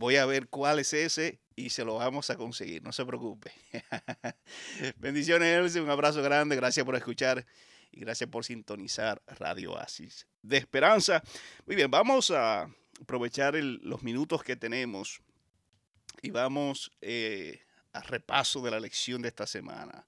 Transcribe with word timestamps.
Voy 0.00 0.16
a 0.16 0.26
ver 0.26 0.48
cuál 0.48 0.78
es 0.78 0.92
ese 0.94 1.40
y 1.54 1.70
se 1.70 1.84
lo 1.84 1.96
vamos 1.96 2.30
a 2.30 2.36
conseguir, 2.36 2.82
no 2.82 2.92
se 2.92 3.04
preocupe. 3.04 3.52
Bendiciones, 4.96 5.58
Elsie, 5.58 5.80
un 5.80 5.90
abrazo 5.90 6.22
grande, 6.22 6.56
gracias 6.56 6.86
por 6.86 6.96
escuchar 6.96 7.44
y 7.92 8.00
gracias 8.00 8.30
por 8.30 8.44
sintonizar 8.44 9.22
Radio 9.26 9.78
Asis 9.78 10.26
de 10.42 10.56
Esperanza. 10.56 11.22
Muy 11.66 11.76
bien, 11.76 11.90
vamos 11.90 12.30
a 12.30 12.70
aprovechar 13.00 13.54
los 13.54 14.02
minutos 14.02 14.42
que 14.42 14.56
tenemos 14.56 15.20
y 16.22 16.30
vamos 16.30 16.92
eh, 17.00 17.60
a 17.92 18.00
repaso 18.00 18.62
de 18.62 18.70
la 18.70 18.80
lección 18.80 19.22
de 19.22 19.28
esta 19.28 19.46
semana. 19.46 20.06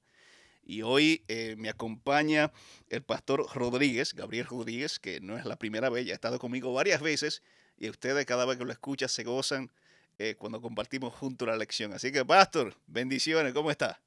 Y 0.65 0.83
hoy 0.83 1.25
eh, 1.29 1.57
me 1.59 1.69
acompaña 1.69 2.53
el 2.89 3.03
pastor 3.03 3.47
Rodríguez, 3.55 4.15
Gabriel 4.15 4.47
Rodríguez, 4.47 4.99
que 4.99 5.21
no 5.21 5.37
es 5.37 5.45
la 5.45 5.57
primera 5.57 5.91
vez, 5.91 6.07
ya 6.07 6.13
ha 6.13 6.15
estado 6.15 6.39
conmigo 6.39 6.73
varias 6.73 7.03
veces 7.03 7.43
y 7.77 7.91
ustedes 7.91 8.25
cada 8.27 8.45
vez 8.45 8.59
que 8.59 8.65
lo 8.65 8.73
escuchan 8.73 9.09
se 9.09 9.25
gozan 9.25 9.71
eh, 10.19 10.37
cuando 10.39 10.61
compartimos 10.61 11.15
juntos 11.15 11.49
la 11.49 11.57
lección. 11.57 11.93
Así 11.93 12.13
que, 12.13 12.25
pastor, 12.25 12.75
bendiciones, 12.87 13.53
¿cómo 13.53 13.71
está? 13.71 14.01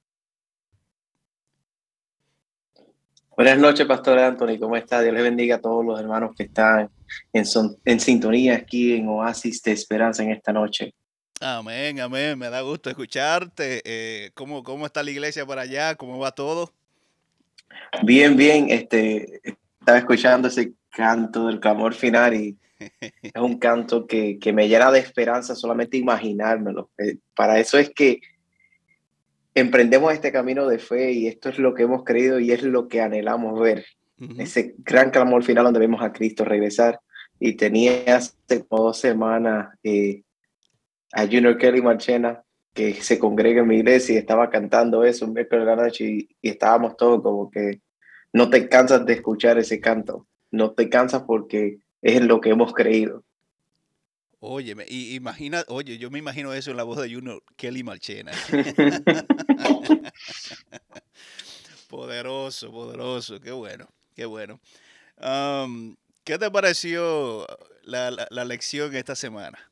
Buenas 3.36 3.58
noches, 3.58 3.86
Pastor 3.86 4.18
Anthony, 4.18 4.58
¿cómo 4.58 4.78
está? 4.78 5.02
Dios 5.02 5.14
les 5.14 5.24
bendiga 5.24 5.58
a 5.58 5.62
todos 5.62 5.84
los 5.86 6.00
hermanos 6.00 6.34
que 6.38 6.44
están 6.44 6.90
en 7.34 8.00
sintonía 8.00 8.56
aquí 8.56 8.94
en 8.94 9.10
Oasis 9.10 9.62
de 9.62 9.74
Esperanza 9.74 10.24
en 10.24 10.32
esta 10.32 10.54
noche. 10.54 10.94
Amén, 11.42 12.00
amén. 12.00 12.40
Me 12.40 12.50
da 12.50 12.62
gusto 12.62 12.90
escucharte. 12.90 13.82
Eh, 13.84 14.32
¿cómo, 14.34 14.64
¿Cómo 14.64 14.86
está 14.86 15.04
la 15.04 15.12
iglesia 15.12 15.46
por 15.46 15.60
allá? 15.60 15.96
¿Cómo 15.96 16.18
va 16.18 16.32
todo? 16.32 16.72
Bien, 18.04 18.38
bien. 18.38 18.70
Este, 18.70 19.42
estaba 19.80 19.98
escuchando 19.98 20.48
ese 20.48 20.74
canto 20.90 21.48
del 21.48 21.60
clamor 21.60 21.94
final 21.94 22.36
y 22.36 22.58
es 22.80 23.34
un 23.36 23.58
canto 23.58 24.08
que, 24.08 24.40
que 24.40 24.54
me 24.54 24.70
llena 24.70 24.92
de 24.92 25.00
esperanza 25.00 25.56
solamente 25.56 25.98
imaginármelo. 25.98 26.90
Eh, 26.98 27.18
para 27.36 27.60
eso 27.60 27.78
es 27.78 27.90
que 27.90 28.22
emprendemos 29.54 30.14
este 30.14 30.32
camino 30.32 30.68
de 30.68 30.80
fe 30.80 31.12
y 31.12 31.28
esto 31.28 31.50
es 31.50 31.60
lo 31.60 31.74
que 31.74 31.84
hemos 31.84 32.06
creído 32.06 32.40
y 32.40 32.52
es 32.52 32.64
lo 32.64 32.88
que 32.88 33.02
anhelamos 33.02 33.60
ver. 33.60 33.86
Ese 34.38 34.76
gran 34.78 35.10
clamor 35.10 35.44
final 35.44 35.66
donde 35.66 35.82
vemos 35.82 36.02
a 36.02 36.14
Cristo 36.14 36.46
regresar. 36.46 37.02
Y 37.38 37.56
tenía 37.56 38.16
hace 38.16 38.66
dos 38.70 38.98
semanas 38.98 39.78
eh, 39.84 40.24
a 41.16 41.26
Junior 41.26 41.58
Kelly 41.58 41.82
Marchena, 41.82 42.44
que 42.74 43.02
se 43.02 43.18
congrega 43.18 43.62
en 43.62 43.68
mi 43.68 43.78
iglesia 43.78 44.16
y 44.16 44.18
estaba 44.18 44.50
cantando 44.50 45.06
eso 45.06 45.26
un 45.26 45.32
miércoles 45.34 45.66
de 45.66 45.76
la 45.76 45.82
noche 45.82 46.06
y, 46.06 46.30
estábamos 46.42 46.98
todos 46.98 47.24
como 47.24 47.50
que 47.50 47.82
no 48.34 48.50
te 48.50 48.68
cansas 48.68 49.06
de 49.06 49.14
escuchar 49.14 49.58
ese 49.58 49.80
canto, 49.80 50.28
no 50.52 50.72
te 50.72 50.90
cansas 50.90 51.24
porque 51.26 51.80
es 52.02 52.22
lo 52.22 52.42
que 52.42 52.50
hemos 52.50 52.74
creído. 52.74 53.24
Oye, 54.40 54.76
imagina, 54.90 55.64
oye, 55.70 55.98
yo 55.98 56.12
me 56.12 56.20
imagino 56.20 56.54
eso 56.54 56.72
en 56.72 56.78
la 56.78 56.84
voz 56.84 57.02
de 57.02 57.12
Junior 57.12 57.42
Kelly 57.56 57.84
Marchena. 57.84 58.34
poderoso, 61.90 62.72
poderoso, 62.72 63.40
qué 63.40 63.52
bueno, 63.54 63.88
qué 64.16 64.26
bueno. 64.26 64.60
¿Qué 66.26 66.38
te 66.38 66.52
pareció 66.52 67.48
la, 67.84 68.12
la, 68.12 68.28
la 68.30 68.44
lección 68.44 68.94
esta 68.94 69.16
semana? 69.16 69.72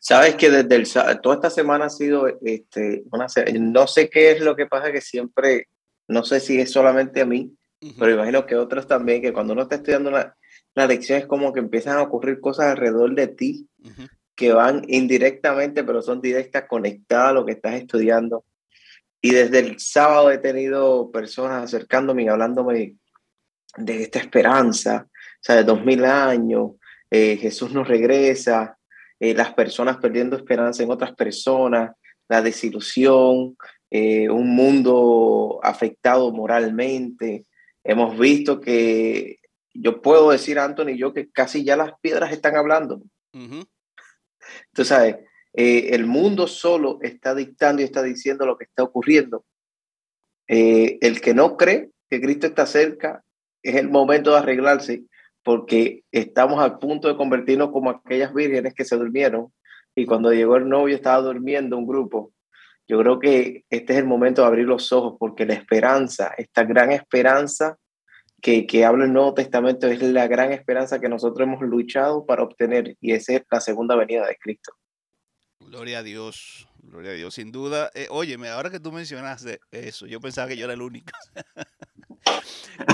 Sabes 0.00 0.36
que 0.36 0.50
desde 0.50 0.76
el, 0.76 1.20
toda 1.20 1.34
esta 1.36 1.50
semana 1.50 1.86
ha 1.86 1.90
sido, 1.90 2.28
este, 2.42 3.02
una, 3.10 3.26
no 3.58 3.86
sé 3.86 4.08
qué 4.08 4.32
es 4.32 4.40
lo 4.40 4.54
que 4.54 4.66
pasa, 4.66 4.92
que 4.92 5.00
siempre, 5.00 5.68
no 6.06 6.24
sé 6.24 6.40
si 6.40 6.60
es 6.60 6.70
solamente 6.70 7.20
a 7.20 7.26
mí, 7.26 7.52
pero 7.98 8.12
imagino 8.12 8.46
que 8.46 8.56
otros 8.56 8.86
también, 8.86 9.22
que 9.22 9.32
cuando 9.32 9.52
uno 9.52 9.62
está 9.62 9.76
estudiando 9.76 10.10
una, 10.10 10.34
la 10.74 10.86
lección 10.86 11.18
es 11.18 11.26
como 11.26 11.52
que 11.52 11.60
empiezan 11.60 11.98
a 11.98 12.02
ocurrir 12.02 12.40
cosas 12.40 12.66
alrededor 12.66 13.14
de 13.14 13.28
ti 13.28 13.68
que 14.34 14.52
van 14.52 14.84
indirectamente, 14.86 15.82
pero 15.82 16.00
son 16.00 16.20
directas, 16.20 16.66
conectadas 16.68 17.30
a 17.30 17.32
lo 17.32 17.44
que 17.44 17.52
estás 17.52 17.74
estudiando. 17.74 18.44
Y 19.20 19.32
desde 19.32 19.58
el 19.58 19.80
sábado 19.80 20.30
he 20.30 20.38
tenido 20.38 21.10
personas 21.10 21.64
acercándome 21.64 22.22
y 22.22 22.28
hablándome 22.28 22.94
de 23.76 24.02
esta 24.02 24.20
esperanza, 24.20 25.08
o 25.08 25.40
sea, 25.40 25.56
de 25.56 25.64
dos 25.64 25.84
mil 25.84 26.04
años, 26.04 26.72
eh, 27.10 27.36
Jesús 27.36 27.72
nos 27.72 27.88
regresa, 27.88 28.77
eh, 29.20 29.34
las 29.34 29.52
personas 29.54 29.96
perdiendo 29.96 30.36
esperanza 30.36 30.82
en 30.82 30.90
otras 30.90 31.12
personas, 31.14 31.92
la 32.28 32.40
desilusión, 32.40 33.56
eh, 33.90 34.28
un 34.28 34.54
mundo 34.54 35.58
afectado 35.62 36.32
moralmente. 36.32 37.44
Hemos 37.82 38.16
visto 38.18 38.60
que 38.60 39.38
yo 39.74 40.02
puedo 40.02 40.30
decir, 40.30 40.58
Anthony, 40.58 40.96
yo 40.96 41.12
que 41.12 41.28
casi 41.30 41.64
ya 41.64 41.76
las 41.76 41.92
piedras 42.00 42.32
están 42.32 42.56
hablando. 42.56 43.02
Tú 44.72 44.84
sabes, 44.84 45.16
eh, 45.52 45.88
el 45.90 46.06
mundo 46.06 46.46
solo 46.46 46.98
está 47.02 47.34
dictando 47.34 47.82
y 47.82 47.84
está 47.84 48.02
diciendo 48.02 48.46
lo 48.46 48.56
que 48.56 48.64
está 48.64 48.82
ocurriendo. 48.82 49.44
el 50.46 51.20
que 51.20 51.34
no 51.34 51.56
cree 51.58 51.90
que 52.08 52.20
Cristo 52.20 52.46
está 52.46 52.66
cerca, 52.66 53.22
es 53.62 53.74
el 53.74 53.90
momento 53.90 54.30
de 54.30 54.38
arreglarse 54.38 55.02
porque 55.42 56.04
estamos 56.12 56.60
al 56.60 56.78
punto 56.78 57.08
de 57.08 57.16
convertirnos 57.16 57.70
como 57.70 57.90
aquellas 57.90 58.34
vírgenes 58.34 58.74
que 58.74 58.84
se 58.84 58.96
durmieron 58.96 59.52
y 59.94 60.06
cuando 60.06 60.32
llegó 60.32 60.56
el 60.56 60.68
novio 60.68 60.94
estaba 60.94 61.22
durmiendo 61.22 61.76
un 61.76 61.86
grupo. 61.86 62.32
Yo 62.86 62.98
creo 63.00 63.18
que 63.18 63.64
este 63.68 63.92
es 63.92 63.98
el 63.98 64.06
momento 64.06 64.42
de 64.42 64.48
abrir 64.48 64.66
los 64.66 64.92
ojos 64.92 65.16
porque 65.18 65.44
la 65.44 65.54
esperanza, 65.54 66.32
esta 66.38 66.64
gran 66.64 66.90
esperanza 66.92 67.76
que, 68.40 68.66
que 68.66 68.84
habla 68.84 69.04
el 69.04 69.12
Nuevo 69.12 69.34
Testamento 69.34 69.88
es 69.88 70.00
la 70.02 70.26
gran 70.26 70.52
esperanza 70.52 71.00
que 71.00 71.08
nosotros 71.08 71.46
hemos 71.46 71.60
luchado 71.62 72.24
para 72.24 72.42
obtener 72.42 72.96
y 73.00 73.12
esa 73.12 73.34
es 73.34 73.42
la 73.50 73.60
segunda 73.60 73.96
venida 73.96 74.26
de 74.26 74.36
Cristo. 74.36 74.72
Gloria 75.60 75.98
a 75.98 76.02
Dios, 76.02 76.68
gloria 76.78 77.10
a 77.10 77.14
Dios, 77.14 77.34
sin 77.34 77.52
duda. 77.52 77.90
Eh, 77.94 78.06
óyeme, 78.10 78.48
ahora 78.48 78.70
que 78.70 78.80
tú 78.80 78.90
mencionaste 78.92 79.60
eso, 79.70 80.06
yo 80.06 80.20
pensaba 80.20 80.48
que 80.48 80.56
yo 80.56 80.64
era 80.64 80.74
el 80.74 80.82
único. 80.82 81.12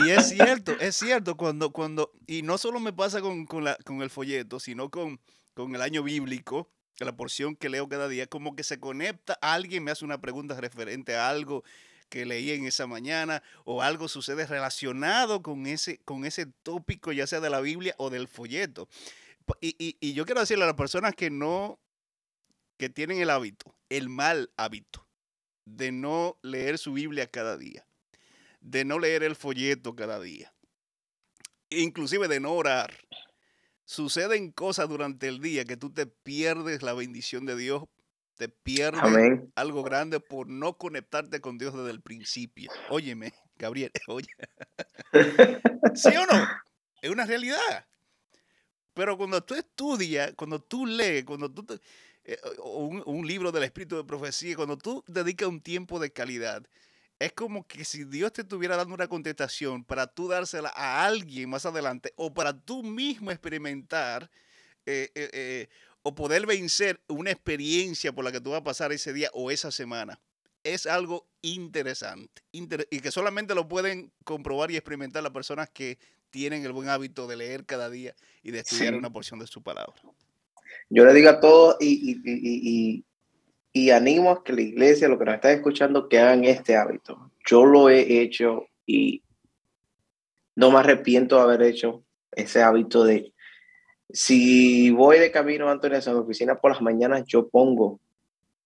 y 0.05 0.11
es 0.11 0.29
cierto, 0.31 0.73
es 0.81 0.97
cierto, 0.97 1.37
cuando, 1.37 1.73
cuando, 1.73 2.13
y 2.27 2.43
no 2.43 2.59
solo 2.59 2.81
me 2.81 2.93
pasa 2.93 3.21
con, 3.21 3.47
con, 3.47 3.65
la, 3.65 3.77
con 3.85 4.03
el 4.03 4.11
folleto, 4.11 4.61
sino 4.61 4.91
con, 4.91 5.21
con 5.55 5.75
el 5.75 5.83
año 5.83 6.03
bíblico, 6.03 6.71
la 6.99 7.17
porción 7.17 7.57
que 7.57 7.69
leo 7.69 7.89
cada 7.89 8.09
día, 8.09 8.27
como 8.27 8.57
que 8.57 8.63
se 8.63 8.79
conecta, 8.81 9.35
alguien 9.41 9.85
me 9.85 9.91
hace 9.91 10.05
una 10.05 10.21
pregunta 10.21 10.59
referente 10.61 11.17
a 11.17 11.29
algo 11.29 11.65
que 12.09 12.25
leí 12.25 12.51
en 12.51 12.65
esa 12.67 12.87
mañana 12.87 13.43
o 13.65 13.83
algo 13.83 14.09
sucede 14.09 14.47
relacionado 14.47 15.43
con 15.43 15.67
ese, 15.67 15.99
con 16.05 16.25
ese 16.25 16.47
tópico, 16.63 17.13
ya 17.13 17.27
sea 17.27 17.41
de 17.41 17.51
la 17.51 17.61
Biblia 17.61 17.95
o 17.99 18.11
del 18.11 18.29
folleto. 18.29 18.89
Y, 19.61 19.75
y, 19.79 19.97
y 20.01 20.15
yo 20.15 20.25
quiero 20.25 20.41
decirle 20.41 20.65
a 20.65 20.69
las 20.69 20.77
personas 20.77 21.15
que 21.15 21.31
no, 21.31 21.79
que 22.79 22.89
tienen 22.89 23.21
el 23.21 23.31
hábito, 23.31 23.75
el 23.89 24.09
mal 24.09 24.51
hábito 24.57 25.07
de 25.65 25.93
no 25.93 26.39
leer 26.43 26.79
su 26.79 26.93
Biblia 26.93 27.27
cada 27.27 27.57
día 27.57 27.87
de 28.65 28.85
no 28.85 28.99
leer 28.99 29.23
el 29.23 29.37
folleto 29.37 29.95
cada 29.95 30.19
día, 30.19 30.53
inclusive 31.69 32.29
de 32.29 32.41
no 32.41 32.55
orar. 32.55 32.95
Suceden 33.85 34.51
cosas 34.51 34.89
durante 34.89 35.29
el 35.29 35.41
día 35.41 35.67
que 35.67 35.77
tú 35.77 35.93
te 35.93 36.07
pierdes 36.07 36.83
la 36.83 36.95
bendición 36.95 37.45
de 37.45 37.57
Dios, 37.57 37.85
te 38.37 38.49
pierdes 38.49 39.43
algo 39.55 39.83
grande 39.83 40.19
por 40.19 40.49
no 40.49 40.79
conectarte 40.79 41.43
con 41.43 41.59
Dios 41.59 41.75
desde 41.75 41.91
el 41.91 42.01
principio. 42.01 42.71
Óyeme, 42.89 43.35
Gabriel, 43.57 43.93
oye. 44.09 44.29
¿Sí 45.95 46.09
o 46.09 46.27
no? 46.27 46.49
Es 47.03 47.11
una 47.11 47.27
realidad. 47.27 47.87
Pero 48.95 49.19
cuando 49.19 49.43
tú 49.43 49.55
estudias, 49.55 50.33
cuando 50.37 50.63
tú 50.63 50.87
lees, 50.87 51.25
cuando 51.25 51.53
tú 51.53 51.67
eh, 52.25 52.39
un, 52.63 53.03
un, 53.05 53.27
libro 53.27 53.53
del 53.53 53.65
Espíritu 53.65 53.97
de 53.97 54.05
Profecía, 54.05 54.57
cuando 54.57 54.79
tú 54.79 55.05
dedicas 55.07 55.49
un 55.49 55.61
tiempo 55.61 56.01
de 56.01 56.11
calidad, 56.11 56.67
es 57.19 57.33
como 57.33 57.67
que 57.67 57.85
si 57.85 58.05
Dios 58.05 58.33
te 58.33 58.43
estuviera 58.43 58.77
dando 58.77 58.95
una 58.95 59.09
contestación 59.09 59.85
para 59.85 60.07
tú 60.07 60.29
dársela 60.29 60.73
a 60.75 61.05
alguien 61.05 61.49
más 61.49 61.65
adelante 61.67 62.13
o 62.17 62.35
para 62.35 62.53
tú 62.53 62.83
mismo 62.83 63.31
experimentar 63.31 64.31
eh, 64.87 65.11
eh, 65.15 65.31
eh, 65.33 65.69
o 66.03 66.15
poder 66.15 66.47
vencer 66.47 67.01
una 67.09 67.31
experiencia 67.31 68.13
por 68.13 68.25
la 68.25 68.33
que 68.33 68.41
tú 68.41 68.51
vas 68.51 68.61
a 68.61 68.65
pasar 68.65 68.93
ese 68.93 69.13
día 69.13 69.31
o 69.33 69.51
esa 69.51 69.71
semana. 69.71 70.21
Es 70.63 70.87
algo 70.87 71.27
interesante 71.43 72.43
y 72.53 73.01
que 73.01 73.11
solamente 73.11 73.55
lo 73.55 73.69
pueden 73.69 74.13
comprobar 74.25 74.71
y 74.71 74.77
experimentar 74.77 75.23
las 75.23 75.33
personas 75.33 75.69
que 75.71 75.99
tienen 76.31 76.65
el 76.65 76.73
buen 76.73 76.89
hábito 76.89 77.27
de 77.27 77.37
leer 77.37 77.65
cada 77.65 77.91
día 77.91 78.15
y 78.43 78.51
de 78.51 78.61
estudiar 78.61 78.95
una 78.95 79.11
porción 79.11 79.39
de 79.39 79.47
su 79.47 79.63
palabra. 79.63 79.95
Yo 80.89 81.05
le 81.05 81.13
digo 81.13 81.31
a 81.31 81.41
todos 81.41 81.77
y 81.81 82.19
y 82.25 83.05
animo 83.91 84.31
a 84.31 84.45
que 84.45 84.53
la 84.53 84.63
iglesia, 84.63 85.09
lo 85.09 85.19
que 85.19 85.25
nos 85.25 85.35
está 85.35 85.53
escuchando, 85.53 86.09
que 86.09 86.19
hagan 86.19 86.45
este 86.45 86.77
hábito. 86.77 87.31
Yo 87.47 87.65
lo 87.65 87.89
he 87.89 88.21
hecho 88.21 88.67
y 88.87 89.23
no 90.57 90.71
me 90.71 90.79
arrepiento 90.79 91.37
de 91.37 91.43
haber 91.43 91.63
hecho 91.63 92.05
ese 92.33 92.63
hábito 92.63 93.05
de, 93.05 93.33
si 94.11 94.91
voy 94.91 95.19
de 95.19 95.31
camino, 95.31 95.69
Antonio, 95.69 95.99
a 95.99 96.11
mi 96.13 96.19
oficina 96.19 96.55
por 96.61 96.73
las 96.73 96.81
mañanas, 96.81 97.25
yo 97.27 97.49
pongo 97.49 98.01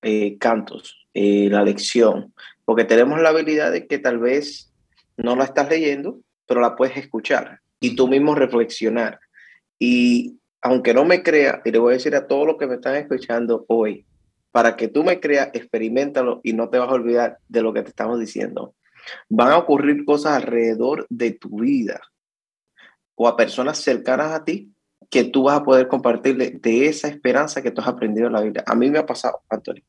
eh, 0.02 0.36
cantos, 0.38 1.06
eh, 1.14 1.48
la 1.50 1.62
lección, 1.62 2.34
porque 2.64 2.84
tenemos 2.84 3.20
la 3.20 3.30
habilidad 3.30 3.72
de 3.72 3.86
que 3.86 3.98
tal 3.98 4.18
vez 4.18 4.72
no 5.16 5.36
la 5.36 5.44
estás 5.44 5.70
leyendo, 5.70 6.20
pero 6.46 6.60
la 6.60 6.76
puedes 6.76 6.96
escuchar 6.96 7.60
y 7.80 7.96
tú 7.96 8.08
mismo 8.08 8.34
reflexionar. 8.34 9.20
Y 9.78 10.38
aunque 10.60 10.92
no 10.92 11.04
me 11.04 11.22
crea, 11.22 11.62
y 11.64 11.70
le 11.70 11.78
voy 11.78 11.92
a 11.92 11.96
decir 11.96 12.14
a 12.14 12.26
todos 12.26 12.46
los 12.46 12.56
que 12.58 12.66
me 12.66 12.74
están 12.74 12.96
escuchando 12.96 13.64
hoy, 13.68 14.04
para 14.50 14.76
que 14.76 14.88
tú 14.88 15.04
me 15.04 15.20
creas, 15.20 15.50
experimentalo 15.52 16.40
y 16.42 16.52
no 16.52 16.68
te 16.68 16.78
vas 16.78 16.88
a 16.88 16.94
olvidar 16.94 17.38
de 17.48 17.62
lo 17.62 17.72
que 17.72 17.82
te 17.82 17.90
estamos 17.90 18.18
diciendo. 18.18 18.74
Van 19.28 19.52
a 19.52 19.58
ocurrir 19.58 20.04
cosas 20.04 20.32
alrededor 20.32 21.06
de 21.08 21.32
tu 21.32 21.60
vida 21.60 22.00
o 23.14 23.28
a 23.28 23.36
personas 23.36 23.78
cercanas 23.78 24.32
a 24.32 24.44
ti 24.44 24.72
que 25.10 25.24
tú 25.24 25.44
vas 25.44 25.58
a 25.58 25.64
poder 25.64 25.88
compartirle 25.88 26.50
de 26.50 26.86
esa 26.86 27.08
esperanza 27.08 27.62
que 27.62 27.70
tú 27.70 27.80
has 27.80 27.88
aprendido 27.88 28.26
en 28.26 28.34
la 28.34 28.42
Biblia. 28.42 28.64
A 28.66 28.74
mí 28.74 28.90
me 28.90 28.98
ha 28.98 29.06
pasado, 29.06 29.40
Antonio. 29.48 29.82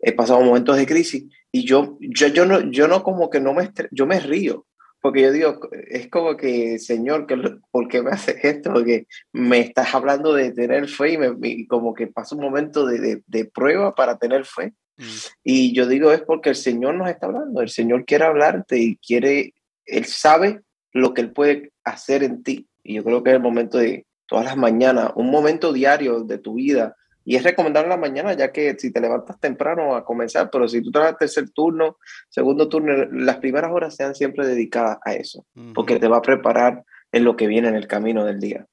He 0.00 0.12
pasado 0.12 0.40
momentos 0.40 0.76
de 0.76 0.86
crisis 0.86 1.24
y 1.50 1.64
yo, 1.64 1.98
yo, 2.00 2.28
yo, 2.28 2.46
no, 2.46 2.60
yo 2.70 2.86
no 2.86 3.02
como 3.02 3.28
que 3.28 3.40
no 3.40 3.54
me, 3.54 3.70
yo 3.90 4.06
me 4.06 4.20
río, 4.20 4.66
porque 5.02 5.22
yo 5.22 5.32
digo, 5.32 5.60
es 5.88 6.08
como 6.08 6.36
que, 6.36 6.78
Señor, 6.78 7.26
que, 7.26 7.36
¿por 7.72 7.88
qué 7.88 8.02
me 8.02 8.10
haces 8.10 8.36
esto? 8.44 8.72
Porque 8.72 9.08
me 9.32 9.58
estás 9.58 9.94
hablando 9.94 10.32
de 10.32 10.52
tener 10.52 10.88
fe 10.88 11.14
y, 11.14 11.18
me, 11.18 11.66
como 11.66 11.92
que 11.92 12.06
pasa 12.06 12.36
un 12.36 12.42
momento 12.42 12.86
de, 12.86 13.00
de, 13.00 13.22
de 13.26 13.44
prueba 13.44 13.96
para 13.96 14.16
tener 14.16 14.44
fe. 14.44 14.74
Mm. 14.96 15.02
Y 15.42 15.74
yo 15.74 15.88
digo, 15.88 16.12
es 16.12 16.22
porque 16.22 16.50
el 16.50 16.56
Señor 16.56 16.94
nos 16.94 17.10
está 17.10 17.26
hablando, 17.26 17.60
el 17.60 17.68
Señor 17.68 18.04
quiere 18.04 18.24
hablarte 18.24 18.78
y 18.78 18.96
quiere, 18.96 19.54
Él 19.86 20.04
sabe 20.04 20.62
lo 20.92 21.14
que 21.14 21.22
Él 21.22 21.32
puede 21.32 21.72
hacer 21.82 22.22
en 22.22 22.44
ti. 22.44 22.68
Y 22.84 22.94
yo 22.94 23.04
creo 23.04 23.24
que 23.24 23.30
es 23.30 23.36
el 23.36 23.42
momento 23.42 23.78
de 23.78 24.06
todas 24.26 24.44
las 24.44 24.56
mañanas, 24.56 25.10
un 25.16 25.30
momento 25.30 25.72
diario 25.72 26.20
de 26.20 26.38
tu 26.38 26.54
vida. 26.54 26.96
Y 27.24 27.36
es 27.36 27.44
recomendable 27.44 27.88
la 27.88 27.96
mañana, 27.96 28.32
ya 28.32 28.52
que 28.52 28.76
si 28.78 28.92
te 28.92 29.00
levantas 29.00 29.38
temprano 29.38 29.94
a 29.94 30.04
comenzar, 30.04 30.50
pero 30.50 30.66
si 30.68 30.82
tú 30.82 30.90
trabajas 30.90 31.18
tercer 31.18 31.50
turno, 31.50 31.98
segundo 32.28 32.68
turno, 32.68 33.06
las 33.12 33.36
primeras 33.36 33.70
horas 33.70 33.94
sean 33.94 34.14
siempre 34.14 34.46
dedicadas 34.46 34.98
a 35.04 35.14
eso, 35.14 35.46
porque 35.74 35.98
te 35.98 36.08
va 36.08 36.18
a 36.18 36.22
preparar 36.22 36.84
en 37.12 37.24
lo 37.24 37.36
que 37.36 37.46
viene 37.46 37.68
en 37.68 37.76
el 37.76 37.86
camino 37.86 38.24
del 38.24 38.40
día. 38.40 38.66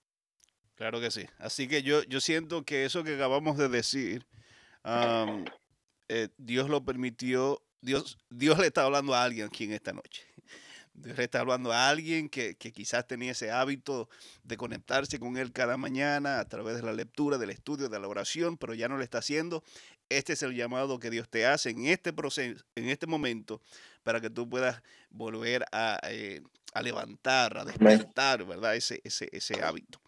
Claro 0.75 1.01
que 1.01 1.11
sí. 1.11 1.25
Así 1.37 1.67
que 1.67 1.83
yo, 1.83 2.03
yo 2.03 2.21
siento 2.21 2.63
que 2.63 2.85
eso 2.85 3.03
que 3.03 3.15
acabamos 3.15 3.57
de 3.57 3.67
decir, 3.67 4.25
eh, 6.07 6.29
Dios 6.37 6.69
lo 6.69 6.83
permitió, 6.83 7.61
Dios, 7.81 8.17
Dios 8.29 8.57
le 8.57 8.67
está 8.67 8.83
hablando 8.83 9.13
a 9.13 9.23
alguien 9.23 9.47
aquí 9.47 9.65
en 9.65 9.73
esta 9.73 9.93
noche. 9.93 10.23
Dios 10.93 11.17
le 11.17 11.23
está 11.23 11.39
hablando 11.39 11.71
a 11.71 11.89
alguien 11.89 12.29
que, 12.29 12.55
quizás 12.55 13.07
tenía 13.07 13.31
ese 13.31 13.51
hábito 13.51 14.09
de 14.43 14.57
conectarse 14.57 15.19
con 15.19 15.37
Él 15.37 15.51
cada 15.51 15.77
mañana 15.77 16.39
a 16.39 16.45
través 16.45 16.75
de 16.75 16.83
la 16.83 16.93
lectura, 16.93 17.37
del 17.37 17.51
estudio, 17.51 17.89
de 17.89 17.99
la 17.99 18.07
oración, 18.07 18.57
pero 18.57 18.73
ya 18.73 18.87
no 18.87 18.97
lo 18.97 19.03
está 19.03 19.19
haciendo. 19.19 19.63
Este 20.09 20.33
es 20.33 20.43
el 20.43 20.55
llamado 20.55 20.99
que 20.99 21.09
Dios 21.09 21.29
te 21.29 21.45
hace 21.45 21.69
en 21.69 21.85
este 21.85 22.11
proceso, 22.11 22.63
en 22.75 22.89
este 22.89 23.07
momento, 23.07 23.61
para 24.03 24.19
que 24.19 24.29
tú 24.29 24.49
puedas 24.49 24.81
volver 25.09 25.65
a, 25.71 25.99
eh, 26.09 26.41
levantar, 26.81 27.57
a 27.57 27.65
despertar, 27.65 28.45
¿verdad? 28.45 28.75
Ese, 28.75 29.01
ese, 29.03 29.29
ese 29.31 29.61
hábito. 29.63 30.01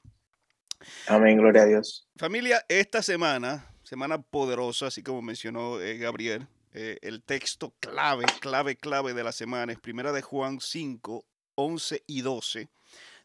Amén, 1.08 1.38
gloria 1.38 1.64
a 1.64 1.66
Dios. 1.66 2.08
Familia, 2.18 2.66
esta 2.68 3.02
semana, 3.02 3.66
semana 3.84 4.22
poderosa, 4.22 4.88
así 4.88 5.04
como 5.04 5.22
mencionó 5.22 5.80
eh, 5.80 5.98
Gabriel, 5.98 6.48
eh, 6.74 7.00
el 7.02 7.22
texto 7.24 7.76
clave, 7.80 8.26
clave, 8.40 8.78
clave 8.78 9.14
de 9.14 9.24
la 9.24 9.32
semana 9.32 9.74
es 9.74 9.80
primera 9.80 10.12
de 10.12 10.22
Juan 10.22 10.62
5, 10.62 11.26
11 11.56 12.04
y 12.08 12.22
12. 12.22 12.70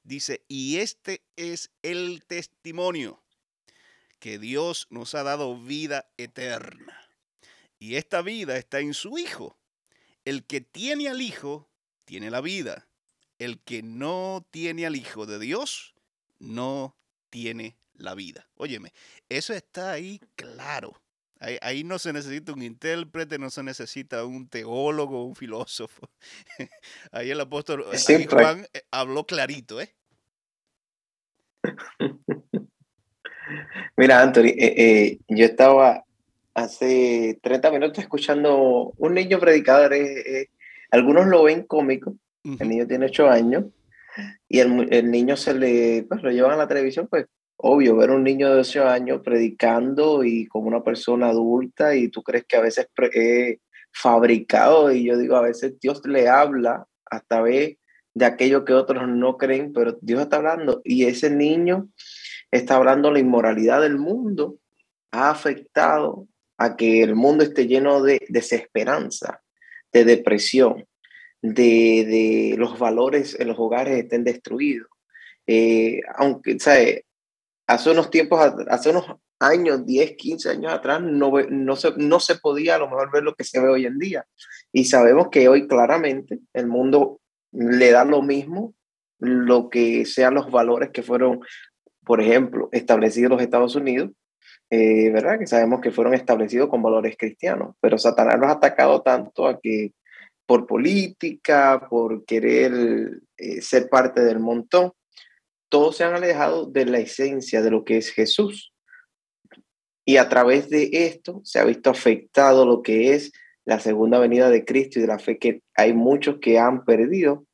Dice, 0.02 0.44
y 0.48 0.78
este 0.78 1.22
es 1.36 1.70
el 1.82 2.24
testimonio 2.26 3.22
que 4.18 4.38
Dios 4.38 4.86
nos 4.90 5.14
ha 5.14 5.22
dado 5.22 5.60
vida 5.60 6.08
eterna. 6.16 7.00
Y 7.78 7.96
esta 7.96 8.22
vida 8.22 8.56
está 8.56 8.80
en 8.80 8.94
su 8.94 9.18
Hijo. 9.18 9.56
El 10.24 10.44
que 10.44 10.60
tiene 10.60 11.08
al 11.08 11.20
Hijo, 11.20 11.68
tiene 12.04 12.30
la 12.30 12.40
vida. 12.40 12.88
El 13.38 13.60
que 13.60 13.82
no 13.82 14.46
tiene 14.50 14.86
al 14.86 14.96
Hijo 14.96 15.26
de 15.26 15.38
Dios, 15.38 15.94
no 16.38 16.96
tiene 17.30 17.76
la 17.94 18.14
vida. 18.14 18.48
Óyeme, 18.56 18.92
eso 19.28 19.52
está 19.52 19.92
ahí 19.92 20.20
claro. 20.36 21.00
Ahí, 21.38 21.84
no 21.84 21.98
se 21.98 22.14
necesita 22.14 22.52
un 22.52 22.62
intérprete, 22.62 23.38
no 23.38 23.50
se 23.50 23.62
necesita 23.62 24.24
un 24.24 24.48
teólogo, 24.48 25.26
un 25.26 25.36
filósofo. 25.36 26.08
Ahí 27.12 27.30
el 27.30 27.40
apóstol 27.40 27.84
Juan 28.30 28.66
eh, 28.72 28.82
habló 28.90 29.26
clarito, 29.26 29.80
¿eh? 29.80 29.94
Mira, 33.96 34.22
Anthony, 34.22 34.46
eh, 34.56 34.74
eh, 34.76 35.18
yo 35.28 35.44
estaba 35.44 36.04
hace 36.54 37.38
30 37.42 37.70
minutos 37.70 37.98
escuchando 37.98 38.94
un 38.96 39.14
niño 39.14 39.38
predicador. 39.38 39.92
algunos 40.90 41.26
lo 41.26 41.42
ven 41.44 41.64
cómico, 41.64 42.16
el 42.44 42.68
niño 42.68 42.86
tiene 42.86 43.06
8 43.06 43.28
años, 43.28 43.64
y 44.48 44.60
el, 44.60 44.90
el, 44.90 45.10
niño 45.10 45.36
se 45.36 45.52
le, 45.52 46.04
pues 46.08 46.22
lo 46.22 46.30
llevan 46.30 46.52
a 46.52 46.56
la 46.56 46.68
televisión, 46.68 47.08
pues 47.08 47.26
obvio, 47.56 47.96
ver 47.96 48.10
un 48.10 48.24
niño 48.24 48.52
de 48.52 48.60
8 48.60 48.86
años 48.86 49.20
predicando 49.24 50.24
y 50.24 50.46
como 50.46 50.68
una 50.68 50.82
persona 50.82 51.28
adulta 51.28 51.94
y 51.94 52.08
tú 52.08 52.22
crees 52.22 52.44
que 52.46 52.56
a 52.56 52.60
veces 52.60 52.88
es 53.12 53.58
fabricado 53.92 54.92
y 54.92 55.04
yo 55.04 55.16
digo, 55.16 55.36
a 55.36 55.42
veces 55.42 55.78
Dios 55.80 56.02
le 56.04 56.28
habla 56.28 56.86
a 57.10 57.20
través 57.20 57.76
de 58.14 58.24
aquello 58.24 58.64
que 58.64 58.74
otros 58.74 59.08
no 59.08 59.36
creen, 59.36 59.72
pero 59.72 59.98
Dios 60.00 60.22
está 60.22 60.36
hablando 60.36 60.80
y 60.84 61.04
ese 61.04 61.30
niño 61.30 61.88
está 62.50 62.76
hablando 62.76 63.10
la 63.10 63.18
inmoralidad 63.18 63.80
del 63.80 63.98
mundo, 63.98 64.58
ha 65.10 65.30
afectado 65.30 66.26
a 66.58 66.76
que 66.76 67.02
el 67.02 67.14
mundo 67.14 67.44
esté 67.44 67.66
lleno 67.66 68.02
de 68.02 68.20
desesperanza, 68.28 69.42
de 69.92 70.04
depresión, 70.04 70.86
de, 71.42 72.04
de 72.04 72.54
los 72.58 72.78
valores 72.78 73.38
en 73.38 73.48
los 73.48 73.58
hogares 73.58 73.98
estén 73.98 74.24
destruidos. 74.24 74.88
Eh, 75.46 76.00
aunque, 76.16 76.58
¿sabes? 76.58 77.02
Hace 77.66 77.90
unos 77.90 78.10
tiempos, 78.10 78.40
hace 78.68 78.90
unos 78.90 79.06
años, 79.38 79.84
10, 79.84 80.16
15 80.16 80.50
años 80.50 80.72
atrás, 80.72 81.00
no, 81.02 81.32
no, 81.50 81.76
se, 81.76 81.92
no 81.96 82.20
se 82.20 82.36
podía 82.36 82.76
a 82.76 82.78
lo 82.78 82.88
mejor 82.88 83.10
ver 83.12 83.22
lo 83.22 83.34
que 83.34 83.44
se 83.44 83.60
ve 83.60 83.68
hoy 83.68 83.86
en 83.86 83.98
día. 83.98 84.26
Y 84.72 84.84
sabemos 84.84 85.28
que 85.30 85.48
hoy 85.48 85.66
claramente 85.66 86.38
el 86.52 86.66
mundo 86.66 87.20
le 87.52 87.90
da 87.90 88.04
lo 88.04 88.22
mismo 88.22 88.74
lo 89.18 89.70
que 89.70 90.04
sean 90.04 90.34
los 90.34 90.50
valores 90.50 90.90
que 90.90 91.02
fueron, 91.02 91.40
por 92.04 92.20
ejemplo, 92.20 92.68
establecidos 92.72 93.30
los 93.30 93.42
Estados 93.42 93.74
Unidos, 93.74 94.10
eh, 94.70 95.10
¿verdad? 95.10 95.38
Que 95.38 95.46
sabemos 95.46 95.80
que 95.80 95.90
fueron 95.90 96.14
establecidos 96.14 96.68
con 96.68 96.82
valores 96.82 97.16
cristianos, 97.16 97.76
pero 97.80 97.98
Satanás 97.98 98.38
los 98.38 98.48
ha 98.48 98.52
atacado 98.52 99.02
tanto 99.02 99.46
a 99.46 99.60
que 99.60 99.92
por 100.44 100.66
política, 100.66 101.86
por 101.88 102.24
querer 102.24 103.20
eh, 103.36 103.60
ser 103.60 103.88
parte 103.88 104.22
del 104.22 104.38
montón, 104.38 104.92
todos 105.68 105.96
se 105.96 106.04
han 106.04 106.14
alejado 106.14 106.66
de 106.66 106.86
la 106.86 106.98
esencia 106.98 107.62
de 107.62 107.70
lo 107.70 107.84
que 107.84 107.98
es 107.98 108.10
Jesús. 108.10 108.72
Y 110.04 110.18
a 110.18 110.28
través 110.28 110.70
de 110.70 110.88
esto 110.92 111.40
se 111.44 111.58
ha 111.58 111.64
visto 111.64 111.90
afectado 111.90 112.64
lo 112.64 112.82
que 112.82 113.14
es 113.14 113.32
la 113.64 113.80
segunda 113.80 114.18
venida 114.18 114.48
de 114.48 114.64
Cristo 114.64 114.98
y 114.98 115.02
de 115.02 115.08
la 115.08 115.18
fe 115.18 115.38
que 115.38 115.62
hay 115.74 115.92
muchos 115.92 116.38
que 116.40 116.58
han 116.58 116.84
perdido. 116.84 117.44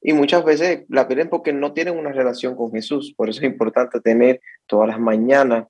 Y 0.00 0.12
muchas 0.12 0.44
veces 0.44 0.84
la 0.88 1.08
pierden 1.08 1.28
porque 1.28 1.52
no 1.52 1.72
tienen 1.72 1.98
una 1.98 2.12
relación 2.12 2.54
con 2.54 2.70
Jesús. 2.70 3.12
Por 3.16 3.28
eso 3.28 3.40
es 3.40 3.46
importante 3.46 4.00
tener 4.00 4.40
todas 4.66 4.88
las 4.88 5.00
mañanas 5.00 5.66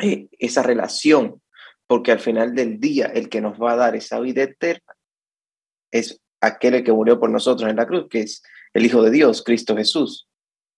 eh, 0.00 0.28
esa 0.38 0.62
relación, 0.62 1.42
porque 1.88 2.12
al 2.12 2.20
final 2.20 2.54
del 2.54 2.78
día 2.78 3.06
el 3.06 3.28
que 3.28 3.40
nos 3.40 3.60
va 3.60 3.72
a 3.72 3.76
dar 3.76 3.96
esa 3.96 4.20
vida 4.20 4.44
eterna 4.44 4.94
es 5.90 6.20
aquel 6.40 6.84
que 6.84 6.92
murió 6.92 7.18
por 7.18 7.30
nosotros 7.30 7.68
en 7.68 7.76
la 7.76 7.86
cruz, 7.86 8.06
que 8.08 8.20
es 8.20 8.42
el 8.72 8.86
Hijo 8.86 9.02
de 9.02 9.10
Dios, 9.10 9.42
Cristo 9.42 9.76
Jesús. 9.76 10.29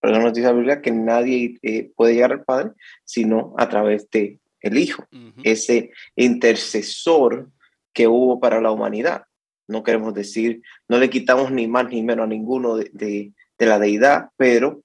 Pero 0.02 0.20
nos 0.20 0.34
dice 0.34 0.48
la 0.48 0.52
Biblia 0.52 0.82
que 0.82 0.90
nadie 0.90 1.58
eh, 1.62 1.92
puede 1.94 2.14
llegar 2.14 2.32
al 2.32 2.44
Padre 2.44 2.72
sino 3.04 3.54
a 3.56 3.68
través 3.68 4.10
de 4.10 4.40
el 4.60 4.78
Hijo, 4.78 5.04
ese 5.42 5.90
intercesor 6.14 7.50
que 7.92 8.06
hubo 8.06 8.40
para 8.40 8.60
la 8.60 8.70
humanidad. 8.70 9.24
No 9.68 9.82
queremos 9.82 10.14
decir, 10.14 10.62
no 10.88 10.98
le 10.98 11.10
quitamos 11.10 11.50
ni 11.50 11.66
más 11.66 11.88
ni 11.88 12.02
menos 12.02 12.24
a 12.24 12.28
ninguno 12.28 12.76
de, 12.76 12.90
de, 12.92 13.32
la 13.66 13.78
deidad, 13.78 14.30
pero 14.36 14.82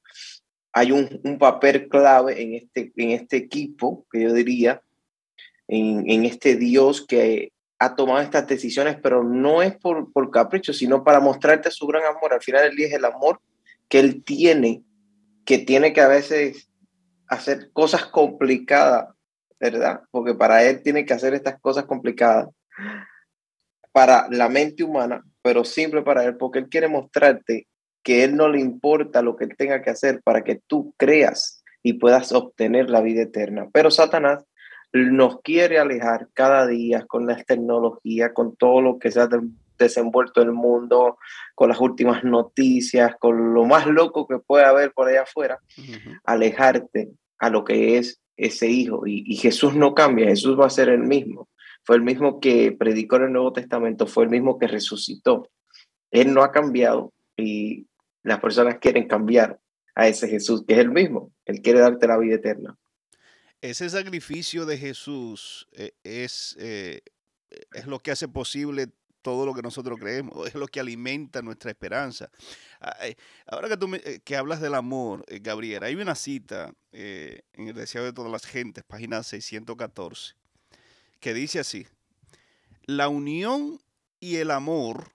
hay 0.71 0.91
un, 0.91 1.19
un, 1.23 1.39
papel 1.39 1.87
clave 1.89 2.41
en 2.41 2.53
este, 2.53 2.91
en 2.95 3.11
este 3.11 3.37
equipo, 3.37 4.05
que 4.11 4.21
yo 4.21 4.33
diría, 4.33 4.81
en, 5.67 6.09
en 6.09 6.25
este 6.25 6.55
Dios 6.55 7.05
que 7.05 7.51
ha 7.79 7.95
tomado 7.95 8.21
estas 8.21 8.47
decisiones, 8.47 8.97
pero 9.01 9.23
no 9.23 9.61
es 9.63 9.75
por, 9.77 10.11
por 10.11 10.29
capricho, 10.31 10.73
sino 10.73 11.03
para 11.03 11.19
mostrarte 11.19 11.71
su 11.71 11.87
gran 11.87 12.03
amor. 12.05 12.33
Al 12.33 12.41
final 12.41 12.63
del 12.63 12.75
día 12.75 12.87
es 12.87 12.93
el 12.93 13.05
amor 13.05 13.39
que 13.87 13.99
Él 13.99 14.23
tiene 14.23 14.83
que 15.47 15.59
tiene 15.59 15.93
que 15.93 16.01
a 16.01 16.09
veces 16.09 16.69
hacer 17.29 17.71
cosas 17.71 18.05
complicadas, 18.05 19.07
¿verdad? 19.57 20.01
Porque 20.11 20.33
para 20.33 20.65
él 20.65 20.83
tiene 20.83 21.05
que 21.05 21.13
hacer 21.13 21.33
estas 21.33 21.57
cosas 21.61 21.85
complicadas 21.85 22.49
para 23.93 24.27
la 24.29 24.49
mente 24.49 24.83
humana, 24.83 25.23
pero 25.41 25.63
simple 25.63 26.01
para 26.01 26.25
él, 26.25 26.35
porque 26.35 26.59
él 26.59 26.67
quiere 26.67 26.89
mostrarte 26.89 27.65
que 28.03 28.25
él 28.25 28.35
no 28.35 28.49
le 28.49 28.59
importa 28.59 29.21
lo 29.21 29.37
que 29.37 29.47
tenga 29.47 29.81
que 29.81 29.89
hacer 29.89 30.21
para 30.21 30.43
que 30.43 30.61
tú 30.67 30.93
creas 30.97 31.63
y 31.81 31.93
puedas 31.93 32.33
obtener 32.33 32.89
la 32.89 32.99
vida 32.99 33.21
eterna. 33.21 33.69
Pero 33.71 33.89
Satanás 33.89 34.43
nos 34.91 35.41
quiere 35.41 35.79
alejar 35.79 36.27
cada 36.33 36.67
día 36.67 37.05
con 37.07 37.25
la 37.25 37.41
tecnología, 37.41 38.33
con 38.33 38.57
todo 38.57 38.81
lo 38.81 38.99
que 38.99 39.11
sea 39.11 39.29
desenvuelto 39.77 40.41
el 40.41 40.51
mundo, 40.51 41.17
con 41.55 41.69
las 41.69 41.79
últimas 41.79 42.23
noticias, 42.23 43.15
con 43.19 43.53
lo 43.53 43.65
más 43.65 43.87
loco 43.87 44.27
que 44.27 44.39
puede 44.39 44.65
haber 44.65 44.91
por 44.93 45.07
allá 45.07 45.23
afuera, 45.23 45.59
alejarte 46.23 47.11
a 47.39 47.49
lo 47.49 47.63
que 47.63 47.97
es 47.97 48.21
ese 48.35 48.67
hijo. 48.67 49.05
Y, 49.05 49.35
Jesús 49.35 49.75
no 49.75 49.93
cambia, 49.93 50.27
Jesús 50.27 50.59
va 50.59 50.67
a 50.67 50.71
ser 50.71 50.89
el 50.89 51.03
mismo. 51.03 51.49
Fue 51.83 51.95
el 51.95 52.01
mismo 52.01 52.39
que 52.39 52.71
predicó 52.71 53.17
en 53.17 53.23
el 53.23 53.33
Nuevo 53.33 53.53
Testamento, 53.53 54.07
fue 54.07 54.25
el 54.25 54.29
mismo 54.29 54.59
que 54.59 54.67
resucitó. 54.67 55.49
Él 56.11 56.33
no 56.33 56.43
ha 56.43 56.51
cambiado 56.51 57.13
y 57.35 57.87
las 58.23 58.39
personas 58.39 58.77
quieren 58.79 59.07
cambiar 59.07 59.59
a 59.95 60.07
ese 60.07 60.27
Jesús, 60.27 60.63
que 60.67 60.73
es 60.73 60.79
el 60.79 60.91
mismo. 60.91 61.31
Él 61.45 61.61
quiere 61.61 61.79
darte 61.79 62.07
la 62.07 62.17
vida 62.17 62.35
eterna. 62.35 62.77
Ese 63.61 63.89
sacrificio 63.89 64.65
de 64.65 64.77
Jesús 64.77 65.67
eh, 65.71 65.93
es, 66.03 66.55
eh, 66.59 67.01
es 67.73 67.87
lo 67.87 67.99
que 67.99 68.11
hace 68.11 68.27
posible 68.27 68.87
todo 69.27 69.45
lo 69.45 69.53
que 69.53 69.61
nosotros 69.61 69.99
creemos, 69.99 70.47
es 70.47 70.55
lo 70.55 70.67
que 70.67 70.79
alimenta 70.79 71.41
nuestra 71.41 71.69
esperanza. 71.69 72.31
Ahora 73.45 73.67
que 73.67 73.75
tú 73.75 73.93
eh, 73.93 74.21
que 74.23 74.37
hablas 74.37 74.61
del 74.61 74.73
amor, 74.73 75.25
Gabriel, 75.41 75.83
hay 75.83 75.95
una 75.95 76.15
cita 76.15 76.73
en 76.93 77.67
el 77.67 77.73
Deseo 77.73 78.05
de 78.05 78.13
todas 78.13 78.31
las 78.31 78.45
gentes, 78.45 78.85
página 78.85 79.21
614, 79.23 80.33
que 81.19 81.33
dice 81.33 81.59
así, 81.59 81.85
la 82.85 83.09
unión 83.09 83.81
y 84.21 84.37
el 84.37 84.49
amor 84.49 85.11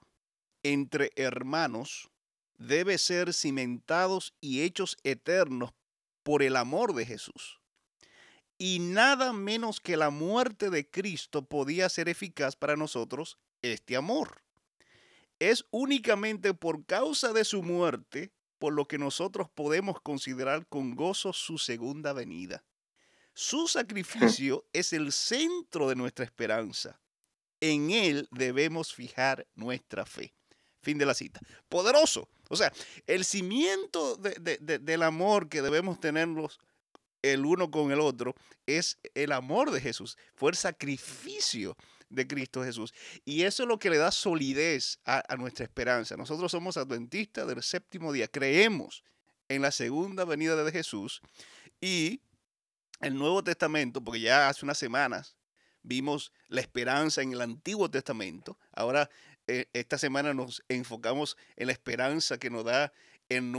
entre 0.61 1.09
hermanos 1.15 2.11
debe 2.59 2.99
ser 2.99 3.33
cimentados 3.33 4.35
y 4.41 4.61
hechos 4.61 4.95
eternos 5.03 5.71
por 6.21 6.43
el 6.43 6.55
amor 6.55 6.93
de 6.93 7.07
Jesús. 7.07 7.59
Y 8.59 8.77
nada 8.77 9.33
menos 9.33 9.79
que 9.79 9.97
la 9.97 10.11
muerte 10.11 10.69
de 10.69 10.87
Cristo 10.87 11.43
podía 11.43 11.89
ser 11.89 12.09
eficaz 12.09 12.55
para 12.55 12.75
nosotros 12.75 13.39
este 13.63 13.95
amor. 13.95 14.43
Es 15.39 15.65
únicamente 15.71 16.53
por 16.53 16.85
causa 16.85 17.33
de 17.33 17.43
su 17.43 17.63
muerte 17.63 18.31
por 18.59 18.73
lo 18.73 18.87
que 18.87 18.97
nosotros 18.97 19.49
podemos 19.53 19.99
considerar 19.99 20.67
con 20.67 20.95
gozo 20.95 21.33
su 21.33 21.57
segunda 21.57 22.13
venida. 22.13 22.63
Su 23.33 23.67
sacrificio 23.67 24.65
es 24.71 24.93
el 24.93 25.11
centro 25.11 25.89
de 25.89 25.95
nuestra 25.95 26.23
esperanza. 26.23 26.99
En 27.59 27.91
él 27.91 28.27
debemos 28.31 28.93
fijar 28.93 29.47
nuestra 29.55 30.05
fe. 30.05 30.33
Fin 30.81 30.97
de 30.97 31.05
la 31.05 31.13
cita. 31.13 31.39
Poderoso. 31.69 32.29
O 32.49 32.55
sea, 32.55 32.71
el 33.07 33.25
cimiento 33.25 34.17
del 34.17 35.01
amor 35.01 35.49
que 35.49 35.61
debemos 35.61 35.99
tenerlos 35.99 36.59
el 37.21 37.45
uno 37.45 37.71
con 37.71 37.91
el 37.91 37.99
otro 37.99 38.35
es 38.67 38.99
el 39.15 39.31
amor 39.31 39.71
de 39.71 39.81
Jesús. 39.81 40.17
Fue 40.35 40.51
el 40.51 40.57
sacrificio 40.57 41.75
de 42.13 42.27
Cristo 42.27 42.63
Jesús. 42.63 42.93
Y 43.25 43.43
eso 43.43 43.63
es 43.63 43.69
lo 43.69 43.79
que 43.79 43.89
le 43.89 43.97
da 43.97 44.11
solidez 44.11 44.99
a, 45.05 45.23
a 45.27 45.35
nuestra 45.37 45.65
esperanza. 45.65 46.15
Nosotros 46.15 46.51
somos 46.51 46.77
adventistas 46.77 47.47
del 47.47 47.61
séptimo 47.63 48.11
día. 48.11 48.27
Creemos 48.27 49.03
en 49.49 49.61
la 49.61 49.71
segunda 49.71 50.25
venida 50.25 50.61
de 50.63 50.71
Jesús 50.71 51.21
y 51.81 52.21
el 53.01 53.15
Nuevo 53.15 53.43
Testamento, 53.43 54.03
porque 54.03 54.21
ya 54.21 54.47
hace 54.47 54.65
unas 54.65 54.77
semanas 54.77 55.35
vimos 55.81 56.31
la 56.47 56.61
esperanza 56.61 57.21
en 57.21 57.33
el 57.33 57.41
Antiguo 57.41 57.89
Testamento. 57.89 58.57
Ahora 58.71 59.09
eh, 59.47 59.67
esta 59.73 59.97
semana 59.97 60.33
nos 60.33 60.63
enfocamos 60.69 61.37
en 61.57 61.67
la 61.67 61.73
esperanza 61.73 62.37
que 62.37 62.49
nos 62.49 62.63
da 62.63 62.93
el, 63.29 63.51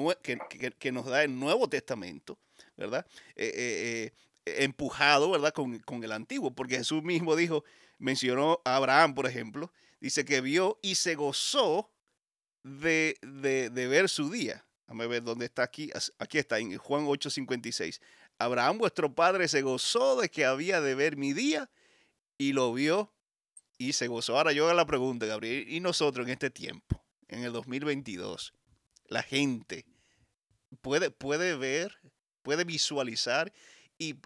que, 0.79 0.93
nos 0.93 1.07
da 1.07 1.25
el 1.25 1.39
Nuevo 1.39 1.69
Testamento, 1.69 2.39
¿verdad? 2.77 3.07
Eh, 3.37 4.11
eh, 4.47 4.63
empujado, 4.65 5.31
¿verdad? 5.31 5.53
Con, 5.53 6.05
el 6.05 6.13
Antiguo, 6.13 6.55
porque 6.55 6.79
Jesús 6.79 7.03
mismo 7.03 7.37
dijo, 7.37 7.65
mencionó 8.05 8.61
a 8.65 8.77
Abraham, 8.77 9.15
por 9.15 9.27
ejemplo, 9.27 9.73
dice 9.99 10.25
que 10.25 10.43
vio 10.43 10.79
y 10.83 10.95
se 10.97 11.15
gozó 11.15 11.91
de, 12.63 13.19
ver 13.73 14.09
su 14.11 14.31
día. 14.31 14.65
Déjame 14.87 15.07
ver 15.07 15.23
dónde 15.23 15.47
está 15.47 15.63
aquí. 15.63 15.91
Aquí 16.19 16.39
está, 16.39 16.59
en 16.59 16.77
Juan 16.77 17.07
8:56. 17.07 18.01
Abraham, 18.39 18.79
vuestro 18.79 19.15
padre, 19.15 19.49
se 19.49 19.63
gozó 19.63 20.21
de 20.21 20.29
que 20.29 20.45
había 20.45 20.83
de 20.83 20.95
ver 20.95 21.17
mi 21.17 21.33
día 21.33 21.71
y 22.37 22.53
lo 22.53 22.73
vio 22.75 23.11
y 23.79 23.95
se 23.95 24.07
gozó. 24.07 24.37
Ahora 24.37 24.53
yo 24.53 24.67
hago 24.67 24.77
la 24.77 24.87
pregunta, 24.87 25.25
Gabriel, 25.25 25.67
¿y 25.69 25.81
nosotros 25.81 26.27
en 26.27 26.33
este 26.33 26.51
tiempo, 26.51 27.03
en 27.29 27.45
el 27.45 27.53
2022, 27.53 28.53
la 29.07 29.23
gente 29.23 29.87
puede, 30.83 31.11
puede 31.11 31.57
ver, 31.57 31.99
puede 32.43 32.65
visualizar 32.65 33.51
y, 33.97 34.17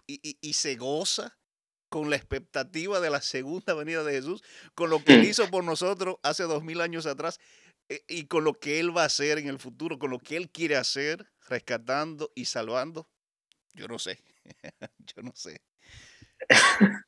se 0.53 0.75
goza 0.75 1.37
con 1.89 2.09
la 2.09 2.15
expectativa 2.15 2.99
de 2.99 3.09
la 3.09 3.21
segunda 3.21 3.73
venida 3.73 4.03
de 4.03 4.13
Jesús, 4.13 4.43
con 4.75 4.89
lo 4.89 5.03
que 5.03 5.15
él 5.15 5.25
hizo 5.25 5.49
por 5.49 5.63
nosotros 5.63 6.17
hace 6.23 6.43
dos 6.43 6.63
mil 6.63 6.81
años 6.81 7.05
atrás 7.05 7.39
eh, 7.89 8.01
y 8.07 8.25
con 8.25 8.43
lo 8.43 8.53
que 8.53 8.79
él 8.79 8.95
va 8.95 9.03
a 9.03 9.07
hacer 9.07 9.39
en 9.39 9.47
el 9.47 9.59
futuro, 9.59 9.99
con 9.99 10.11
lo 10.11 10.19
que 10.19 10.37
él 10.37 10.49
quiere 10.49 10.75
hacer, 10.75 11.25
rescatando 11.47 12.31
y 12.35 12.45
salvando? 12.45 13.09
Yo 13.73 13.87
no 13.87 13.99
sé, 13.99 14.19
yo 14.99 15.23
no 15.23 15.31
sé. 15.35 15.61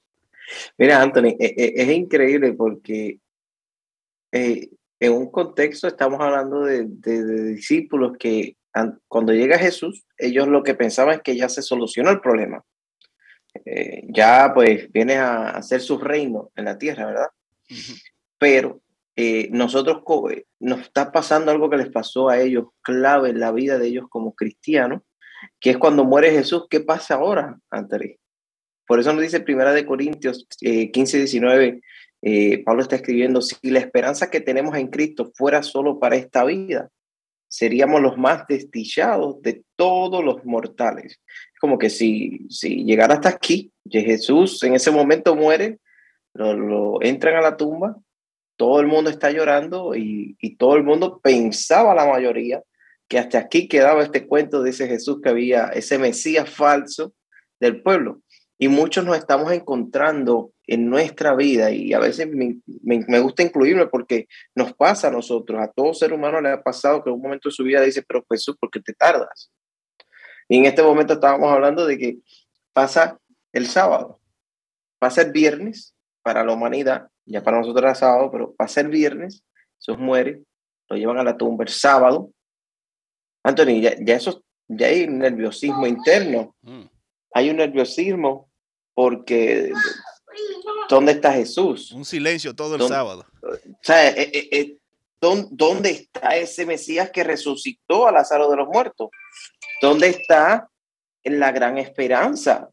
Mira, 0.78 1.02
Anthony, 1.02 1.36
e, 1.40 1.56
e, 1.58 1.74
es, 1.76 1.90
increíble 1.90 2.54
porque 2.54 3.20
eh, 4.32 4.70
en 5.00 5.14
un 5.14 5.32
contexto 5.32 5.88
estamos 5.88 6.20
hablando 6.20 6.66
de, 6.66 6.86
discípulos 7.54 8.18
que 8.18 8.58
cuando 9.08 9.34
llega 9.34 9.58
Jesús, 9.58 10.06
ellos 10.18 10.48
lo 10.48 10.64
que 10.64 10.76
pensaban 10.76 11.16
es 11.16 11.22
que 11.22 11.36
ya 11.36 11.50
se 11.50 11.62
solucionó 11.62 12.10
el 12.10 12.22
problema. 12.22 12.64
Eh, 13.66 14.04
ya 14.10 14.52
pues 14.54 14.92
viene 14.92 15.16
a 15.16 15.50
hacer 15.50 15.82
su 15.82 15.98
reino 15.98 16.52
en 16.56 16.66
la 16.66 16.78
tierra, 16.78 17.06
¿verdad? 17.06 17.28
Pero 18.38 18.82
eh, 19.16 19.50
nosotros 19.52 20.04
nos 20.60 20.82
está 20.82 21.12
pasando 21.12 21.52
algo 21.52 21.70
que 21.70 21.78
les 21.78 21.90
pasó 21.90 22.30
a 22.30 22.40
ellos, 22.40 22.68
clave 22.82 23.30
en 23.30 23.40
la 23.40 23.52
vida 23.52 23.78
de 23.78 23.88
ellos 23.88 24.06
como 24.10 24.34
cristianos, 24.34 25.02
que 25.60 25.72
es 25.72 25.78
cuando 25.78 26.06
muere 26.06 26.32
Jesús, 26.32 26.68
¿qué 26.70 26.80
pasa 26.80 27.16
ahora, 27.16 27.60
Anthony? 27.70 28.18
Por 28.88 29.00
eso 29.00 29.14
nos 29.14 29.22
dice 29.22 29.40
Primera 29.40 29.74
de 29.74 29.86
Corintios 29.86 30.48
15, 30.60 31.18
eh, 31.18 31.20
19, 31.20 31.82
eh, 32.24 32.64
Pablo 32.64 32.82
está 32.82 32.96
escribiendo, 32.96 33.42
si 33.42 33.56
la 33.70 33.80
esperanza 33.80 34.30
que 34.30 34.42
tenemos 34.42 34.76
en 34.76 34.88
Cristo 34.88 35.32
fuera 35.36 35.64
solo 35.64 36.00
para 36.00 36.16
esta 36.16 36.44
vida, 36.44 36.90
seríamos 37.52 38.02
los 38.02 38.18
más 38.18 38.48
destillados 38.48 39.42
de 39.42 39.64
todos 39.76 40.24
los 40.24 40.46
mortales. 40.46 41.20
Como 41.60 41.78
que 41.78 41.90
si, 41.90 42.48
si 42.50 42.86
llegara 42.86 43.16
hasta 43.16 43.28
aquí, 43.28 43.74
Jesús 43.90 44.64
en 44.64 44.74
ese 44.74 44.90
momento 44.90 45.36
muere, 45.36 45.80
lo, 46.34 47.02
entran 47.02 47.36
a 47.36 47.42
la 47.42 47.58
tumba, 47.58 47.98
todo 48.56 48.80
el 48.80 48.88
mundo 48.88 49.10
está 49.10 49.32
llorando 49.32 49.96
y, 49.96 50.38
y 50.40 50.56
todo 50.56 50.78
el 50.78 50.84
mundo 50.84 51.20
pensaba, 51.22 51.94
la 51.94 52.08
mayoría, 52.08 52.64
que 53.10 53.20
hasta 53.20 53.40
aquí 53.40 53.68
quedaba 53.68 54.02
este 54.02 54.26
cuento 54.26 54.64
de 54.64 54.70
ese 54.70 54.88
Jesús 54.88 55.20
que 55.22 55.30
había, 55.30 55.66
ese 55.66 56.00
Mesías 56.00 56.50
falso 56.50 57.14
del 57.60 57.82
pueblo. 57.82 58.22
Y 58.58 58.70
muchos 58.70 59.04
nos 59.04 59.18
estamos 59.18 59.52
encontrando 59.52 60.54
en 60.72 60.90
nuestra 60.90 61.36
vida 61.36 61.70
y 61.70 61.92
a 61.92 62.00
veces 62.00 62.30
me, 62.30 62.62
me, 62.82 63.20
gusta 63.20 63.44
incluirme 63.44 63.88
porque 63.88 64.30
nos 64.56 64.74
pasa 64.74 65.10
a 65.10 65.12
nosotros, 65.12 65.60
a 65.60 65.70
todo 65.70 65.94
ser 65.94 66.14
humano 66.14 66.40
le 66.40 66.50
ha 66.50 66.64
pasado 66.64 67.04
que 67.04 67.10
en 67.10 67.18
un 67.18 67.22
momento 67.22 67.50
de 67.50 67.56
su 67.56 67.66
vida 67.66 67.82
dice, 67.82 68.04
pero 68.08 68.24
Jesús, 68.32 68.56
¿por 68.58 68.72
qué 68.72 68.80
te 68.80 68.94
tardas? 68.94 69.52
Y 70.48 70.60
en 70.60 70.66
este 70.66 70.82
momento 70.82 71.16
estábamos 71.16 71.52
hablando 71.52 71.86
de 71.86 71.98
que 71.98 72.20
pasa 72.72 73.20
el 73.52 73.68
sábado, 73.68 74.22
pasa 74.98 75.24
el 75.24 75.34
viernes 75.34 75.94
para 76.22 76.46
la 76.46 76.54
humanidad, 76.54 77.10
ya 77.26 77.44
para 77.44 77.58
nosotros 77.58 77.84
era 77.84 77.94
sábado, 77.94 78.32
pero 78.32 78.54
pasa 78.54 78.80
el 78.80 78.88
viernes, 78.88 79.44
Jesús 79.78 79.98
muere, 79.98 80.42
lo 80.88 80.96
llevan 80.96 81.18
a 81.18 81.24
la 81.26 81.36
tumba 81.36 81.66
el 81.66 81.70
sábado. 81.70 82.32
Anthony, 83.44 83.82
ya, 83.82 83.94
ya 84.00 84.16
eso, 84.16 84.42
ya 84.70 84.88
hay 84.88 85.06
nerviosismo 85.06 85.86
interno, 85.86 86.56
mm. 86.62 86.84
hay 87.34 87.50
un 87.50 87.58
nerviosismo 87.58 88.50
porque 88.94 89.74
¿dónde 90.90 91.14
está 91.14 91.34
Jesús? 91.34 91.92
Un 91.92 92.06
silencio 92.06 92.56
todo 92.56 92.76
el 92.76 92.88
sábado. 92.88 93.26
O 93.42 93.56
sea, 93.82 94.10
eh, 94.10 94.30
eh, 94.34 94.50
eh, 94.52 94.78
¿dónde 95.20 95.92
está 95.92 96.36
ese 96.36 96.66
Mesías 96.66 97.10
que 97.12 97.24
resucitó 97.24 98.08
a 98.08 98.12
Lázaro 98.12 98.50
de 98.50 98.58
los 98.58 98.68
muertos? 98.68 99.10
¿Dónde 99.82 100.08
está 100.08 100.68
la 101.24 101.52
gran 101.52 101.78
esperanza? 101.78 102.70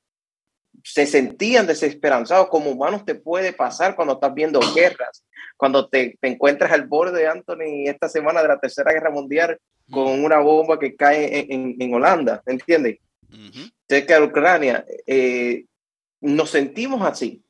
Se 0.84 1.06
sentían 1.06 1.66
desesperanzados. 1.66 2.48
Como 2.48 2.70
humanos 2.70 3.04
te 3.04 3.14
puede 3.14 3.52
pasar 3.52 3.96
cuando 3.96 4.14
estás 4.14 4.34
viendo 4.34 4.60
guerras, 4.74 5.24
cuando 5.56 5.88
te, 5.88 6.16
encuentras 6.22 6.72
al 6.72 6.86
borde, 6.86 7.20
de 7.20 7.28
Anthony, 7.28 7.86
esta 7.86 8.08
semana 8.08 8.42
de 8.42 8.48
la 8.48 8.58
Tercera 8.58 8.92
Guerra 8.92 9.10
Mundial 9.10 9.58
con 9.90 10.22
una 10.24 10.38
bomba 10.38 10.78
que 10.78 10.94
cae 10.94 11.46
en, 11.52 11.76
en, 11.78 11.94
Holanda, 11.94 12.42
¿entiendes? 12.46 12.98
Cerca 13.88 14.20
de 14.20 14.26
Ucrania. 14.26 14.84
Eh, 15.06 15.64
nos 16.20 16.50
sentimos 16.50 17.02
así, 17.02 17.42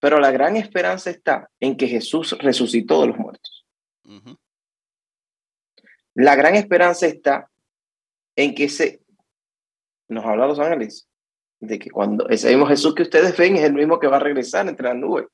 pero 0.00 0.18
la 0.18 0.30
gran 0.30 0.56
esperanza 0.56 1.10
está 1.10 1.48
en 1.60 1.76
que 1.76 1.86
Jesús 1.86 2.36
resucitó 2.38 3.02
de 3.02 3.08
los 3.08 3.18
muertos. 3.18 3.66
La 6.14 6.34
gran 6.34 6.56
esperanza 6.56 7.06
está 7.06 7.50
en 8.34 8.54
que 8.54 8.68
se, 8.68 9.02
nos 10.08 10.24
habla 10.24 10.46
los 10.46 10.58
ángeles, 10.58 11.08
de 11.60 11.78
que 11.78 11.90
cuando 11.90 12.28
ese 12.28 12.48
mismo 12.48 12.66
Jesús 12.66 12.94
que 12.94 13.02
ustedes 13.02 13.36
ven 13.36 13.56
es 13.56 13.62
el 13.62 13.74
mismo 13.74 14.00
que 14.00 14.08
va 14.08 14.16
a 14.16 14.20
regresar 14.20 14.66
entre 14.66 14.88
las 14.88 14.96
nubes. 14.96 15.26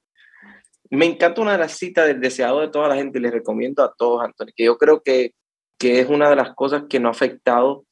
me 0.91 1.07
encanta 1.07 1.41
una 1.41 1.53
de 1.53 1.59
las 1.59 1.73
citas 1.73 2.07
del 2.07 2.21
deseado 2.21 2.61
de 2.61 2.69
toda 2.69 2.89
la 2.89 2.97
gente 2.97 3.19
y 3.19 3.23
les 3.23 3.33
recomiendo 3.33 3.83
a 3.83 3.95
todos, 3.97 4.23
Antonio, 4.23 4.53
que 4.57 4.65
yo 4.65 4.77
creo 4.77 5.01
que, 5.01 5.33
que 5.79 6.01
es 6.01 6.09
una 6.09 6.29
de 6.29 6.37
las 6.37 6.55
cosas 6.55 6.85
que 6.89 7.01
no 7.01 7.09
ha 7.09 7.13
afectado 7.13 7.87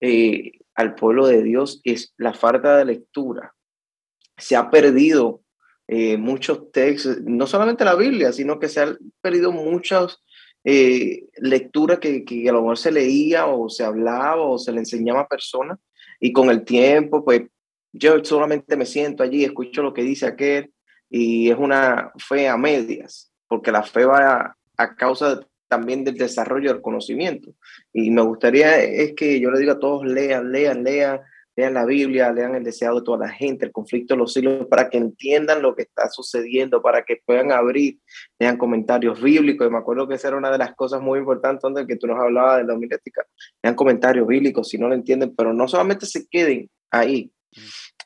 eh, 0.00 0.52
al 0.74 0.94
pueblo 0.94 1.26
de 1.26 1.42
Dios, 1.42 1.80
es 1.84 2.14
la 2.16 2.32
falta 2.32 2.78
de 2.78 2.86
lectura. 2.86 3.54
Se 4.36 4.56
ha 4.56 4.70
perdido 4.70 5.43
eh, 5.88 6.16
muchos 6.16 6.70
textos, 6.72 7.20
no 7.22 7.46
solamente 7.46 7.84
la 7.84 7.94
Biblia, 7.94 8.32
sino 8.32 8.58
que 8.58 8.68
se 8.68 8.80
han 8.80 8.98
perdido 9.20 9.52
muchas 9.52 10.18
eh, 10.64 11.26
lecturas 11.36 11.98
que, 11.98 12.24
que, 12.24 12.48
a 12.48 12.52
lo 12.52 12.62
mejor 12.62 12.78
se 12.78 12.92
leía 12.92 13.46
o 13.46 13.68
se 13.68 13.84
hablaba 13.84 14.42
o 14.42 14.58
se 14.58 14.72
le 14.72 14.78
enseñaba 14.78 15.20
a 15.20 15.28
personas 15.28 15.78
y 16.20 16.32
con 16.32 16.48
el 16.50 16.64
tiempo, 16.64 17.24
pues 17.24 17.42
yo 17.92 18.24
solamente 18.24 18.76
me 18.76 18.86
siento 18.86 19.22
allí, 19.22 19.44
escucho 19.44 19.82
lo 19.82 19.92
que 19.92 20.02
dice 20.02 20.26
aquel 20.26 20.72
y 21.10 21.50
es 21.50 21.58
una 21.58 22.12
fe 22.16 22.48
a 22.48 22.56
medias, 22.56 23.30
porque 23.46 23.70
la 23.70 23.82
fe 23.82 24.04
va 24.04 24.56
a, 24.76 24.96
causa 24.96 25.40
también 25.68 26.02
del 26.02 26.16
desarrollo 26.16 26.72
del 26.72 26.82
conocimiento. 26.82 27.52
Y 27.92 28.10
me 28.10 28.22
gustaría 28.22 28.82
es 28.82 29.14
que 29.14 29.38
yo 29.38 29.50
le 29.50 29.60
diga 29.60 29.74
a 29.74 29.78
todos, 29.78 30.04
lean, 30.04 30.50
lean, 30.50 30.82
lean, 30.82 31.20
lean 31.56 31.74
la 31.74 31.84
Biblia, 31.84 32.32
lean 32.32 32.54
el 32.54 32.64
deseado 32.64 33.00
de 33.00 33.04
toda 33.04 33.26
la 33.26 33.28
gente, 33.28 33.66
el 33.66 33.72
conflicto 33.72 34.14
de 34.14 34.18
los 34.18 34.32
siglos, 34.32 34.66
para 34.66 34.88
que 34.88 34.98
entiendan 34.98 35.62
lo 35.62 35.74
que 35.74 35.82
está 35.82 36.08
sucediendo, 36.10 36.82
para 36.82 37.04
que 37.04 37.20
puedan 37.24 37.52
abrir, 37.52 37.98
lean 38.38 38.56
comentarios 38.56 39.22
bíblicos. 39.22 39.66
Y 39.66 39.70
me 39.70 39.78
acuerdo 39.78 40.08
que 40.08 40.14
esa 40.14 40.28
era 40.28 40.36
una 40.36 40.50
de 40.50 40.58
las 40.58 40.74
cosas 40.74 41.00
muy 41.00 41.18
importantes 41.18 41.62
donde 41.62 41.86
que 41.86 41.96
tú 41.96 42.06
nos 42.06 42.18
hablabas 42.18 42.58
de 42.58 42.64
la 42.64 42.74
homilética. 42.74 43.24
Lean 43.62 43.74
comentarios 43.74 44.26
bíblicos 44.26 44.68
si 44.68 44.78
no 44.78 44.88
lo 44.88 44.94
entienden, 44.94 45.34
pero 45.34 45.52
no 45.52 45.68
solamente 45.68 46.06
se 46.06 46.26
queden 46.28 46.68
ahí. 46.90 47.30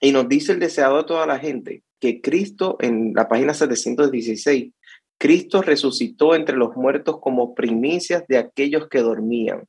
Y 0.00 0.12
nos 0.12 0.28
dice 0.28 0.52
el 0.52 0.60
deseado 0.60 0.98
de 0.98 1.04
toda 1.04 1.26
la 1.26 1.38
gente 1.38 1.82
que 2.00 2.20
Cristo, 2.20 2.76
en 2.80 3.12
la 3.14 3.28
página 3.28 3.54
716, 3.54 4.72
Cristo 5.18 5.62
resucitó 5.62 6.34
entre 6.34 6.56
los 6.56 6.76
muertos 6.76 7.18
como 7.20 7.54
primicias 7.54 8.24
de 8.28 8.38
aquellos 8.38 8.88
que 8.88 9.00
dormían. 9.00 9.64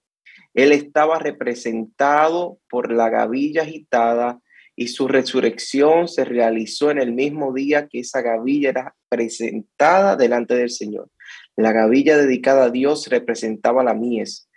Él 0.64 0.72
estaba 0.72 1.20
representado 1.20 2.60
por 2.70 2.92
la 2.92 3.10
gavilla 3.10 3.64
agitada 3.64 4.40
y 4.76 4.88
su 4.88 5.08
resurrección 5.08 6.08
se 6.08 6.26
realizó 6.26 6.92
en 6.92 7.00
el 7.00 7.14
mismo 7.14 7.54
día 7.54 7.88
que 7.88 8.00
esa 8.00 8.22
gavilla 8.22 8.70
era 8.70 8.96
presentada 9.10 10.16
delante 10.16 10.56
del 10.56 10.70
Señor. 10.70 11.10
La 11.56 11.72
gavilla 11.72 12.18
dedicada 12.18 12.66
a 12.66 12.70
Dios 12.70 13.08
representaba 13.08 13.84
la 13.84 13.94
mies, 13.94 14.50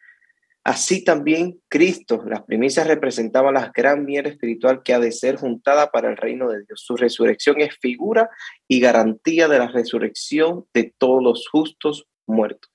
Así 0.65 1.03
también 1.03 1.61
Cristo, 1.69 2.23
las 2.25 2.45
primicias 2.45 2.87
representaban 2.87 3.55
la 3.55 3.73
gran 3.75 4.05
miel 4.05 4.27
espiritual 4.27 4.85
que 4.85 4.95
ha 4.95 5.01
de 5.01 5.11
ser 5.11 5.35
juntada 5.35 5.91
para 5.91 6.09
el 6.09 6.17
reino 6.17 6.49
de 6.49 6.63
Dios. 6.65 6.83
Su 6.85 6.97
resurrección 6.97 7.61
es 7.61 7.77
figura 7.79 8.31
y 8.69 8.79
garantía 8.79 9.49
de 9.49 9.59
la 9.59 9.67
resurrección 9.67 10.65
de 10.73 10.95
todos 10.97 11.21
los 11.21 11.49
justos 11.49 12.07
muertos. 12.29 12.72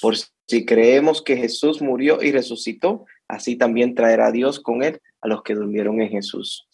Por 0.00 0.16
si 0.16 0.64
creemos 0.64 1.22
que 1.22 1.36
Jesús 1.36 1.82
murió 1.82 2.22
y 2.22 2.32
resucitó, 2.32 3.06
así 3.26 3.56
también 3.56 3.94
traerá 3.94 4.30
Dios 4.32 4.60
con 4.60 4.82
él 4.82 5.00
a 5.20 5.28
los 5.28 5.42
que 5.42 5.54
durmieron 5.54 6.00
en 6.00 6.10
Jesús. 6.10 6.66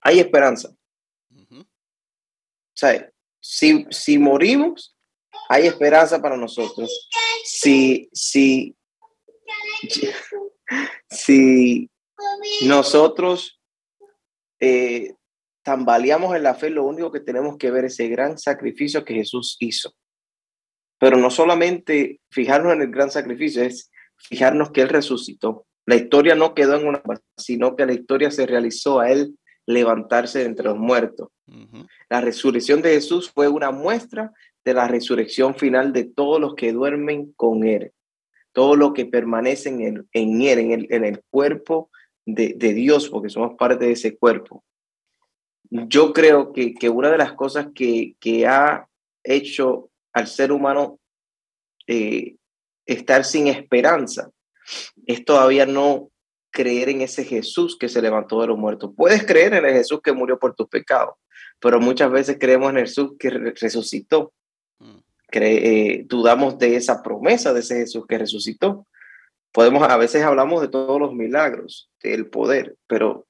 Hay 0.00 0.18
esperanza. 0.18 0.74
O 1.32 1.66
sea, 2.80 3.10
si, 3.40 3.86
si 3.90 4.18
morimos, 4.18 4.96
hay 5.48 5.66
esperanza 5.66 6.20
para 6.20 6.36
nosotros. 6.36 7.08
Si, 7.44 8.08
si 8.12 8.74
si 11.10 11.90
nosotros 12.62 13.60
eh, 14.60 15.14
tambaleamos 15.62 16.34
en 16.36 16.42
la 16.42 16.54
fe, 16.54 16.70
lo 16.70 16.84
único 16.84 17.10
que 17.10 17.20
tenemos 17.20 17.56
que 17.56 17.70
ver 17.70 17.84
es 17.84 17.94
ese 17.94 18.08
gran 18.08 18.38
sacrificio 18.38 19.04
que 19.04 19.14
Jesús 19.14 19.56
hizo. 19.60 19.94
Pero 21.00 21.16
no 21.16 21.30
solamente 21.30 22.20
fijarnos 22.30 22.74
en 22.74 22.82
el 22.82 22.90
gran 22.92 23.10
sacrificio, 23.10 23.64
es 23.64 23.90
fijarnos 24.16 24.70
que 24.70 24.82
Él 24.82 24.88
resucitó. 24.88 25.66
La 25.86 25.96
historia 25.96 26.36
no 26.36 26.54
quedó 26.54 26.76
en 26.76 26.86
una 26.86 27.02
sino 27.36 27.74
que 27.74 27.86
la 27.86 27.94
historia 27.94 28.30
se 28.30 28.46
realizó 28.46 29.00
a 29.00 29.10
Él 29.10 29.36
levantarse 29.66 30.44
entre 30.44 30.66
los 30.66 30.78
muertos. 30.78 31.30
La 32.08 32.20
resurrección 32.20 32.80
de 32.82 32.90
Jesús 32.90 33.32
fue 33.34 33.48
una 33.48 33.72
muestra 33.72 34.30
de 34.64 34.74
la 34.74 34.86
resurrección 34.86 35.56
final 35.56 35.92
de 35.92 36.04
todos 36.04 36.40
los 36.40 36.54
que 36.54 36.72
duermen 36.72 37.32
con 37.32 37.66
Él 37.66 37.92
todo 38.52 38.76
lo 38.76 38.92
que 38.92 39.06
permanece 39.06 39.68
en, 39.68 40.08
en 40.12 40.42
él, 40.42 40.58
en 40.58 40.70
el, 40.72 40.86
en 40.90 41.04
el 41.04 41.22
cuerpo 41.30 41.90
de, 42.26 42.54
de, 42.56 42.74
Dios, 42.74 43.08
porque 43.08 43.30
somos 43.30 43.56
parte 43.56 43.86
de 43.86 43.92
ese 43.92 44.16
cuerpo. 44.16 44.64
Yo 45.70 46.12
creo 46.12 46.52
que, 46.52 46.74
que 46.74 46.88
una 46.88 47.10
de 47.10 47.18
las 47.18 47.32
cosas 47.32 47.68
que, 47.74 48.16
que, 48.18 48.46
ha 48.46 48.88
hecho 49.22 49.89
al 50.12 50.26
ser 50.26 50.52
humano 50.52 50.98
eh, 51.86 52.36
estar 52.86 53.24
sin 53.24 53.46
esperanza 53.46 54.30
es 55.06 55.24
todavía 55.24 55.66
no 55.66 56.10
creer 56.50 56.88
en 56.88 57.00
ese 57.00 57.24
Jesús 57.24 57.76
que 57.78 57.88
se 57.88 58.02
levantó 58.02 58.40
de 58.40 58.48
los 58.48 58.58
muertos. 58.58 58.92
Puedes 58.96 59.24
creer 59.24 59.54
en 59.54 59.64
el 59.64 59.72
Jesús 59.72 60.00
que 60.02 60.12
murió 60.12 60.38
por 60.38 60.54
tus 60.54 60.68
pecados, 60.68 61.14
pero 61.60 61.80
muchas 61.80 62.10
veces 62.10 62.36
creemos 62.40 62.70
en 62.70 62.78
el 62.78 62.86
Jesús 62.86 63.12
que 63.18 63.30
resucitó. 63.30 64.32
Mm. 64.78 64.98
Eh, 65.32 66.04
dudamos 66.06 66.58
de 66.58 66.76
esa 66.76 67.02
promesa 67.02 67.52
de 67.52 67.60
ese 67.60 67.76
Jesús 67.76 68.04
que 68.08 68.18
resucitó. 68.18 68.86
Podemos, 69.52 69.88
a 69.88 69.96
veces 69.96 70.22
hablamos 70.22 70.60
de 70.60 70.68
todos 70.68 71.00
los 71.00 71.14
milagros, 71.14 71.90
del 72.02 72.26
poder, 72.26 72.76
pero 72.86 73.26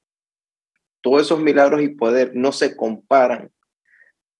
todos 1.02 1.22
esos 1.22 1.40
milagros 1.40 1.82
y 1.82 1.88
poder 1.88 2.32
no 2.34 2.52
se 2.52 2.76
comparan 2.76 3.50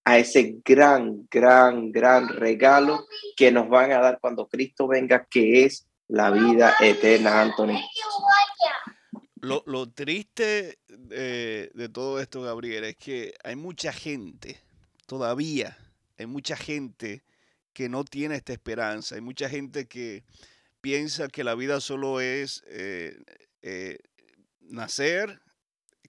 a 0.04 0.18
ese 0.18 0.56
gran, 0.64 1.26
gran, 1.30 1.92
gran 1.92 2.28
regalo 2.28 3.06
que 3.36 3.52
nos 3.52 3.68
van 3.68 3.92
a 3.92 4.00
dar 4.00 4.18
cuando 4.20 4.48
Cristo 4.48 4.88
venga, 4.88 5.26
que 5.30 5.64
es 5.64 5.86
la 6.08 6.30
vida 6.30 6.74
eterna, 6.80 7.40
Anthony. 7.40 7.78
Lo, 9.36 9.62
lo 9.66 9.90
triste 9.90 10.78
de, 10.88 11.70
de 11.74 11.88
todo 11.88 12.20
esto, 12.20 12.42
Gabriel, 12.42 12.84
es 12.84 12.96
que 12.96 13.34
hay 13.44 13.56
mucha 13.56 13.92
gente, 13.92 14.58
todavía 15.06 15.76
hay 16.20 16.26
mucha 16.26 16.54
gente 16.54 17.22
que 17.72 17.88
no 17.88 18.04
tiene 18.04 18.34
esta 18.36 18.52
esperanza. 18.52 19.14
Hay 19.14 19.22
mucha 19.22 19.48
gente 19.48 19.88
que 19.88 20.22
piensa 20.82 21.28
que 21.28 21.44
la 21.44 21.54
vida 21.54 21.80
solo 21.80 22.20
es 22.20 22.62
eh, 22.66 23.16
eh, 23.62 23.98
nacer, 24.60 25.40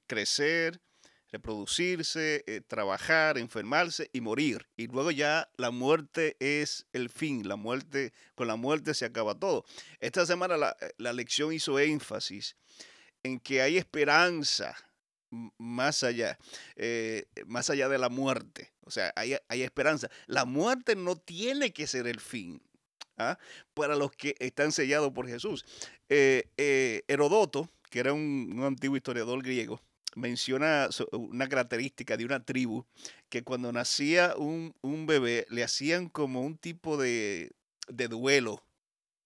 crecer, 0.05 0.81
reproducirse, 1.31 2.43
eh, 2.47 2.61
trabajar, 2.61 3.37
enfermarse 3.37 4.09
y 4.13 4.21
morir. 4.21 4.67
Y 4.77 4.87
luego 4.87 5.11
ya 5.11 5.49
la 5.57 5.71
muerte 5.71 6.35
es 6.39 6.87
el 6.93 7.09
fin, 7.09 7.47
la 7.47 7.55
muerte, 7.55 8.13
con 8.35 8.47
la 8.47 8.55
muerte 8.55 8.93
se 8.93 9.05
acaba 9.05 9.35
todo. 9.35 9.65
Esta 9.99 10.25
semana 10.25 10.57
la, 10.57 10.75
la 10.97 11.13
lección 11.13 11.53
hizo 11.53 11.79
énfasis 11.79 12.55
en 13.23 13.39
que 13.39 13.61
hay 13.61 13.77
esperanza 13.77 14.75
más 15.57 16.03
allá, 16.03 16.37
eh, 16.75 17.25
más 17.47 17.69
allá 17.69 17.89
de 17.89 17.97
la 17.97 18.09
muerte. 18.09 18.71
O 18.81 18.91
sea, 18.91 19.13
hay, 19.15 19.37
esperanza. 19.61 20.09
La 20.27 20.45
muerte 20.45 20.95
no 20.95 21.15
tiene 21.15 21.71
que 21.71 21.87
ser 21.87 22.07
el 22.07 22.19
fin 22.19 22.61
¿ah? 23.17 23.37
para 23.73 23.95
los 23.95 24.11
que 24.11 24.35
están 24.39 24.71
sellados 24.71 25.11
por 25.13 25.27
Jesús. 25.27 25.65
Eh, 26.09 26.49
eh, 26.57 27.03
Herodoto, 27.07 27.69
que 27.89 27.99
era 27.99 28.13
un, 28.13 28.61
antiguo 28.63 28.97
historiador 28.97 29.41
griego, 29.41 29.81
menciona 30.15 30.89
una 31.11 31.47
característica 31.47 32.17
de 32.17 32.25
una 32.25 32.43
tribu 32.43 32.85
que 33.29 33.43
cuando 33.43 33.71
nacía 33.71 34.35
un, 34.37 34.73
bebé 35.07 35.45
le 35.49 35.63
hacían 35.63 36.09
como 36.09 36.41
un 36.41 36.57
tipo 36.57 36.97
de, 36.97 37.51
duelo. 37.87 38.63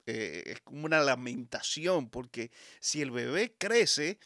es 0.05 0.61
como 0.61 0.85
una 0.85 1.01
lamentación, 1.01 2.09
porque 2.09 2.51
si 2.79 3.01
el 3.01 3.11
bebé 3.11 3.55
crece, 3.57 4.19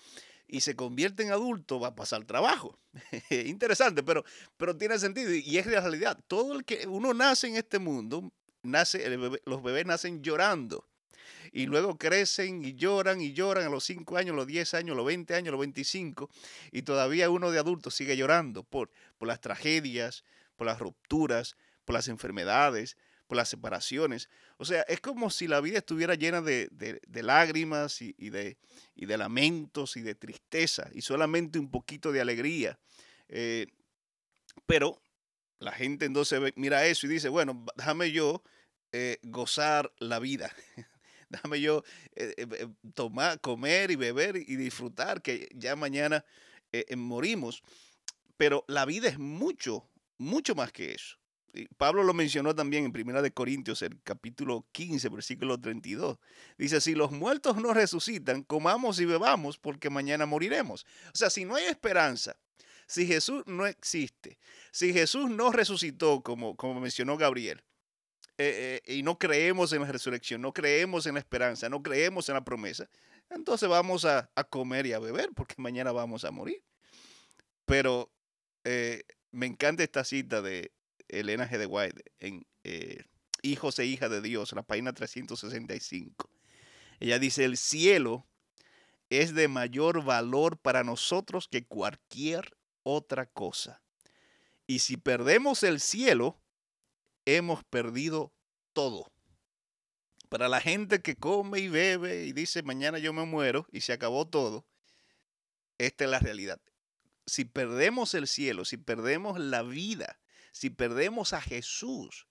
y 0.50 0.62
se 0.62 0.76
convierte 0.76 1.24
en 1.24 1.32
adulto, 1.32 1.80
va 1.80 1.90
a 1.90 1.96
pasar 1.96 2.26
trabajo. 2.26 2.80
Interesante, 3.30 4.02
pero, 4.02 4.26
pero 4.58 4.76
tiene 4.76 4.98
sentido 4.98 5.32
y 5.32 5.58
es 5.58 5.68
la 5.68 5.80
realidad. 5.80 6.20
Todo 6.28 6.54
el 6.54 6.66
que 6.66 6.88
uno 6.88 7.14
nace 7.14 7.48
en 7.48 7.56
este 7.56 7.78
mundo, 7.78 8.32
nace, 8.64 9.08
los 9.46 9.64
bebés 9.64 9.86
nacen 9.86 10.24
llorando. 10.24 10.89
Y 11.52 11.66
luego 11.66 11.98
crecen 11.98 12.64
y 12.64 12.76
lloran 12.76 13.22
y 13.22 13.34
lloran 13.34 13.66
a 13.66 13.70
los 13.70 13.84
5 13.86 14.18
años, 14.18 14.36
los 14.36 14.48
10 14.48 14.74
años, 14.74 14.96
los 14.96 15.06
20 15.06 15.36
años, 15.36 15.52
los 15.52 15.60
25. 15.60 16.30
Y 16.72 16.84
todavía 16.84 17.30
uno 17.30 17.52
de 17.52 17.60
adulto 17.60 17.92
sigue 17.92 18.16
llorando 18.18 18.64
por, 18.64 18.92
por 19.18 19.28
las 19.28 19.42
tragedias, 19.42 20.24
por 20.56 20.68
las 20.68 20.80
rupturas, 20.80 21.56
por 21.86 21.96
las 21.96 22.08
enfermedades, 22.08 22.98
por 23.30 23.38
las 23.38 23.50
separaciones. 23.50 24.28
O 24.58 24.66
sea, 24.66 24.82
es 24.88 25.00
como 25.02 25.30
si 25.30 25.48
la 25.48 25.62
vida 25.62 25.78
estuviera 25.78 26.16
llena 26.16 26.42
de, 26.42 26.70
lágrimas 27.08 28.02
y, 28.02 28.14
de, 28.30 28.58
de, 28.96 29.18
lamentos 29.18 29.98
y 29.98 30.02
de 30.02 30.16
tristeza 30.16 30.90
y 30.94 31.02
solamente 31.02 31.60
un 31.60 31.70
poquito 31.70 32.12
de 32.12 32.22
alegría. 32.22 32.80
Eh, 33.28 33.68
pero 34.66 35.00
la 35.60 35.72
gente 35.72 36.06
entonces 36.06 36.40
mira 36.56 36.86
eso 36.86 37.06
y 37.06 37.10
dice, 37.10 37.30
bueno, 37.30 37.66
déjame 37.76 38.12
yo 38.12 38.44
eh, 38.92 39.20
gozar 39.24 39.94
la 40.00 40.20
vida. 40.20 40.52
déjame 41.50 41.62
yo 41.62 41.84
eh, 42.16 42.68
tomar, 42.94 43.40
comer 43.42 43.92
y 43.92 43.96
beber 43.96 44.36
y 44.38 44.56
disfrutar, 44.56 45.22
que 45.22 45.50
ya 45.56 45.76
mañana 45.76 46.26
morimos. 46.96 47.64
Pero 48.38 48.64
la 48.68 48.86
vida 48.86 49.10
es 49.10 49.20
mucho, 49.20 49.90
mucho 50.18 50.56
más 50.56 50.72
que 50.72 50.94
eso. 50.94 51.20
Pablo 51.78 52.04
lo 52.04 52.14
mencionó 52.14 52.56
también 52.56 52.86
en 52.86 52.92
Primera 52.92 53.22
de 53.22 53.32
Corintios, 53.32 53.82
el 53.82 54.02
capítulo 54.04 54.66
15, 54.72 55.10
versículo 55.10 55.60
32. 55.60 56.18
Dice, 56.58 56.82
si 56.82 56.94
los 56.94 57.12
muertos 57.12 57.58
no 57.58 57.74
resucitan, 57.74 58.44
comamos 58.44 59.00
y 59.00 59.06
bebamos 59.06 59.58
porque 59.58 59.90
mañana 59.90 60.26
moriremos. 60.26 60.86
O 61.14 61.18
sea, 61.18 61.30
si 61.30 61.46
no 61.46 61.56
hay 61.56 61.66
esperanza, 61.66 62.38
si 62.88 63.06
Jesús 63.06 63.44
no 63.46 63.66
existe, 63.66 64.38
si 64.72 64.94
Jesús 64.94 65.30
no 65.30 65.52
resucitó, 65.52 66.22
como, 66.22 66.56
como 66.56 66.80
mencionó 66.80 67.18
Gabriel, 67.18 67.64
eh, 68.42 68.80
eh, 68.86 68.96
y 68.96 69.04
no 69.04 69.20
creemos 69.20 69.74
en 69.74 69.82
la 69.82 69.92
resurrección, 69.92 70.42
no 70.42 70.54
creemos 70.54 71.06
en 71.06 71.16
la 71.16 71.20
esperanza, 71.20 71.68
no 71.68 71.84
creemos 71.84 72.30
en 72.30 72.36
la 72.36 72.46
promesa, 72.46 72.90
entonces 73.30 73.68
vamos 73.68 74.06
a, 74.06 74.32
comer 74.50 74.86
y 74.86 74.94
a 74.94 75.00
beber 75.00 75.32
porque 75.36 75.56
mañana 75.58 75.92
vamos 75.92 76.24
a 76.24 76.32
morir. 76.32 76.64
Pero 77.66 78.10
eh, 78.64 79.04
me 79.32 79.46
encanta 79.46 79.84
esta 79.84 80.06
cita 80.06 80.42
de 80.42 80.72
Elena 81.10 81.50
G. 81.50 81.58
de 81.58 81.66
White 81.66 82.02
en 82.20 82.48
Hijos 83.42 83.78
e 83.78 83.86
Hijas 83.86 84.10
de 84.10 84.22
Dios, 84.22 84.54
la 84.54 84.64
página 84.64 84.94
365. 84.94 86.30
Ella 87.02 87.20
dice, 87.20 87.44
el 87.44 87.58
cielo 87.58 88.26
es 89.10 89.36
de 89.36 89.50
mayor 89.50 90.06
valor 90.06 90.58
para 90.58 90.86
nosotros 90.86 91.50
que 91.50 91.66
cualquier 91.66 92.56
otra 92.84 93.26
cosa. 93.26 93.82
Y 94.66 94.80
si 94.80 94.96
perdemos 94.96 95.64
el 95.64 95.82
cielo, 95.82 96.39
hemos 97.26 97.64
perdido 97.64 98.34
todo. 98.74 99.12
Para 100.30 100.48
la 100.48 100.62
gente 100.62 101.02
que 101.02 101.16
come 101.16 101.60
y 101.60 101.68
bebe 101.68 102.26
y 102.26 102.34
dice 102.34 102.62
mañana 102.64 103.00
yo 103.00 103.14
me 103.14 103.26
muero 103.26 103.66
y 103.72 103.82
se 103.82 103.94
acabó 103.94 104.28
todo, 104.28 104.66
esta 105.78 106.04
es 106.04 106.10
la 106.10 106.20
realidad. 106.20 106.62
Si 107.26 107.46
perdemos 107.46 108.14
el 108.14 108.28
cielo, 108.28 108.66
si 108.66 108.78
perdemos 108.78 109.40
la 109.40 109.64
vida, 109.64 110.20
si 110.52 110.70
perdemos 110.70 111.34
a 111.34 111.42
Jesús, 111.42 112.28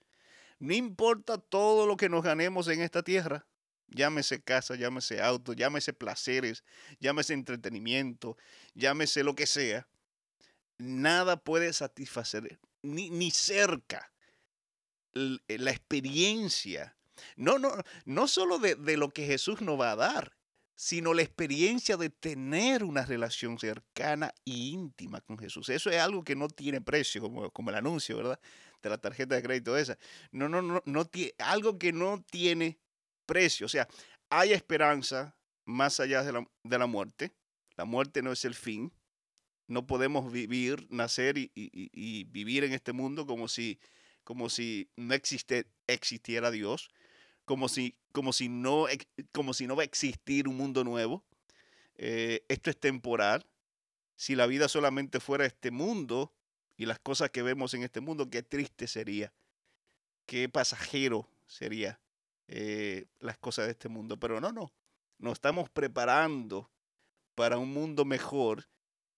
no 0.58 0.74
importa 0.74 1.38
todo 1.38 1.86
lo 1.86 1.96
que 1.96 2.08
nos 2.08 2.22
ganemos 2.22 2.68
en 2.68 2.82
esta 2.82 3.02
tierra, 3.02 3.46
llámese 3.88 4.42
casa, 4.42 4.74
llámese 4.74 5.20
auto, 5.20 5.52
llámese 5.52 5.92
placeres, 5.92 6.64
llámese 7.00 7.34
entretenimiento, 7.34 8.36
llámese 8.74 9.22
lo 9.24 9.34
que 9.34 9.46
sea, 9.46 9.88
nada 10.78 11.36
puede 11.36 11.72
satisfacer, 11.72 12.60
ni, 12.82 13.10
ni 13.10 13.30
cerca 13.30 14.12
la 15.48 15.70
experiencia, 15.70 16.96
no, 17.36 17.58
no, 17.58 17.72
no 18.04 18.28
solo 18.28 18.58
de, 18.58 18.96
lo 18.96 19.10
que 19.10 19.26
Jesús 19.26 19.60
nos 19.60 19.78
va 19.78 19.92
a 19.92 19.96
dar, 19.96 20.36
sino 20.74 21.12
la 21.12 21.22
experiencia 21.22 21.96
de 21.96 22.10
tener 22.10 22.84
una 22.84 23.04
relación 23.04 23.58
cercana 23.58 24.32
e 24.44 24.50
íntima 24.52 25.20
con 25.20 25.38
Jesús. 25.38 25.68
Eso 25.68 25.90
es 25.90 25.98
algo 25.98 26.22
que 26.22 26.36
no 26.36 26.48
tiene 26.48 26.80
precio, 26.80 27.20
como, 27.20 27.50
como 27.50 27.70
el 27.70 27.76
anuncio, 27.76 28.16
¿verdad? 28.16 28.40
De 28.80 28.88
la 28.88 28.98
tarjeta 28.98 29.34
de 29.34 29.42
crédito 29.42 29.76
esa. 29.76 29.98
No, 30.30 30.48
no, 30.48 30.62
no, 30.62 30.82
no 30.84 31.04
tiene, 31.04 31.34
algo 31.38 31.78
que 31.78 31.92
no 31.92 32.22
tiene 32.30 32.78
precio. 33.26 33.66
O 33.66 33.68
sea, 33.68 33.88
hay 34.30 34.52
esperanza 34.52 35.36
más 35.64 35.98
allá 35.98 36.22
de 36.22 36.32
la, 36.32 36.48
de 36.62 36.78
la 36.78 36.86
muerte. 36.86 37.32
La 37.76 37.84
muerte 37.84 38.22
no 38.22 38.30
es 38.30 38.44
el 38.44 38.54
fin. 38.54 38.92
No 39.66 39.86
podemos 39.86 40.32
vivir, 40.32 40.86
nacer 40.90 41.36
y, 41.36 41.50
y 41.54 42.24
vivir 42.24 42.64
en 42.64 42.72
este 42.72 42.92
mundo 42.92 43.26
como 43.26 43.48
si 43.48 43.78
como 44.28 44.50
si 44.50 44.90
no 44.94 45.14
existe, 45.14 45.70
existiera 45.86 46.50
Dios, 46.50 46.90
como 47.46 47.66
si, 47.66 47.96
como, 48.12 48.34
si 48.34 48.50
no, 48.50 48.84
como 49.32 49.54
si 49.54 49.66
no 49.66 49.74
va 49.74 49.84
a 49.84 49.86
existir 49.86 50.48
un 50.48 50.58
mundo 50.58 50.84
nuevo. 50.84 51.24
Eh, 51.96 52.44
esto 52.48 52.68
es 52.68 52.78
temporal. 52.78 53.46
Si 54.16 54.34
la 54.34 54.44
vida 54.44 54.68
solamente 54.68 55.18
fuera 55.18 55.46
este 55.46 55.70
mundo 55.70 56.34
y 56.76 56.84
las 56.84 56.98
cosas 56.98 57.30
que 57.30 57.40
vemos 57.40 57.72
en 57.72 57.84
este 57.84 58.02
mundo, 58.02 58.28
qué 58.28 58.42
triste 58.42 58.86
sería, 58.86 59.32
qué 60.26 60.50
pasajero 60.50 61.26
sería 61.46 61.98
eh, 62.48 63.06
las 63.20 63.38
cosas 63.38 63.64
de 63.64 63.70
este 63.70 63.88
mundo. 63.88 64.20
Pero 64.20 64.42
no, 64.42 64.52
no, 64.52 64.74
nos 65.16 65.32
estamos 65.32 65.70
preparando 65.70 66.70
para 67.34 67.56
un 67.56 67.72
mundo 67.72 68.04
mejor 68.04 68.68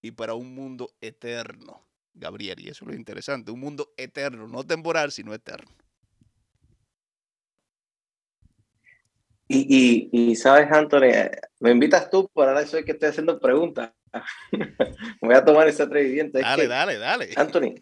y 0.02 0.12
para 0.12 0.34
un 0.34 0.54
mundo 0.54 0.94
eterno. 1.00 1.89
Gabriel. 2.14 2.60
Y 2.60 2.68
eso 2.68 2.84
es 2.84 2.90
lo 2.90 2.94
interesante, 2.94 3.50
un 3.50 3.60
mundo 3.60 3.92
eterno, 3.96 4.46
no 4.46 4.64
temporal, 4.64 5.12
sino 5.12 5.34
eterno. 5.34 5.70
Y, 9.52 10.08
y, 10.12 10.36
sabes, 10.36 10.70
Anthony, 10.70 11.28
me 11.58 11.72
invitas 11.72 12.08
tú, 12.08 12.30
por 12.32 12.46
ahora 12.46 12.64
soy 12.66 12.84
que 12.84 12.92
estoy 12.92 13.08
haciendo 13.08 13.40
preguntas. 13.40 13.92
Voy 15.20 15.34
a 15.34 15.44
tomar 15.44 15.66
ese 15.66 15.82
atrevimiento. 15.82 16.38
Dale, 16.38 16.68
dale, 16.68 16.98
dale. 16.98 17.30
Anthony, 17.34 17.74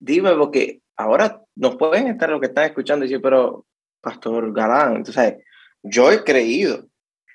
dime, 0.00 0.34
porque 0.34 0.82
ahora 0.96 1.40
nos 1.54 1.76
pueden 1.76 2.08
estar 2.08 2.28
lo 2.30 2.40
que 2.40 2.46
están 2.46 2.64
escuchando 2.64 3.04
y 3.04 3.08
decir, 3.08 3.22
pero 3.22 3.64
Pastor 4.00 4.52
Galán, 4.52 4.96
entonces, 4.96 5.36
yo 5.80 6.10
he 6.10 6.24
creído, 6.24 6.88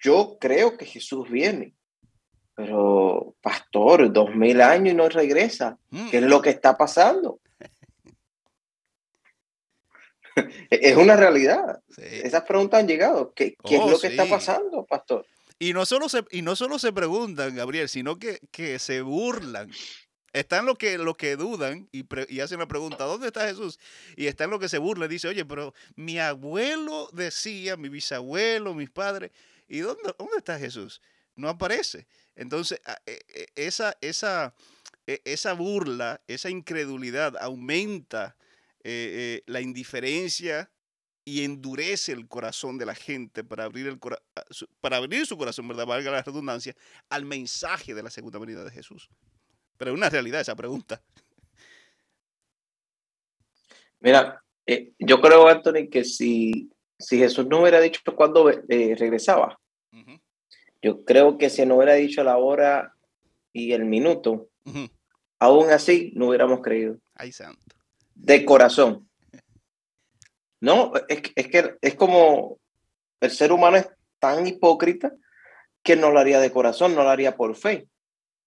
yo 0.04 0.38
creo 0.38 0.78
que 0.78 0.86
Jesús 0.86 1.30
viene. 1.30 1.77
Pero, 2.58 3.36
pastor, 3.40 4.12
dos 4.12 4.34
mil 4.34 4.62
años 4.62 4.92
y 4.92 4.98
no 4.98 5.08
regresa. 5.08 5.78
¿Qué 6.10 6.18
es 6.18 6.24
mm. 6.24 6.28
lo 6.28 6.42
que 6.42 6.50
está 6.50 6.76
pasando? 6.76 7.40
es 10.72 10.98
una 10.98 11.16
realidad. 11.16 11.84
Esas 11.98 12.42
preguntas 12.46 12.80
han 12.80 12.88
llegado. 12.88 13.32
¿Qué, 13.36 13.56
es 13.64 13.80
oh, 13.80 13.92
lo 13.92 14.00
que 14.00 14.08
está 14.08 14.26
pasando, 14.26 14.84
pastor? 14.86 15.28
Y 15.60 15.74
no 15.74 15.86
solo 15.86 16.10
se, 16.10 16.26
y 16.32 16.42
no 16.42 16.56
solo 16.56 16.80
se 16.80 16.92
preguntan, 16.92 17.56
Gabriel, 17.56 17.90
sino 17.90 18.18
que, 18.18 18.40
que 18.50 18.80
se 18.80 19.02
burlan. 19.02 19.70
Están 20.34 20.66
los 20.66 20.80
que, 20.80 20.98
los 20.98 21.16
que 21.16 21.36
dudan 21.36 21.88
y, 21.92 22.06
y, 22.28 22.40
hacen 22.40 22.58
la 22.58 22.68
pregunta, 22.68 23.04
¿dónde 23.04 23.28
está 23.28 23.48
Jesús? 23.48 23.80
Y 24.16 24.26
están 24.26 24.50
los 24.50 24.60
que 24.60 24.68
se 24.68 24.80
burlan. 24.80 25.10
Dice, 25.10 25.28
oye, 25.28 25.46
pero 25.46 25.76
mi 25.96 26.18
abuelo 26.18 27.08
decía, 27.14 27.78
mi 27.78 27.90
bisabuelo, 27.90 28.74
mis 28.74 28.90
padres, 28.90 29.30
¿y 29.68 29.82
dónde, 29.82 30.12
dónde 30.18 30.38
está 30.38 30.58
Jesús? 30.58 31.04
No 31.36 31.50
aparece. 31.50 32.08
Entonces, 32.38 32.80
e, 33.06 33.20
e, 33.28 33.48
esa, 33.56 33.98
esa, 34.00 34.54
e, 35.06 35.22
esa 35.26 35.54
burla, 35.54 36.22
esa 36.28 36.50
incredulidad 36.50 37.36
aumenta 37.38 38.38
eh, 38.84 39.42
eh, 39.42 39.44
la 39.48 39.60
indiferencia 39.60 40.72
y 41.26 41.44
endurece 41.44 42.14
el 42.14 42.28
corazón 42.28 42.78
de 42.78 42.86
la 42.86 42.96
gente 42.96 43.44
para 43.44 43.66
abrir, 43.66 43.88
el 43.88 44.00
para 44.80 44.98
abrir 44.98 45.26
su 45.26 45.38
corazón, 45.38 45.68
¿verdad? 45.68 45.86
Valga 45.86 46.12
la 46.12 46.22
redundancia, 46.22 46.74
al 47.10 47.26
mensaje 47.26 47.94
de 47.94 48.04
la 48.04 48.10
segunda 48.10 48.40
venida 48.40 48.64
de 48.64 48.72
Jesús. 48.72 49.10
Pero 49.78 49.92
es 49.92 49.98
una 49.98 50.10
realidad 50.10 50.40
esa 50.40 50.56
pregunta. 50.56 51.02
Mira, 54.00 54.42
eh, 54.66 54.94
yo 55.00 55.20
creo, 55.20 55.48
Anthony, 55.48 55.90
que 55.92 56.06
si, 56.06 56.70
si 57.00 57.18
Jesús 57.18 57.48
no 57.48 57.62
hubiera 57.62 57.82
dicho 57.82 58.00
cuándo 58.16 58.50
regresaba, 58.50 59.60
yo 60.82 61.04
creo 61.04 61.38
que 61.38 61.50
si 61.50 61.66
no 61.66 61.76
hubiera 61.76 61.94
dicho 61.94 62.24
la 62.24 62.38
hora 62.38 62.94
y 63.54 63.74
el 63.74 63.86
minuto, 63.86 64.50
aún 65.40 65.70
así 65.70 66.12
no 66.16 66.28
hubiéramos 66.28 66.62
creído. 66.62 66.98
Ay, 67.16 67.32
santo. 67.32 67.76
De 68.16 68.46
corazón. 68.46 69.08
No, 70.60 70.94
es, 71.08 71.22
es 71.36 71.48
que 71.48 71.76
es 71.82 71.96
como 71.96 72.60
el 73.20 73.32
ser 73.32 73.52
humano 73.52 73.78
es 73.78 73.88
tan 74.20 74.46
hipócrita 74.48 75.14
que 75.84 75.96
no 75.96 76.12
lo 76.12 76.20
haría 76.20 76.40
de 76.40 76.52
corazón, 76.52 76.96
no 76.96 77.04
lo 77.04 77.10
haría 77.10 77.36
por 77.36 77.56
fe. 77.56 77.88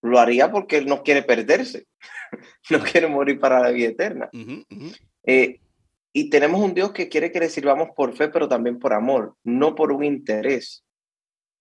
Lo 0.02 0.18
haría 0.18 0.50
porque 0.50 0.78
él 0.78 0.86
no 0.86 1.02
quiere 1.02 1.22
perderse, 1.22 1.86
no 2.70 2.80
quiere 2.80 3.06
morir 3.06 3.38
para 3.38 3.60
la 3.60 3.70
vida 3.70 3.88
eterna. 3.88 4.30
Eh, 5.24 5.60
y 6.12 6.30
tenemos 6.30 6.60
un 6.60 6.74
Dios 6.74 6.92
que 6.92 7.08
quiere 7.08 7.30
que 7.30 7.40
le 7.40 7.48
sirvamos 7.48 7.90
por 7.94 8.16
fe, 8.16 8.28
pero 8.28 8.48
también 8.48 8.78
por 8.78 8.92
amor, 8.92 9.36
no 9.44 9.74
por 9.74 9.92
un 9.92 10.04
interés. 10.04 10.84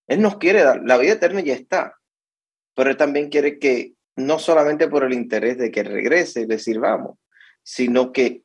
Él 0.10 0.22
nos 0.22 0.38
quiere 0.38 0.64
dar, 0.64 0.82
la 0.84 0.98
vida 0.98 1.14
eterna 1.14 1.40
ya 1.42 1.54
está, 1.54 1.96
pero 2.74 2.90
Él 2.90 2.98
también 2.98 3.30
quiere 3.30 3.60
que 3.60 3.94
no 4.16 4.40
solamente 4.40 4.88
por 4.88 5.04
el 5.04 5.14
interés 5.14 5.58
de 5.60 5.70
que 5.72 5.84
regrese 5.84 6.48
le 6.48 6.58
sirvamos, 6.58 7.18
sino 7.62 8.12
que 8.12 8.42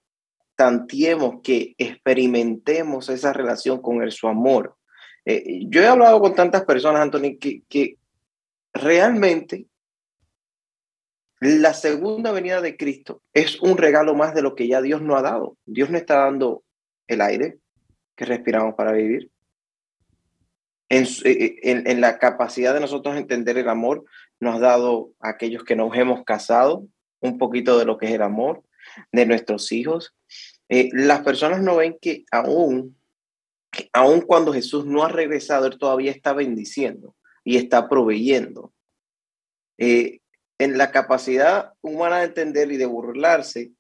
tantiemos, 0.57 1.41
que 1.43 1.75
experimentemos 1.79 3.09
esa 3.09 3.33
relación 3.33 3.81
con 3.81 4.03
Él, 4.03 4.13
su 4.13 4.29
amor. 4.29 4.77
Eh, 5.25 5.65
yo 5.69 5.81
he 5.81 5.87
hablado 5.87 6.21
con 6.21 6.35
tantas 6.35 6.65
personas, 6.65 7.01
Anthony, 7.01 7.39
que, 7.41 7.63
que 7.67 7.97
realmente 8.75 9.67
la 11.41 11.73
segunda 11.73 12.31
venida 12.31 12.61
de 12.61 12.77
Cristo 12.77 13.23
es 13.33 13.61
un 13.63 13.79
regalo 13.79 14.15
más 14.15 14.35
de 14.35 14.43
lo 14.43 14.55
que 14.55 14.69
ya 14.69 14.83
Dios 14.83 15.01
nos 15.01 15.19
ha 15.19 15.23
dado. 15.23 15.57
Dios 15.65 15.89
nos 15.89 16.03
está 16.03 16.25
dando 16.25 16.63
el 17.09 17.23
aire 17.23 17.59
que 18.15 18.27
respiramos 18.27 18.75
para 18.75 18.93
vivir. 18.93 19.31
Eh, 20.95 21.09
eh, 21.25 21.83
en, 21.87 22.01
la 22.01 22.19
capacidad 22.19 22.73
de 22.73 22.79
nosotros 22.79 23.17
entender 23.17 23.59
el 23.59 23.69
amor, 23.69 24.05
nos 24.39 24.57
ha 24.57 24.61
dado 24.61 25.11
a 25.19 25.31
aquellos 25.31 25.65
que 25.65 25.75
nos 25.75 25.97
hemos 25.97 26.23
casado 26.23 26.87
un 27.21 27.37
poquito 27.37 27.77
de 27.79 27.85
lo 27.85 27.99
que 27.99 28.07
es 28.07 28.13
el 28.13 28.23
amor, 28.23 28.63
de 29.11 29.27
nuestros 29.27 29.73
hijos. 29.73 30.15
Eh, 30.69 30.91
las 30.93 31.23
personas 31.23 31.63
no 31.63 31.77
ven 31.77 31.99
que 32.01 32.25
aún, 32.31 32.97
aún 33.93 34.21
cuando 34.21 34.53
Jesús 34.53 34.87
no 34.87 35.03
ha 35.03 35.09
regresado, 35.09 35.67
Él 35.67 35.79
todavía 35.79 36.13
está 36.13 36.33
bendiciendo 36.33 37.17
y 37.43 37.57
está 37.57 37.89
proveyendo. 37.89 38.73
en 39.77 40.79
la 40.79 40.93
capacidad 40.93 41.73
humana 41.81 42.19
de 42.19 42.27
entender 42.27 42.71
y 42.71 42.77
de 42.77 42.87
burlarse, 42.87 43.73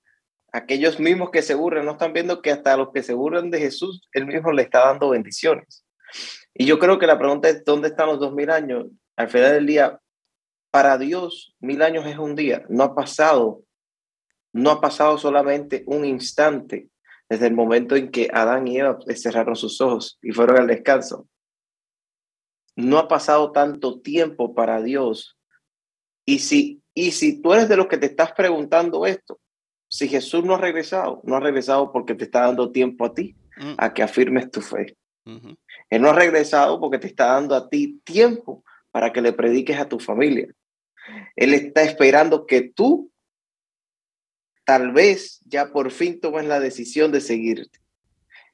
aquellos 0.52 0.98
mismos 0.98 1.30
que 1.30 1.42
se 1.42 1.54
burlan 1.54 1.84
no 1.84 1.92
están 1.92 2.12
viendo 2.12 2.42
que 2.42 2.50
hasta 2.50 2.76
los 2.76 2.90
que 2.92 3.04
se 3.04 3.14
burlan 3.14 3.50
de 3.50 3.60
Jesús, 3.60 4.08
él 4.12 4.26
mismo 4.26 4.50
le 4.50 4.62
está 4.62 4.86
dando 4.86 5.10
bendiciones. 5.10 5.84
Y 6.54 6.66
yo 6.66 6.78
creo 6.78 6.98
que 6.98 7.06
la 7.06 7.18
pregunta 7.18 7.48
es, 7.48 7.64
¿dónde 7.64 7.88
están 7.88 8.06
los 8.06 8.20
dos 8.20 8.32
mil 8.32 8.50
años? 8.50 8.86
Al 9.16 9.28
final 9.28 9.52
del 9.52 9.66
día, 9.66 10.00
para 10.70 10.98
Dios, 10.98 11.54
mil 11.60 11.82
años 11.82 12.06
es 12.06 12.16
un 12.16 12.36
día. 12.36 12.64
No 12.68 12.84
ha 12.84 12.94
pasado, 12.94 13.62
no 14.52 14.70
ha 14.70 14.80
pasado 14.80 15.18
solamente 15.18 15.82
un 15.86 16.04
instante 16.04 16.88
desde 17.28 17.46
el 17.46 17.54
momento 17.54 17.96
en 17.96 18.10
que 18.10 18.28
Adán 18.32 18.68
y 18.68 18.78
Eva 18.78 18.98
cerraron 19.16 19.56
sus 19.56 19.80
ojos 19.80 20.18
y 20.22 20.32
fueron 20.32 20.58
al 20.58 20.66
descanso. 20.68 21.26
No 22.76 22.98
ha 22.98 23.08
pasado 23.08 23.52
tanto 23.52 24.00
tiempo 24.00 24.54
para 24.54 24.82
Dios. 24.82 25.36
Y 26.26 26.40
si, 26.40 26.82
y 26.92 27.12
si 27.12 27.40
tú 27.40 27.52
eres 27.52 27.68
de 27.68 27.76
los 27.76 27.86
que 27.88 27.98
te 27.98 28.06
estás 28.06 28.32
preguntando 28.32 29.06
esto, 29.06 29.40
si 29.88 30.08
Jesús 30.08 30.44
no 30.44 30.54
ha 30.54 30.58
regresado, 30.58 31.20
no 31.24 31.36
ha 31.36 31.40
regresado 31.40 31.92
porque 31.92 32.14
te 32.14 32.24
está 32.24 32.42
dando 32.42 32.72
tiempo 32.72 33.04
a 33.04 33.14
ti, 33.14 33.36
mm. 33.56 33.74
a 33.78 33.94
que 33.94 34.02
afirmes 34.02 34.50
tu 34.50 34.60
fe. 34.60 34.96
Él 35.26 36.02
no 36.02 36.10
ha 36.10 36.12
regresado 36.12 36.80
porque 36.80 36.98
te 36.98 37.06
está 37.06 37.26
dando 37.26 37.54
a 37.54 37.68
ti 37.68 38.00
tiempo 38.04 38.64
para 38.90 39.12
que 39.12 39.22
le 39.22 39.32
prediques 39.32 39.78
a 39.78 39.88
tu 39.88 39.98
familia. 39.98 40.48
Él 41.36 41.54
está 41.54 41.82
esperando 41.82 42.46
que 42.46 42.62
tú 42.62 43.10
tal 44.64 44.92
vez 44.92 45.40
ya 45.44 45.72
por 45.72 45.90
fin 45.90 46.20
tomes 46.20 46.46
la 46.46 46.60
decisión 46.60 47.12
de 47.12 47.20
seguirte. 47.20 47.80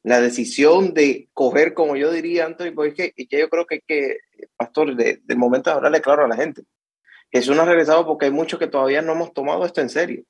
La 0.03 0.21
decisión 0.21 0.95
de 0.95 1.29
coger, 1.35 1.75
como 1.75 1.95
yo 1.97 2.11
diría, 2.11 2.47
Antonio, 2.47 2.75
porque 2.75 3.13
es 3.17 3.29
que 3.29 3.39
yo 3.39 3.51
creo 3.51 3.67
que, 3.67 3.81
que 3.81 4.19
pastor, 4.57 4.97
de, 4.97 5.21
del 5.25 5.39
momento 5.39 5.71
de 5.71 5.77
hablarle 5.77 6.01
claro 6.01 6.25
a 6.25 6.29
la 6.29 6.37
gente. 6.37 6.63
Jesús 7.31 7.55
no 7.55 7.63
ha 7.63 7.67
regresado 7.67 8.07
porque 8.07 8.27
hay 8.27 8.33
muchos 8.33 8.59
que 8.59 8.67
todavía 8.67 9.03
no 9.03 9.13
hemos 9.13 9.33
tomado 9.35 9.65
esto 9.65 9.81
en 9.81 9.91
serio. 9.91 10.25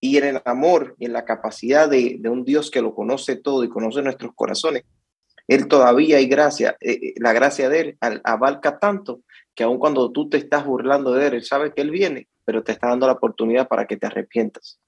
Y 0.00 0.16
en 0.16 0.24
el 0.24 0.42
amor 0.46 0.96
y 0.98 1.04
en 1.04 1.12
la 1.12 1.26
capacidad 1.26 1.88
de 1.88 2.18
un 2.24 2.44
Dios 2.44 2.70
que 2.70 2.80
lo 2.80 2.94
conoce 2.94 3.36
todo 3.36 3.62
y 3.62 3.68
conoce 3.68 4.00
nuestros 4.00 4.32
corazones, 4.34 4.84
Él 5.50 5.66
todavía 5.66 6.18
hay 6.18 6.26
gracia, 6.26 6.76
eh, 6.78 6.92
eh, 6.92 7.14
la 7.16 7.32
gracia 7.32 7.68
de 7.68 7.80
Él 7.80 7.98
abarca 8.22 8.78
tanto 8.78 9.22
que 9.52 9.64
aun 9.64 9.80
cuando 9.80 10.12
tú 10.12 10.28
te 10.28 10.36
estás 10.36 10.64
burlando 10.64 11.12
de 11.12 11.26
Él, 11.26 11.34
Él 11.34 11.44
sabe 11.44 11.74
que 11.74 11.80
Él 11.80 11.90
viene, 11.90 12.28
pero 12.44 12.62
te 12.62 12.70
está 12.70 12.86
dando 12.86 13.08
la 13.08 13.14
oportunidad 13.14 13.66
para 13.66 13.88
que 13.88 13.96
te 13.96 14.06
arrepientas. 14.06 14.78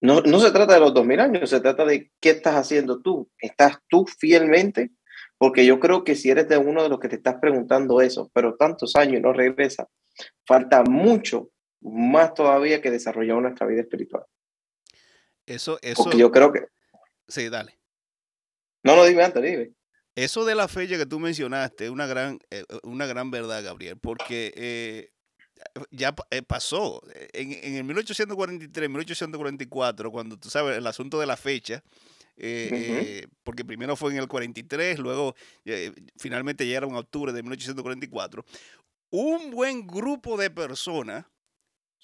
No, 0.00 0.22
no 0.22 0.40
se 0.40 0.50
trata 0.52 0.72
de 0.72 0.80
los 0.80 0.94
dos 0.94 1.04
mil 1.04 1.20
años, 1.20 1.50
se 1.50 1.60
trata 1.60 1.84
de 1.84 2.10
qué 2.18 2.30
estás 2.30 2.54
haciendo 2.54 3.02
tú. 3.02 3.30
¿Estás 3.38 3.76
tú 3.88 4.06
fielmente? 4.06 4.90
Porque 5.36 5.66
yo 5.66 5.78
creo 5.78 6.02
que 6.02 6.16
si 6.16 6.30
eres 6.30 6.48
de 6.48 6.56
uno 6.56 6.82
de 6.82 6.88
los 6.88 6.98
que 6.98 7.10
te 7.10 7.16
estás 7.16 7.34
preguntando 7.42 8.00
eso, 8.00 8.30
pero 8.32 8.56
tantos 8.56 8.96
años 8.96 9.18
y 9.18 9.20
no 9.20 9.34
regresa, 9.34 9.86
falta 10.46 10.82
mucho 10.82 11.50
más 11.82 12.32
todavía 12.32 12.80
que 12.80 12.90
desarrollar 12.90 13.36
nuestra 13.36 13.66
vida 13.66 13.82
espiritual. 13.82 14.24
Eso, 15.44 15.78
eso. 15.82 16.04
Porque 16.04 16.16
yo 16.16 16.32
creo 16.32 16.50
que. 16.52 16.64
Sí, 17.28 17.50
dale. 17.50 17.81
No, 18.82 18.96
no, 18.96 19.04
dime 19.04 19.22
antes, 19.22 19.42
dime. 19.42 19.72
Eso 20.14 20.44
de 20.44 20.54
la 20.54 20.68
fecha 20.68 20.98
que 20.98 21.06
tú 21.06 21.18
mencionaste 21.18 21.86
es 21.86 21.90
una 21.90 22.06
gran, 22.06 22.38
eh, 22.50 22.64
una 22.82 23.06
gran 23.06 23.30
verdad, 23.30 23.64
Gabriel, 23.64 23.96
porque 23.96 24.52
eh, 24.56 25.10
ya 25.90 26.14
eh, 26.30 26.42
pasó. 26.42 27.00
En, 27.32 27.52
en, 27.52 27.76
el 27.76 27.84
1843, 27.84 28.90
1844, 28.90 30.10
cuando 30.10 30.38
tú 30.38 30.50
sabes 30.50 30.76
el 30.76 30.86
asunto 30.86 31.18
de 31.18 31.26
la 31.26 31.36
fecha, 31.36 31.82
porque 33.44 33.64
primero 33.64 33.94
fue 33.94 34.10
en 34.12 34.18
el 34.18 34.26
43, 34.26 34.98
luego 34.98 35.34
finalmente 36.18 36.66
llegaron 36.66 36.90
en 36.90 36.96
octubre 36.96 37.32
de 37.32 37.42
1844, 37.42 38.44
un 39.10 39.50
buen 39.50 39.86
grupo 39.86 40.36
de 40.36 40.50
personas 40.50 41.24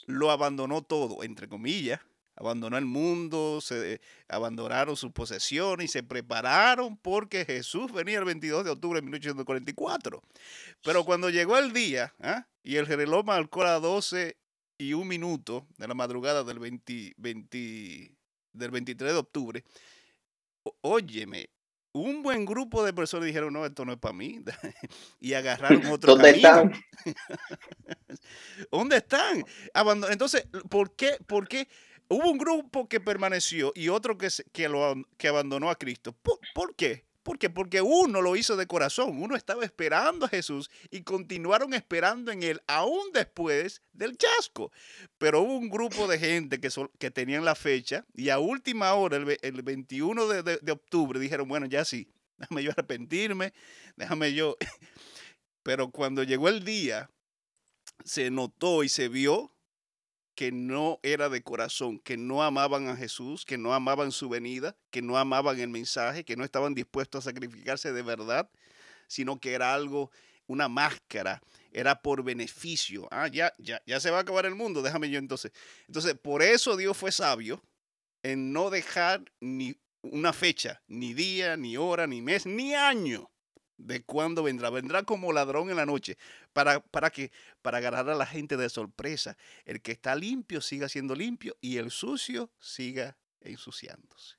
lo 0.06 0.30
abandonó 0.30 0.82
todo, 0.82 1.22
entre 1.24 1.48
comillas, 1.48 2.00
abandonó 2.38 2.78
el 2.78 2.84
mundo, 2.84 3.60
se 3.60 4.00
abandonaron 4.28 4.96
sus 4.96 5.10
posesiones 5.10 5.86
y 5.86 5.88
se 5.88 6.02
prepararon 6.02 6.96
porque 6.96 7.44
Jesús 7.44 7.92
venía 7.92 8.18
el 8.18 8.24
22 8.24 8.64
de 8.64 8.70
octubre 8.70 9.00
de 9.00 9.06
1844. 9.06 10.22
Pero 10.84 11.04
cuando 11.04 11.30
llegó 11.30 11.58
el 11.58 11.72
día 11.72 12.14
¿ah? 12.20 12.46
y 12.62 12.76
el 12.76 12.86
reloj 12.86 13.24
marcó 13.24 13.64
las 13.64 13.82
12 13.82 14.36
y 14.78 14.92
un 14.92 15.08
minuto 15.08 15.66
de 15.78 15.88
la 15.88 15.94
madrugada 15.94 16.44
del, 16.44 16.60
20, 16.60 17.14
del 17.16 18.70
23 18.70 19.12
de 19.12 19.18
octubre, 19.18 19.64
óyeme, 20.82 21.50
un 21.92 22.22
buen 22.22 22.44
grupo 22.44 22.84
de 22.84 22.92
personas 22.92 23.26
dijeron, 23.26 23.52
no, 23.52 23.66
esto 23.66 23.84
no 23.84 23.92
es 23.92 23.98
para 23.98 24.14
mí, 24.14 24.40
y 25.20 25.32
agarraron 25.32 25.84
otro 25.90 26.14
¿Dónde 26.14 26.30
están? 26.30 26.72
¿Dónde 28.70 28.96
están? 28.98 29.44
Entonces, 30.10 30.46
¿por 30.68 30.94
qué? 30.94 31.18
¿Por 31.26 31.48
qué? 31.48 31.66
Hubo 32.08 32.30
un 32.30 32.38
grupo 32.38 32.88
que 32.88 33.00
permaneció 33.00 33.72
y 33.74 33.88
otro 33.88 34.16
que, 34.16 34.28
que, 34.52 34.68
lo, 34.68 34.94
que 35.18 35.28
abandonó 35.28 35.68
a 35.68 35.76
Cristo. 35.76 36.16
¿Por, 36.54 36.74
qué? 36.74 37.04
¿Por 37.22 37.38
qué? 37.38 37.50
Porque 37.50 37.82
uno 37.82 38.22
lo 38.22 38.34
hizo 38.34 38.56
de 38.56 38.66
corazón, 38.66 39.22
uno 39.22 39.36
estaba 39.36 39.62
esperando 39.62 40.24
a 40.24 40.30
Jesús 40.30 40.70
y 40.90 41.02
continuaron 41.02 41.74
esperando 41.74 42.32
en 42.32 42.42
Él 42.42 42.62
aún 42.66 43.12
después 43.12 43.82
del 43.92 44.16
chasco. 44.16 44.72
Pero 45.18 45.42
hubo 45.42 45.58
un 45.58 45.68
grupo 45.68 46.06
de 46.06 46.18
gente 46.18 46.60
que, 46.60 46.70
que 46.98 47.10
tenían 47.10 47.44
la 47.44 47.54
fecha 47.54 48.06
y 48.14 48.30
a 48.30 48.38
última 48.38 48.94
hora, 48.94 49.18
el, 49.18 49.62
21 49.62 50.28
de, 50.28 50.58
de 50.62 50.72
octubre, 50.72 51.20
dijeron, 51.20 51.46
bueno, 51.46 51.66
ya 51.66 51.84
sí, 51.84 52.10
déjame 52.38 52.62
yo 52.62 52.70
arrepentirme, 52.70 53.52
déjame 53.96 54.32
yo. 54.32 54.56
Pero 55.62 55.90
cuando 55.90 56.22
llegó 56.22 56.48
el 56.48 56.64
día, 56.64 57.10
se 58.02 58.30
notó 58.30 58.82
y 58.82 58.88
se 58.88 59.08
vio 59.08 59.52
que 60.38 60.52
no 60.52 61.00
era 61.02 61.28
de 61.28 61.42
corazón, 61.42 61.98
que 61.98 62.16
no 62.16 62.44
amaban 62.44 62.86
a 62.86 62.94
Jesús, 62.94 63.44
que 63.44 63.58
no 63.58 63.74
amaban 63.74 64.12
su 64.12 64.28
venida, 64.28 64.76
que 64.92 65.02
no 65.02 65.18
amaban 65.18 65.58
el 65.58 65.68
mensaje, 65.68 66.24
que 66.24 66.36
no 66.36 66.44
estaban 66.44 66.76
dispuestos 66.76 67.26
a 67.26 67.30
sacrificarse 67.30 67.92
de 67.92 68.02
verdad, 68.02 68.48
sino 69.08 69.40
que 69.40 69.54
era 69.54 69.74
algo, 69.74 70.12
una 70.46 70.68
máscara, 70.68 71.42
era 71.72 72.02
por 72.02 72.22
beneficio. 72.22 73.08
Ah, 73.10 73.26
ya, 73.26 73.52
ya, 73.58 73.82
ya 73.84 73.98
se 73.98 74.12
va 74.12 74.18
a 74.18 74.20
acabar 74.20 74.46
el 74.46 74.54
mundo, 74.54 74.80
déjame 74.80 75.10
yo 75.10 75.18
entonces. 75.18 75.50
Entonces, 75.88 76.14
por 76.14 76.40
eso 76.40 76.76
Dios 76.76 76.96
fue 76.96 77.10
sabio 77.10 77.60
en 78.22 78.52
no 78.52 78.70
dejar 78.70 79.24
ni 79.40 79.74
una 80.02 80.32
fecha, 80.32 80.80
ni 80.86 81.14
día, 81.14 81.56
ni 81.56 81.76
hora, 81.76 82.06
ni 82.06 82.22
mes, 82.22 82.46
ni 82.46 82.74
año 82.74 83.28
de 83.78 84.02
cuándo 84.02 84.42
vendrá. 84.42 84.70
Vendrá 84.70 85.02
como 85.04 85.32
ladrón 85.32 85.70
en 85.70 85.76
la 85.76 85.86
noche. 85.86 86.18
¿Para, 86.52 86.80
para 86.80 87.10
qué? 87.10 87.30
Para 87.62 87.78
agarrar 87.78 88.08
a 88.10 88.14
la 88.14 88.26
gente 88.26 88.56
de 88.56 88.68
sorpresa. 88.68 89.36
El 89.64 89.80
que 89.80 89.92
está 89.92 90.14
limpio 90.14 90.60
siga 90.60 90.88
siendo 90.88 91.14
limpio 91.14 91.56
y 91.60 91.78
el 91.78 91.90
sucio 91.90 92.50
siga 92.60 93.16
ensuciándose. 93.40 94.36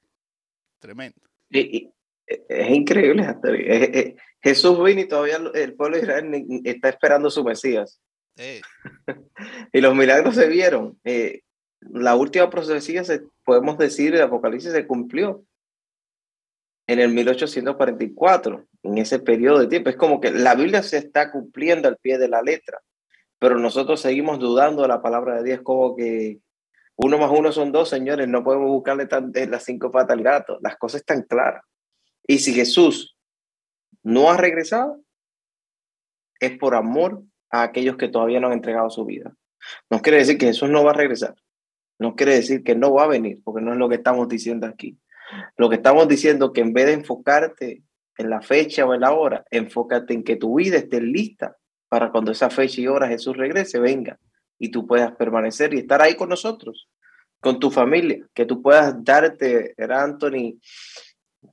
Tremendo. 0.80 1.21
E, 1.52 1.91
es 2.28 2.69
increíble, 2.69 3.25
Jesús 4.41 4.84
vino 4.84 5.02
y 5.02 5.08
todavía 5.08 5.38
el 5.56 5.73
pueblo 5.73 5.97
de 5.97 6.04
Israel 6.04 6.62
está 6.63 6.89
esperando 6.89 7.32
su 7.32 7.43
Mesías. 7.43 7.99
y 9.73 9.82
los 9.82 9.95
milagros 9.95 10.36
se 10.36 10.47
vieron. 10.47 10.99
Eh, 11.04 11.41
la 11.82 12.15
última 12.15 12.49
profecía, 12.49 13.04
se, 13.04 13.23
podemos 13.43 13.78
decir, 13.78 14.15
el 14.15 14.21
Apocalipsis 14.21 14.71
se 14.71 14.88
cumplió 14.88 15.43
en 16.88 16.99
el 16.99 17.10
1844, 17.10 18.65
en 18.84 18.98
ese 18.98 19.20
periodo 19.20 19.60
de 19.60 19.68
tiempo. 19.68 19.89
Es 19.89 19.96
como 19.96 20.20
que 20.22 20.32
la 20.32 20.56
Biblia 20.56 20.84
se 20.84 20.98
está 20.98 21.32
cumpliendo 21.32 21.88
al 21.88 21.98
pie 21.98 22.18
de 22.18 22.28
la 22.28 22.42
letra, 22.42 22.80
pero 23.39 23.58
nosotros 23.58 24.02
seguimos 24.02 24.39
dudando 24.39 24.82
de 24.82 24.88
la 24.88 25.02
palabra 25.02 25.38
de 25.38 25.44
Dios 25.44 25.62
como 25.63 25.96
que 25.96 26.39
uno 26.96 27.18
más 27.18 27.32
uno 27.32 27.52
son 27.54 27.72
dos, 27.72 27.89
señores, 27.89 28.28
no 28.28 28.44
podemos 28.44 28.68
buscarle 28.68 29.06
tan, 29.06 29.32
las 29.34 29.63
cinco 29.63 29.89
patas 29.89 30.18
al 30.18 30.24
gato, 30.24 30.60
las 30.62 30.76
cosas 30.76 31.00
están 31.00 31.22
claras. 31.22 31.63
Y 32.28 32.39
si 32.39 32.54
Jesús 32.54 33.15
no 34.04 34.30
ha 34.30 34.36
regresado, 34.36 35.02
es 36.42 36.58
por 36.58 36.76
amor 36.76 37.24
a 37.50 37.63
aquellos 37.63 37.96
que 37.96 38.10
todavía 38.10 38.39
no 38.39 38.48
han 38.48 38.54
entregado 38.54 38.89
su 38.89 39.06
vida. 39.06 39.34
No 39.89 40.02
quiere 40.02 40.20
decir 40.20 40.38
que 40.38 40.48
Jesús 40.48 40.70
no 40.70 40.84
va 40.84 40.92
a 40.92 40.96
regresar, 40.96 41.36
no 42.00 42.15
quiere 42.15 42.34
decir 42.36 42.63
que 42.63 42.76
no 42.76 42.94
va 42.94 43.04
a 43.04 43.08
venir, 43.08 43.39
porque 43.44 43.62
no 43.62 43.72
es 43.72 43.78
lo 43.78 43.88
que 43.88 43.96
estamos 43.96 44.28
diciendo 44.28 44.68
aquí. 44.68 44.98
Lo 45.58 45.70
que 45.70 45.76
estamos 45.76 46.08
diciendo 46.08 46.52
que 46.54 46.62
en 46.62 46.74
vez 46.74 46.88
de 46.88 46.94
enfocarte 46.94 47.84
en 48.20 48.30
la 48.30 48.42
fecha 48.42 48.86
o 48.86 48.94
en 48.94 49.02
la 49.02 49.14
hora, 49.14 49.46
enfócate 49.50 50.14
en 50.14 50.24
que 50.24 50.36
tu 50.36 50.56
vida 50.58 50.78
esté 50.78 51.00
lista 51.00 51.56
para 51.88 52.12
cuando 52.12 52.34
esa 52.34 52.50
fecha 52.50 52.82
y 52.82 52.88
hora 52.88 53.08
Jesús 53.08 53.36
regrese, 53.36 53.80
venga 53.80 54.20
y 54.60 54.70
tú 54.70 54.86
puedas 54.86 55.14
permanecer 55.16 55.74
y 55.74 55.80
estar 55.80 56.02
ahí 56.02 56.16
con 56.16 56.28
nosotros, 56.28 56.90
con 57.40 57.62
tu 57.62 57.72
familia, 57.72 58.28
que 58.34 58.46
tú 58.46 58.62
puedas 58.62 58.94
darte, 59.06 59.74
era 59.78 60.04
Anthony, 60.04 60.60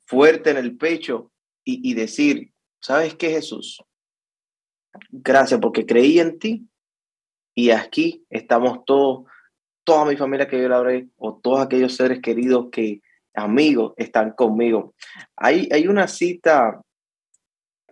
fuerte 0.07 0.51
en 0.51 0.57
el 0.57 0.77
pecho 0.77 1.31
y, 1.65 1.89
y 1.89 1.95
decir, 1.95 2.51
¿sabes 2.81 3.15
qué 3.15 3.31
Jesús? 3.31 3.81
Gracias 5.11 5.61
porque 5.61 5.87
creí 5.87 6.19
en 6.19 6.37
ti 6.41 6.69
y 7.55 7.71
aquí 7.71 8.27
estamos 8.29 8.85
todos, 8.85 9.27
toda 9.85 10.05
mi 10.05 10.17
familia 10.17 10.49
que 10.49 10.61
yo 10.61 10.69
la 10.69 10.79
hablé, 10.79 11.09
o 11.17 11.39
todos 11.41 11.61
aquellos 11.61 11.95
seres 11.95 12.21
queridos 12.21 12.71
que 12.73 13.03
amigos 13.37 13.93
están 13.97 14.33
conmigo. 14.33 14.95
Hay, 15.37 15.69
hay 15.71 15.87
una 15.87 16.09
cita 16.09 16.81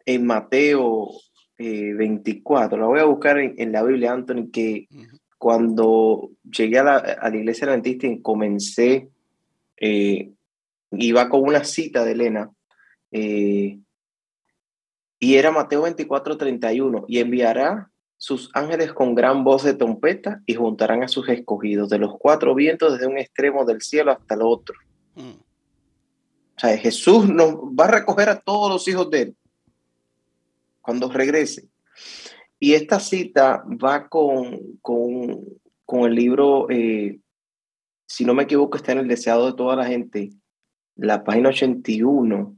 en 0.07 0.26
Mateo 0.26 1.11
24, 1.59 2.76
eh, 2.76 2.80
la 2.80 2.87
voy 2.87 3.00
a 3.00 3.04
buscar 3.04 3.38
en, 3.38 3.72
la 3.72 3.83
Biblia, 3.83 4.12
Anthony, 4.12 4.50
que 4.52 4.88
cuando 5.38 6.30
llegué 6.42 6.78
a 6.78 6.85
la, 6.85 6.96
a 6.96 7.30
la 7.30 7.37
iglesia 7.37 7.66
adventista 7.66 8.07
y 8.07 8.20
comencé, 8.20 9.09
eh, 9.76 10.33
iba 10.92 11.28
con 11.28 11.42
una 11.42 11.64
cita 11.64 12.04
de 12.04 12.12
Elena, 12.12 12.50
eh, 13.12 13.78
y 15.18 15.35
era 15.37 15.52
Mateo 15.52 15.83
24, 15.83 16.37
31, 16.37 17.04
y 17.09 17.18
enviará 17.20 17.90
sus 18.16 18.50
ángeles 18.54 18.92
con 18.92 19.14
gran 19.14 19.44
voz 19.44 19.64
de 19.64 19.74
trompeta 19.74 20.42
y 20.46 20.54
juntarán 20.54 21.02
a 21.02 21.09
sus 21.09 21.28
escogidos 21.28 21.88
de 21.88 21.98
los 21.98 22.16
cuatro 22.18 22.54
vientos 22.54 22.92
desde 22.92 23.07
un 23.07 23.18
extremo 23.18 23.64
del 23.64 23.80
cielo 23.80 24.12
hasta 24.12 24.35
el 24.35 24.42
otro. 24.42 24.76
O 25.16 26.61
sea, 26.61 26.77
Jesús 26.77 27.29
nos 27.29 27.55
va 27.55 27.85
a 27.85 27.92
recoger 27.92 28.29
a 28.29 28.40
todos 28.40 28.70
los 28.70 28.88
hijos 28.88 29.11
de 29.11 29.22
él 29.22 29.37
cuando 30.81 31.11
regrese. 31.11 31.68
Y 32.61 32.74
esta 32.74 33.00
cita 33.00 33.64
va 33.66 34.09
con, 34.09 34.79
con, 34.81 35.44
con 35.85 36.05
el 36.05 36.14
libro, 36.14 36.68
eh, 36.70 37.18
si 38.07 38.24
no 38.24 38.35
me 38.35 38.44
equivoco, 38.44 38.77
está 38.77 38.92
en 38.92 38.98
el 38.98 39.09
deseado 39.09 39.46
de 39.46 39.55
toda 39.55 39.77
la 39.77 39.87
gente, 39.87 40.31
la 40.96 41.24
página 41.24 41.48
81. 41.48 42.57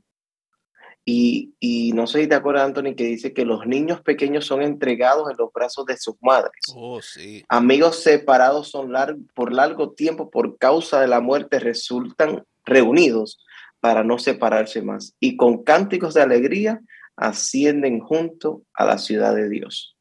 Y, 1.08 1.54
y, 1.60 1.92
no 1.92 2.08
sé 2.08 2.22
si 2.22 2.26
te 2.26 2.34
acuerdas, 2.34 2.64
Anthony, 2.64 2.96
que 2.96 3.04
dice 3.04 3.32
que 3.32 3.44
los 3.44 3.64
niños 3.64 4.00
pequeños 4.00 4.44
son 4.44 4.60
entregados 4.60 5.30
en 5.30 5.36
los 5.38 5.52
brazos 5.52 5.86
de 5.86 5.96
sus 5.96 6.16
madres. 6.20 6.60
Oh, 6.74 7.00
sí. 7.00 7.44
Amigos 7.48 8.02
separados 8.02 8.70
son 8.70 8.92
por 9.32 9.52
largo 9.52 9.92
tiempo 9.92 10.30
por 10.30 10.58
causa 10.58 11.00
de 11.00 11.06
la 11.06 11.20
muerte 11.20 11.60
resultan 11.60 12.44
reunidos 12.64 13.38
para 13.78 14.02
no 14.02 14.18
separarse 14.18 14.82
más. 14.82 15.14
Y 15.20 15.36
con 15.36 15.62
cánticos 15.62 16.12
de 16.14 16.22
alegría 16.22 16.80
ascienden 17.14 18.00
junto 18.00 18.64
a 18.74 18.84
la 18.84 18.98
ciudad 18.98 19.32
de 19.32 19.48
Dios. 19.48 19.96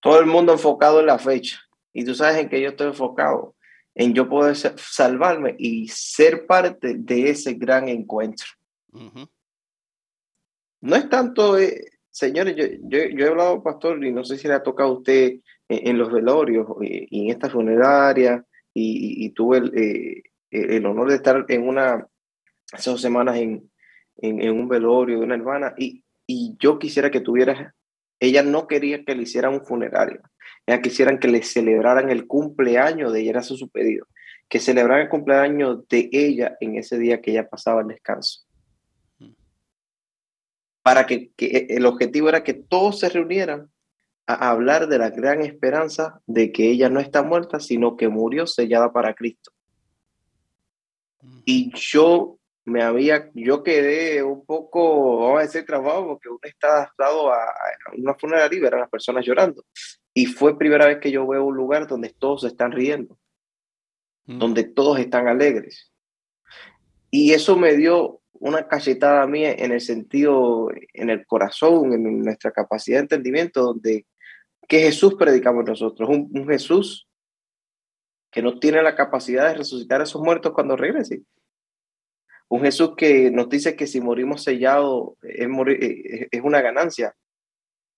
Todo 0.00 0.18
el 0.18 0.26
mundo 0.26 0.54
enfocado 0.54 1.00
en 1.00 1.06
la 1.06 1.18
fecha. 1.18 1.60
Y 1.92 2.06
tú 2.06 2.14
sabes 2.14 2.38
en 2.38 2.48
que 2.48 2.62
yo 2.62 2.70
estoy 2.70 2.86
enfocado, 2.86 3.54
en 3.94 4.14
yo 4.14 4.30
poder 4.30 4.56
salvarme 4.56 5.56
y 5.58 5.88
ser 5.88 6.46
parte 6.46 6.94
de 6.96 7.28
ese 7.28 7.52
gran 7.52 7.88
encuentro. 7.88 8.46
No 10.80 10.96
es 10.96 11.08
tanto, 11.08 11.58
eh, 11.58 11.90
señores, 12.10 12.54
yo, 12.56 12.98
he 12.98 13.28
hablado, 13.28 13.62
pastor, 13.62 14.04
y 14.04 14.12
no 14.12 14.24
sé 14.24 14.36
si 14.36 14.46
le 14.46 14.54
ha 14.54 14.62
tocado 14.62 14.90
a 14.90 14.98
usted 14.98 15.40
en, 15.68 15.98
los 15.98 16.12
velorios 16.12 16.66
eh, 16.82 17.06
y 17.10 17.24
en 17.24 17.30
esta 17.30 17.50
funeraria, 17.50 18.44
y, 18.74 19.30
tuve 19.30 19.58
eh, 19.74 20.22
el, 20.50 20.86
honor 20.86 21.08
de 21.08 21.16
estar 21.16 21.44
en 21.48 21.66
una, 21.66 22.06
hace 22.72 22.90
dos 22.90 23.00
semanas 23.00 23.36
en, 23.38 23.70
un 24.20 24.68
velorio 24.68 25.18
de 25.18 25.24
una 25.24 25.34
hermana 25.34 25.74
y, 25.76 26.04
yo 26.58 26.78
quisiera 26.78 27.10
que 27.10 27.20
tuvieras, 27.20 27.72
ella 28.20 28.42
no 28.42 28.66
quería 28.66 29.02
que 29.04 29.14
le 29.14 29.22
hicieran 29.22 29.54
un 29.54 29.64
funerario, 29.64 30.20
ella 30.66 30.82
quisieran 30.82 31.18
que 31.18 31.28
le 31.28 31.42
celebraran 31.42 32.10
el 32.10 32.26
cumpleaños 32.26 33.12
de 33.12 33.20
ella, 33.20 33.42
su 33.42 33.68
pedido, 33.70 34.06
que 34.48 34.60
celebraran 34.60 35.04
el 35.04 35.08
cumpleaños 35.08 35.88
de 35.88 36.08
ella 36.12 36.56
en 36.60 36.76
ese 36.76 36.98
día 36.98 37.20
que 37.20 37.30
ella 37.30 37.48
pasaba 37.48 37.80
el 37.80 37.88
descanso. 37.88 38.47
Para 40.88 41.04
que, 41.04 41.32
que 41.36 41.66
el 41.68 41.84
objetivo 41.84 42.30
era 42.30 42.42
que 42.42 42.54
todos 42.54 43.00
se 43.00 43.10
reunieran 43.10 43.70
a 44.26 44.48
hablar 44.48 44.88
de 44.88 44.96
la 44.96 45.10
gran 45.10 45.42
esperanza 45.42 46.22
de 46.26 46.50
que 46.50 46.70
ella 46.70 46.88
no 46.88 46.98
está 46.98 47.22
muerta, 47.22 47.60
sino 47.60 47.94
que 47.94 48.08
murió 48.08 48.46
sellada 48.46 48.90
para 48.90 49.12
Cristo. 49.14 49.52
Mm. 51.20 51.40
Y 51.44 51.72
yo 51.74 52.38
me 52.64 52.82
había, 52.82 53.30
yo 53.34 53.62
quedé 53.62 54.22
un 54.22 54.46
poco, 54.46 55.18
vamos 55.18 55.40
a 55.40 55.42
decir, 55.42 55.66
trabajo 55.66 56.06
porque 56.06 56.30
uno 56.30 56.38
está 56.42 56.68
adaptado 56.68 57.32
a, 57.32 57.38
una 57.98 58.14
funeraria 58.14 58.56
y 58.56 58.60
ver 58.62 58.74
a 58.74 58.80
las 58.80 58.88
personas 58.88 59.26
llorando. 59.26 59.64
Y 60.14 60.24
fue 60.24 60.56
primera 60.56 60.86
vez 60.86 61.00
que 61.00 61.10
yo 61.10 61.26
veo 61.26 61.44
un 61.44 61.56
lugar 61.56 61.86
donde 61.86 62.14
todos 62.18 62.44
están 62.44 62.72
riendo, 62.72 63.18
mm. 64.24 64.38
donde 64.38 64.64
todos 64.64 64.98
están 64.98 65.28
alegres. 65.28 65.92
Y 67.10 67.32
eso 67.32 67.56
me 67.56 67.74
dio 67.76 68.22
una 68.40 68.68
cachetada 68.68 69.22
a 69.22 69.26
mí 69.26 69.44
en 69.44 69.72
el 69.72 69.80
sentido, 69.80 70.68
en 70.92 71.10
el 71.10 71.26
corazón, 71.26 71.92
en 71.92 72.20
nuestra 72.22 72.52
capacidad 72.52 72.98
de 72.98 73.02
entendimiento, 73.02 73.62
donde 73.62 74.06
que 74.68 74.80
Jesús 74.80 75.14
predicamos 75.14 75.64
nosotros, 75.64 76.08
un, 76.08 76.46
Jesús 76.46 77.08
que 78.30 78.42
no 78.42 78.58
tiene 78.58 78.82
la 78.82 78.94
capacidad 78.94 79.48
de 79.48 79.54
resucitar 79.54 80.00
a 80.00 80.04
esos 80.04 80.22
muertos 80.22 80.52
cuando 80.52 80.76
regrese. 80.76 81.22
Un 82.48 82.60
Jesús 82.62 82.94
que 82.96 83.30
nos 83.30 83.48
dice 83.48 83.76
que 83.76 83.86
si 83.86 84.00
morimos 84.00 84.44
sellados 84.44 85.14
es, 85.22 85.48
eh, 85.68 86.28
es 86.30 86.40
una 86.42 86.60
ganancia, 86.60 87.14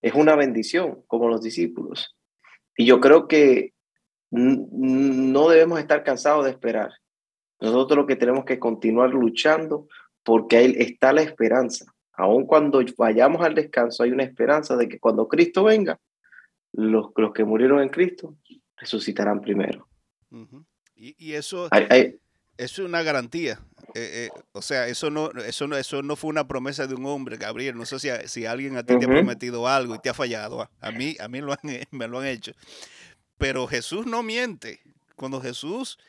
es 0.01 0.13
una 0.13 0.35
bendición, 0.35 1.03
como 1.07 1.27
los 1.27 1.41
discípulos. 1.41 2.15
Y 2.77 2.85
yo 2.85 2.99
creo 3.01 3.27
que 3.27 3.73
no 4.31 5.49
debemos 5.49 5.79
estar 5.79 6.03
cansados 6.03 6.45
de 6.45 6.51
esperar. 6.51 6.91
Nosotros 7.59 7.97
lo 7.97 8.07
que 8.07 8.15
tenemos 8.15 8.45
que 8.45 8.59
continuar 8.59 9.09
luchando 9.09 9.87
porque 10.23 10.57
ahí 10.57 10.75
está 10.77 11.13
la 11.13 11.21
esperanza. 11.21 11.85
Aun 12.13 12.45
cuando 12.45 12.83
vayamos 12.97 13.41
al 13.41 13.55
descanso, 13.55 14.03
hay 14.03 14.11
una 14.11 14.23
esperanza 14.23 14.75
de 14.75 14.87
que 14.87 14.99
cuando 14.99 15.27
Cristo 15.27 15.63
venga, 15.63 15.99
los, 16.73 17.07
los 17.15 17.33
que 17.33 17.43
murieron 17.43 17.81
en 17.81 17.89
Cristo 17.89 18.35
resucitarán 18.77 19.41
primero. 19.41 19.87
y, 20.95 21.33
eso, 21.33 21.69
es 22.57 22.79
una 22.79 23.01
garantía. 23.03 23.59
Eh, 23.93 24.29
eh, 24.29 24.41
o 24.53 24.61
sea, 24.61 24.87
eso 24.87 25.09
no, 25.09 25.31
eso, 25.31 25.67
no, 25.67 25.75
eso 25.75 26.01
no 26.01 26.15
fue 26.15 26.29
una 26.29 26.47
promesa 26.47 26.87
de 26.87 26.95
un 26.95 27.05
hombre, 27.05 27.37
Gabriel. 27.37 27.75
No 27.75 27.85
sé 27.85 27.99
si, 27.99 28.09
si 28.25 28.45
alguien 28.45 28.77
a 28.77 28.83
ti 28.83 28.97
te 28.97 29.05
ha 29.05 29.09
prometido 29.09 29.67
algo 29.67 29.95
y 29.95 29.99
te 29.99 30.09
ha 30.09 30.13
fallado. 30.13 30.69
A 30.79 30.91
mí, 30.91 31.15
a 31.19 31.27
mí 31.27 31.41
lo 31.41 31.53
han, 31.53 31.59
me 31.91 32.07
lo 32.07 32.19
han 32.19 32.27
hecho. 32.27 32.53
Pero 33.37 33.67
Jesús 33.67 34.05
no 34.05 34.23
miente. 34.23 34.79
Cuando 35.15 35.41
Jesús 35.41 35.99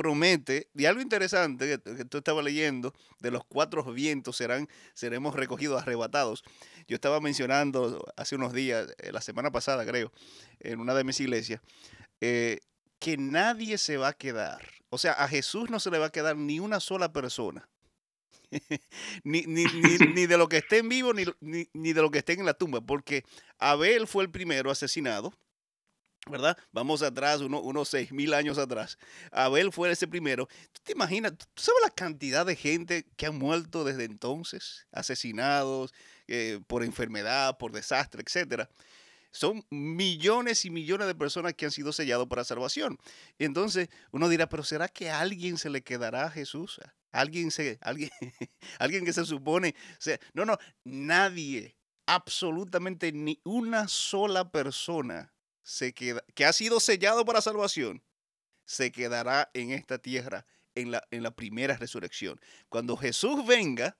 promete, 0.00 0.68
y 0.74 0.86
algo 0.86 1.02
interesante 1.02 1.78
que, 1.84 2.04
tú 2.04 2.18
estabas 2.18 2.44
leyendo, 2.44 2.94
de 3.20 3.30
los 3.30 3.44
cuatro 3.44 3.84
vientos 3.92 4.36
serán, 4.36 4.68
seremos 4.94 5.34
recogidos, 5.34 5.82
arrebatados. 5.82 6.42
Yo 6.88 6.94
estaba 6.94 7.20
mencionando 7.20 8.02
hace 8.16 8.36
unos 8.36 8.52
días, 8.52 8.94
eh, 8.98 9.12
la 9.12 9.20
semana 9.20 9.50
pasada 9.50 9.84
creo, 9.84 10.10
en 10.60 10.80
una 10.80 10.94
de 10.94 11.04
mis 11.04 11.20
iglesias, 11.20 11.60
que 12.18 13.16
nadie 13.18 13.78
se 13.78 13.96
va 13.96 14.08
a 14.08 14.12
quedar 14.12 14.60
o 14.90 14.98
sea, 14.98 15.12
a 15.12 15.28
Jesús 15.28 15.70
no 15.70 15.78
se 15.80 15.90
le 15.90 15.98
va 15.98 16.06
a 16.06 16.12
quedar 16.12 16.36
ni 16.36 16.58
una 16.58 16.80
sola 16.80 17.12
persona. 17.12 17.68
ni, 19.24 19.42
ni, 19.42 19.64
ni, 19.64 20.26
de 20.26 20.36
lo 20.36 20.48
que 20.48 20.56
esté 20.56 20.78
en 20.78 20.88
vivo, 20.88 21.14
ni, 21.14 21.24
ni, 21.40 21.92
de 21.92 22.02
lo 22.02 22.10
que 22.10 22.18
esté 22.18 22.32
en 22.32 22.44
la 22.44 22.54
tumba, 22.54 22.80
porque 22.80 23.24
Abel 23.58 24.08
fue 24.08 24.24
el 24.24 24.30
primero 24.30 24.72
asesinado, 24.72 25.32
¿verdad? 26.28 26.56
Vamos 26.72 27.02
atrás, 27.02 27.40
unos 27.40 27.88
seis 27.88 28.12
mil 28.12 28.34
años 28.34 28.58
atrás. 28.58 28.98
Abel 29.32 29.72
fue 29.72 29.90
ese 29.90 30.06
primero. 30.06 30.46
¿Tú 30.72 30.80
te 30.82 30.92
imaginas? 30.92 31.32
¿Tú 31.36 31.46
sabes 31.56 31.80
la 31.82 31.90
cantidad 31.90 32.44
de 32.44 32.56
gente 32.56 33.06
que 33.16 33.26
ha 33.26 33.30
muerto 33.30 33.84
desde 33.84 34.04
entonces? 34.04 34.86
Asesinados 34.92 35.92
eh, 36.28 36.60
por 36.66 36.84
enfermedad, 36.84 37.56
por 37.58 37.72
desastre, 37.72 38.22
etcétera. 38.24 38.68
Son 39.32 39.64
millones 39.70 40.64
y 40.64 40.70
millones 40.70 41.06
de 41.06 41.14
personas 41.14 41.54
que 41.54 41.64
han 41.64 41.70
sido 41.70 41.92
sellados 41.92 42.26
para 42.26 42.44
salvación. 42.44 42.98
Entonces 43.38 43.88
uno 44.10 44.28
dirá, 44.28 44.48
pero 44.48 44.64
¿será 44.64 44.88
que 44.88 45.10
a 45.10 45.20
alguien 45.20 45.56
se 45.56 45.70
le 45.70 45.82
quedará 45.82 46.24
a 46.24 46.30
Jesús? 46.30 46.80
¿Alguien, 47.12 47.50
se, 47.50 47.78
alguien, 47.80 48.10
alguien 48.78 49.04
que 49.04 49.12
se 49.12 49.24
supone... 49.24 49.74
no, 50.34 50.44
no, 50.44 50.58
nadie, 50.84 51.76
absolutamente 52.06 53.12
ni 53.12 53.40
una 53.44 53.88
sola 53.88 54.50
persona 54.50 55.32
se 55.62 55.92
queda, 55.92 56.24
que 56.34 56.44
ha 56.44 56.52
sido 56.52 56.80
sellado 56.80 57.24
para 57.24 57.40
salvación 57.40 58.02
se 58.64 58.92
quedará 58.92 59.50
en 59.52 59.72
esta 59.72 59.98
tierra 59.98 60.46
en 60.76 60.92
la, 60.92 61.02
en 61.10 61.24
la 61.24 61.32
primera 61.32 61.76
resurrección. 61.76 62.40
Cuando 62.68 62.96
Jesús 62.96 63.44
venga, 63.44 63.96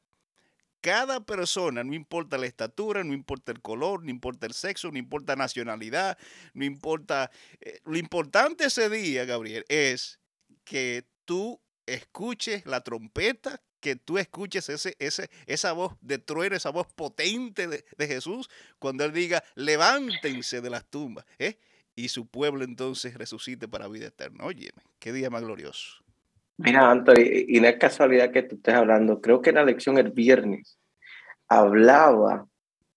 cada 0.80 1.20
persona, 1.26 1.84
no 1.84 1.94
importa 1.94 2.38
la 2.38 2.46
estatura, 2.46 3.04
no 3.04 3.12
importa 3.12 3.52
el 3.52 3.60
color, 3.60 4.02
no 4.02 4.10
importa 4.10 4.46
el 4.46 4.54
sexo, 4.54 4.90
no 4.90 4.98
importa 4.98 5.36
nacionalidad, 5.36 6.16
no 6.54 6.64
importa... 6.64 7.30
Eh, 7.60 7.80
lo 7.84 7.98
importante 7.98 8.64
ese 8.64 8.88
día, 8.88 9.24
Gabriel, 9.24 9.64
es 9.68 10.20
que 10.64 11.04
tú 11.24 11.60
escuches 11.86 12.64
la 12.64 12.80
trompeta, 12.82 13.60
que 13.80 13.96
tú 13.96 14.18
escuches 14.18 14.68
ese, 14.68 14.94
ese, 14.98 15.30
esa 15.46 15.72
voz 15.72 15.94
de 16.00 16.18
trueno, 16.18 16.54
esa 16.54 16.70
voz 16.70 16.86
potente 16.92 17.66
de, 17.66 18.06
Jesús, 18.06 18.48
cuando 18.78 19.04
Él 19.04 19.12
diga, 19.12 19.42
levántense 19.54 20.60
de 20.60 20.70
las 20.70 20.84
tumbas, 20.84 21.24
¿eh? 21.38 21.58
y 21.96 22.08
su 22.08 22.26
pueblo 22.26 22.64
entonces 22.64 23.14
resucite 23.16 23.68
para 23.68 23.88
vida 23.88 24.06
eterna. 24.06 24.44
Oye, 24.44 24.70
qué 24.98 25.12
día 25.12 25.30
más 25.30 25.42
glorioso. 25.42 26.02
Mira, 26.56 26.90
Anthony, 26.90 27.46
y 27.48 27.58
no 27.60 27.68
es 27.68 27.76
casualidad 27.76 28.32
que 28.32 28.42
tú 28.42 28.56
estés 28.56 28.74
hablando, 28.74 29.20
creo 29.20 29.40
que 29.40 29.50
en 29.50 29.56
la 29.56 29.64
lección 29.64 29.96
el 29.96 30.10
viernes 30.10 30.78
hablaba 31.48 32.46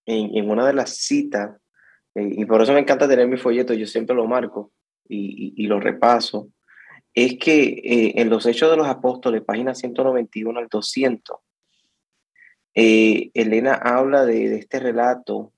en, 0.06 0.50
una 0.50 0.68
de 0.68 0.74
las 0.74 0.98
citas, 0.98 1.58
eh, 2.16 2.30
y 2.30 2.46
por 2.46 2.62
eso 2.62 2.74
me 2.74 2.80
encanta 2.80 3.08
tener 3.08 3.28
mi 3.28 3.38
folleto, 3.38 3.74
yo 3.74 3.88
siempre 3.88 4.16
lo 4.16 4.28
marco 4.28 4.72
y, 5.08 5.66
lo 5.68 5.80
repaso, 5.80 6.50
es 7.14 7.38
que 7.38 7.64
eh, 7.64 8.14
en 8.16 8.30
los 8.30 8.46
Hechos 8.46 8.72
de 8.72 8.78
los 8.78 8.88
Apóstoles, 8.88 9.44
página 9.44 9.76
191 9.76 10.60
al 10.60 10.68
200, 10.68 11.38
eh, 12.76 13.30
Elena 13.34 13.74
habla 13.76 14.26
de, 14.26 14.56
este 14.56 14.80
relato 14.80 15.52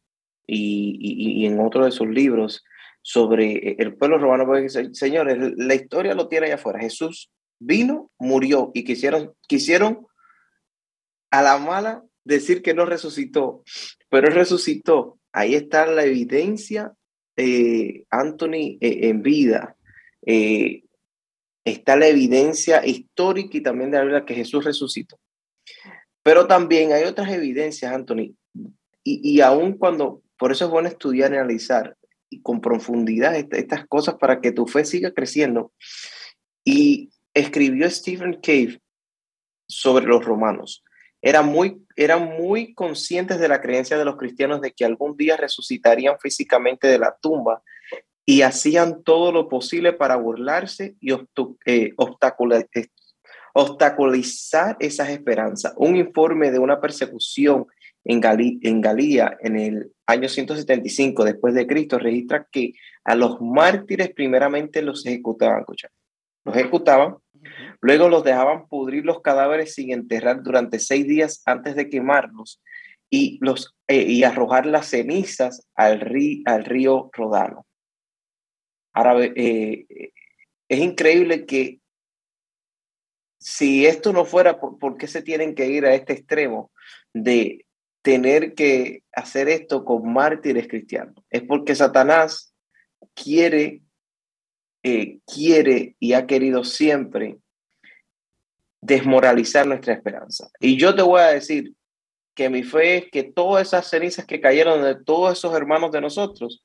y, 0.45 0.97
y, 0.99 1.45
en 1.45 1.59
otro 1.59 1.85
de 1.85 1.91
sus 1.91 2.07
libros 2.07 2.63
sobre 3.01 3.75
el 3.79 3.95
pueblo 3.95 4.17
romano, 4.17 4.45
señores, 4.93 5.37
la 5.57 5.75
historia 5.75 6.13
lo 6.13 6.27
tiene 6.27 6.47
allá 6.47 6.55
afuera. 6.55 6.79
Jesús 6.79 7.31
vino, 7.59 8.11
murió 8.17 8.71
y 8.73 8.83
quisieron, 8.83 9.33
quisieron 9.47 10.07
a 11.31 11.41
la 11.41 11.57
mala 11.57 12.03
decir 12.23 12.61
que 12.61 12.73
no 12.73 12.85
resucitó, 12.85 13.63
pero 14.09 14.29
resucitó. 14.29 15.19
Ahí 15.31 15.55
está 15.55 15.85
la 15.85 16.05
evidencia, 16.05 16.93
eh, 17.35 18.05
Anthony, 18.09 18.77
eh, 18.81 19.09
en 19.09 19.21
vida. 19.21 19.75
Eh, 20.25 20.84
está 21.65 21.95
la 21.95 22.07
evidencia 22.07 22.85
histórica 22.85 23.57
y 23.57 23.61
también 23.61 23.91
de 23.91 23.97
la 23.97 24.03
Biblia 24.03 24.25
que 24.25 24.35
Jesús 24.35 24.63
resucitó. 24.63 25.19
Pero 26.23 26.47
también 26.47 26.93
hay 26.93 27.03
otras 27.03 27.31
evidencias, 27.31 27.91
Anthony, 27.91 28.35
y, 29.03 29.21
y 29.23 29.41
aún 29.41 29.77
cuando, 29.77 30.21
por 30.37 30.51
eso 30.51 30.65
es 30.65 30.71
bueno 30.71 30.87
estudiar 30.87 31.33
y 31.33 31.35
analizar 31.35 31.97
con 32.41 32.61
profundidad 32.61 33.35
estas 33.35 33.87
cosas 33.87 34.15
para 34.15 34.41
que 34.41 34.51
tu 34.51 34.67
fe 34.67 34.85
siga 34.85 35.11
creciendo. 35.11 35.71
Y 36.63 37.11
escribió 37.33 37.89
Stephen 37.89 38.39
Cave 38.41 38.79
sobre 39.67 40.05
los 40.05 40.23
romanos. 40.23 40.83
Era 41.21 41.41
muy, 41.41 41.83
eran 41.95 42.37
muy 42.37 42.73
conscientes 42.73 43.39
de 43.39 43.47
la 43.47 43.61
creencia 43.61 43.97
de 43.97 44.05
los 44.05 44.17
cristianos 44.17 44.61
de 44.61 44.71
que 44.71 44.85
algún 44.85 45.17
día 45.17 45.37
resucitarían 45.37 46.19
físicamente 46.19 46.87
de 46.87 46.99
la 46.99 47.15
tumba 47.19 47.63
y 48.25 48.41
hacían 48.41 49.03
todo 49.03 49.31
lo 49.31 49.47
posible 49.47 49.93
para 49.93 50.15
burlarse 50.15 50.95
y 50.99 51.13
eh, 51.65 51.93
obstaculizar 53.53 54.77
esas 54.79 55.09
esperanzas. 55.09 55.73
Un 55.77 55.95
informe 55.95 56.51
de 56.51 56.59
una 56.59 56.81
persecución 56.81 57.67
en, 58.03 58.21
en 58.63 58.81
Galía 58.81 59.37
en 59.41 59.57
el 59.57 59.91
año 60.07 60.27
175 60.27 61.23
después 61.23 61.53
de 61.53 61.67
Cristo 61.67 61.99
registra 61.99 62.47
que 62.51 62.73
a 63.03 63.15
los 63.15 63.39
mártires 63.41 64.11
primeramente 64.13 64.81
los 64.81 65.05
ejecutaban, 65.05 65.59
escucha, 65.59 65.89
los 66.43 66.55
ejecutaban, 66.55 67.17
luego 67.81 68.09
los 68.09 68.23
dejaban 68.23 68.67
pudrir 68.67 69.05
los 69.05 69.21
cadáveres 69.21 69.75
sin 69.75 69.91
enterrar 69.91 70.41
durante 70.41 70.79
seis 70.79 71.07
días 71.07 71.43
antes 71.45 71.75
de 71.75 71.89
quemarlos 71.89 72.61
y, 73.09 73.37
los, 73.41 73.75
eh, 73.87 74.01
y 74.01 74.23
arrojar 74.23 74.65
las 74.65 74.87
cenizas 74.87 75.67
al, 75.75 76.11
al 76.45 76.65
río 76.65 77.09
Rodano. 77.13 77.65
Ahora, 78.95 79.23
eh, 79.23 79.85
es 80.67 80.79
increíble 80.79 81.45
que 81.45 81.79
si 83.39 83.85
esto 83.85 84.11
no 84.11 84.25
fuera, 84.25 84.59
¿por, 84.59 84.79
¿por 84.79 84.97
qué 84.97 85.07
se 85.07 85.21
tienen 85.21 85.53
que 85.53 85.67
ir 85.67 85.85
a 85.85 85.93
este 85.93 86.13
extremo 86.13 86.71
de 87.13 87.65
tener 88.05 88.53
que 88.53 89.01
hacer 89.13 89.49
esto 89.49 89.83
con 89.83 90.13
mártires 90.13 90.67
cristianos. 90.67 91.15
Es 91.31 91.41
porque 91.41 91.73
Satanás 91.73 92.53
quiere, 93.15 93.81
eh, 94.83 95.17
quiere 95.25 95.95
y 95.99 96.13
ha 96.13 96.27
querido 96.27 96.63
siempre 96.63 97.37
desmoralizar 98.79 99.65
nuestra 99.65 99.93
esperanza. 99.93 100.51
Y 100.59 100.77
yo 100.77 100.93
te 100.95 101.01
voy 101.01 101.19
a 101.21 101.29
decir 101.29 101.73
que 102.35 102.47
mi 102.49 102.61
fe 102.61 102.97
es 102.97 103.05
que 103.09 103.23
todas 103.23 103.67
esas 103.67 103.89
cenizas 103.89 104.25
que 104.25 104.39
cayeron 104.39 104.83
de 104.83 105.03
todos 105.03 105.35
esos 105.35 105.55
hermanos 105.55 105.91
de 105.91 106.01
nosotros, 106.01 106.63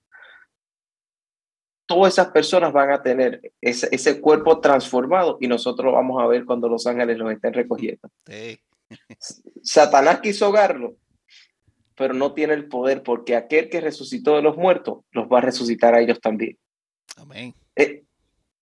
todas 1.91 2.13
esas 2.13 2.29
personas 2.29 2.73
van 2.73 2.93
a 2.93 3.03
tener 3.03 3.51
ese, 3.61 3.89
ese 3.91 4.21
cuerpo 4.21 4.61
transformado 4.61 5.39
y 5.41 5.49
nosotros 5.49 5.93
vamos 5.93 6.23
a 6.23 6.27
ver 6.29 6.45
cuando 6.45 6.69
los 6.69 6.87
ángeles 6.87 7.19
los 7.19 7.33
estén 7.33 7.53
recogiendo. 7.53 8.09
Satanás 9.61 10.21
quiso 10.21 10.45
ahogarlo, 10.45 10.95
pero 11.97 12.15
no 12.15 12.33
tiene 12.33 12.55
el 12.55 12.69
poder 12.69 13.03
porque 13.03 13.35
aquel 13.35 13.69
que 13.69 13.81
resucitó 13.81 14.37
de 14.37 14.43
los 14.43 14.57
muertos 14.57 14.99
los 15.11 15.27
va 15.27 15.39
a 15.39 15.41
resucitar 15.41 15.97
a 15.97 16.01
ellos 16.01 16.21
también. 16.21 16.57
Amén. 17.17 17.57
Eh, 17.75 18.05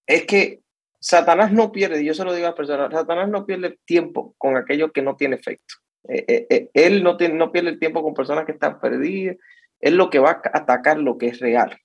es, 0.06 0.24
que 0.24 0.62
Satanás 0.98 1.52
no 1.52 1.70
pierde, 1.70 2.02
yo 2.02 2.14
se 2.14 2.24
lo 2.24 2.32
digo 2.32 2.46
a 2.46 2.50
las 2.52 2.56
personas, 2.56 2.90
Satanás 2.90 3.28
no 3.28 3.44
pierde 3.44 3.78
tiempo 3.84 4.34
con 4.38 4.56
aquello 4.56 4.90
que 4.90 5.02
no 5.02 5.16
tiene 5.16 5.36
efecto. 5.36 5.74
Eh, 6.08 6.46
eh, 6.48 6.70
él 6.72 7.02
no, 7.02 7.18
tiene, 7.18 7.34
no 7.34 7.52
pierde 7.52 7.68
el 7.68 7.78
tiempo 7.78 8.02
con 8.02 8.14
personas 8.14 8.46
que 8.46 8.52
están 8.52 8.80
perdidas. 8.80 9.36
Él 9.80 9.96
lo 9.96 10.08
que 10.08 10.18
va 10.18 10.30
a 10.30 10.40
atacar 10.54 10.98
lo 10.98 11.18
que 11.18 11.26
es 11.26 11.40
real. 11.40 11.78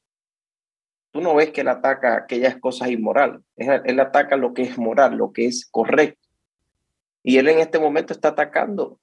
Tú 1.13 1.21
no 1.21 1.33
ves 1.35 1.51
que 1.51 1.61
él 1.61 1.69
ataca 1.69 2.17
aquellas 2.17 2.57
cosas 2.57 2.89
inmorales. 2.89 3.39
Él 3.55 3.99
ataca 4.01 4.35
lo 4.35 4.53
que 4.53 4.63
es 4.63 4.77
moral, 4.77 5.15
lo 5.15 5.31
que 5.31 5.45
es 5.45 5.65
correcto. 5.71 6.27
Y 7.23 7.37
él 7.37 7.47
en 7.47 7.59
este 7.59 7.79
momento 7.79 8.11
está 8.11 8.29
atacando 8.29 8.99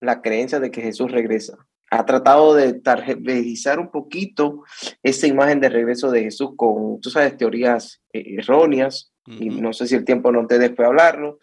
la 0.00 0.20
creencia 0.20 0.60
de 0.60 0.70
que 0.70 0.82
Jesús 0.82 1.10
regresa 1.10 1.56
ha 1.92 2.06
tratado 2.06 2.54
de 2.54 2.72
tarjetizar 2.72 3.78
un 3.78 3.90
poquito 3.90 4.62
esa 5.02 5.26
imagen 5.26 5.60
de 5.60 5.68
regreso 5.68 6.10
de 6.10 6.22
Jesús 6.22 6.52
con, 6.56 7.02
tú 7.02 7.10
sabes, 7.10 7.36
teorías 7.36 8.00
eh, 8.14 8.36
erróneas, 8.38 9.12
y 9.26 9.50
no 9.50 9.74
sé 9.74 9.86
si 9.86 9.94
el 9.94 10.04
tiempo 10.04 10.32
no 10.32 10.46
te 10.46 10.58
después 10.58 10.88
hablarlo, 10.88 11.38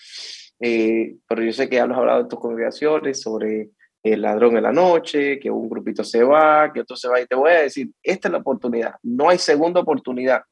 eh, 0.60 1.18
pero 1.28 1.44
yo 1.44 1.54
sé 1.54 1.70
que 1.70 1.76
ya 1.76 1.84
has 1.84 1.92
hablado 1.92 2.22
en 2.22 2.28
tus 2.28 2.40
congregaciones 2.40 3.22
sobre 3.22 3.70
el 4.04 4.22
ladrón 4.22 4.58
en 4.58 4.64
la 4.64 4.72
noche, 4.72 5.40
que 5.40 5.52
un 5.52 5.70
grupito 5.70 6.04
se 6.04 6.24
va, 6.24 6.72
que 6.72 6.82
otro 6.82 6.96
se 6.96 7.08
va, 7.08 7.20
y 7.20 7.28
te 7.28 7.36
voy 7.36 7.52
a 7.52 7.62
decir, 7.62 7.92
esta 8.02 8.28
es 8.28 8.32
la 8.32 8.38
oportunidad, 8.40 8.96
no 9.04 9.30
hay 9.30 9.38
segunda 9.38 9.82
oportunidad. 9.82 10.44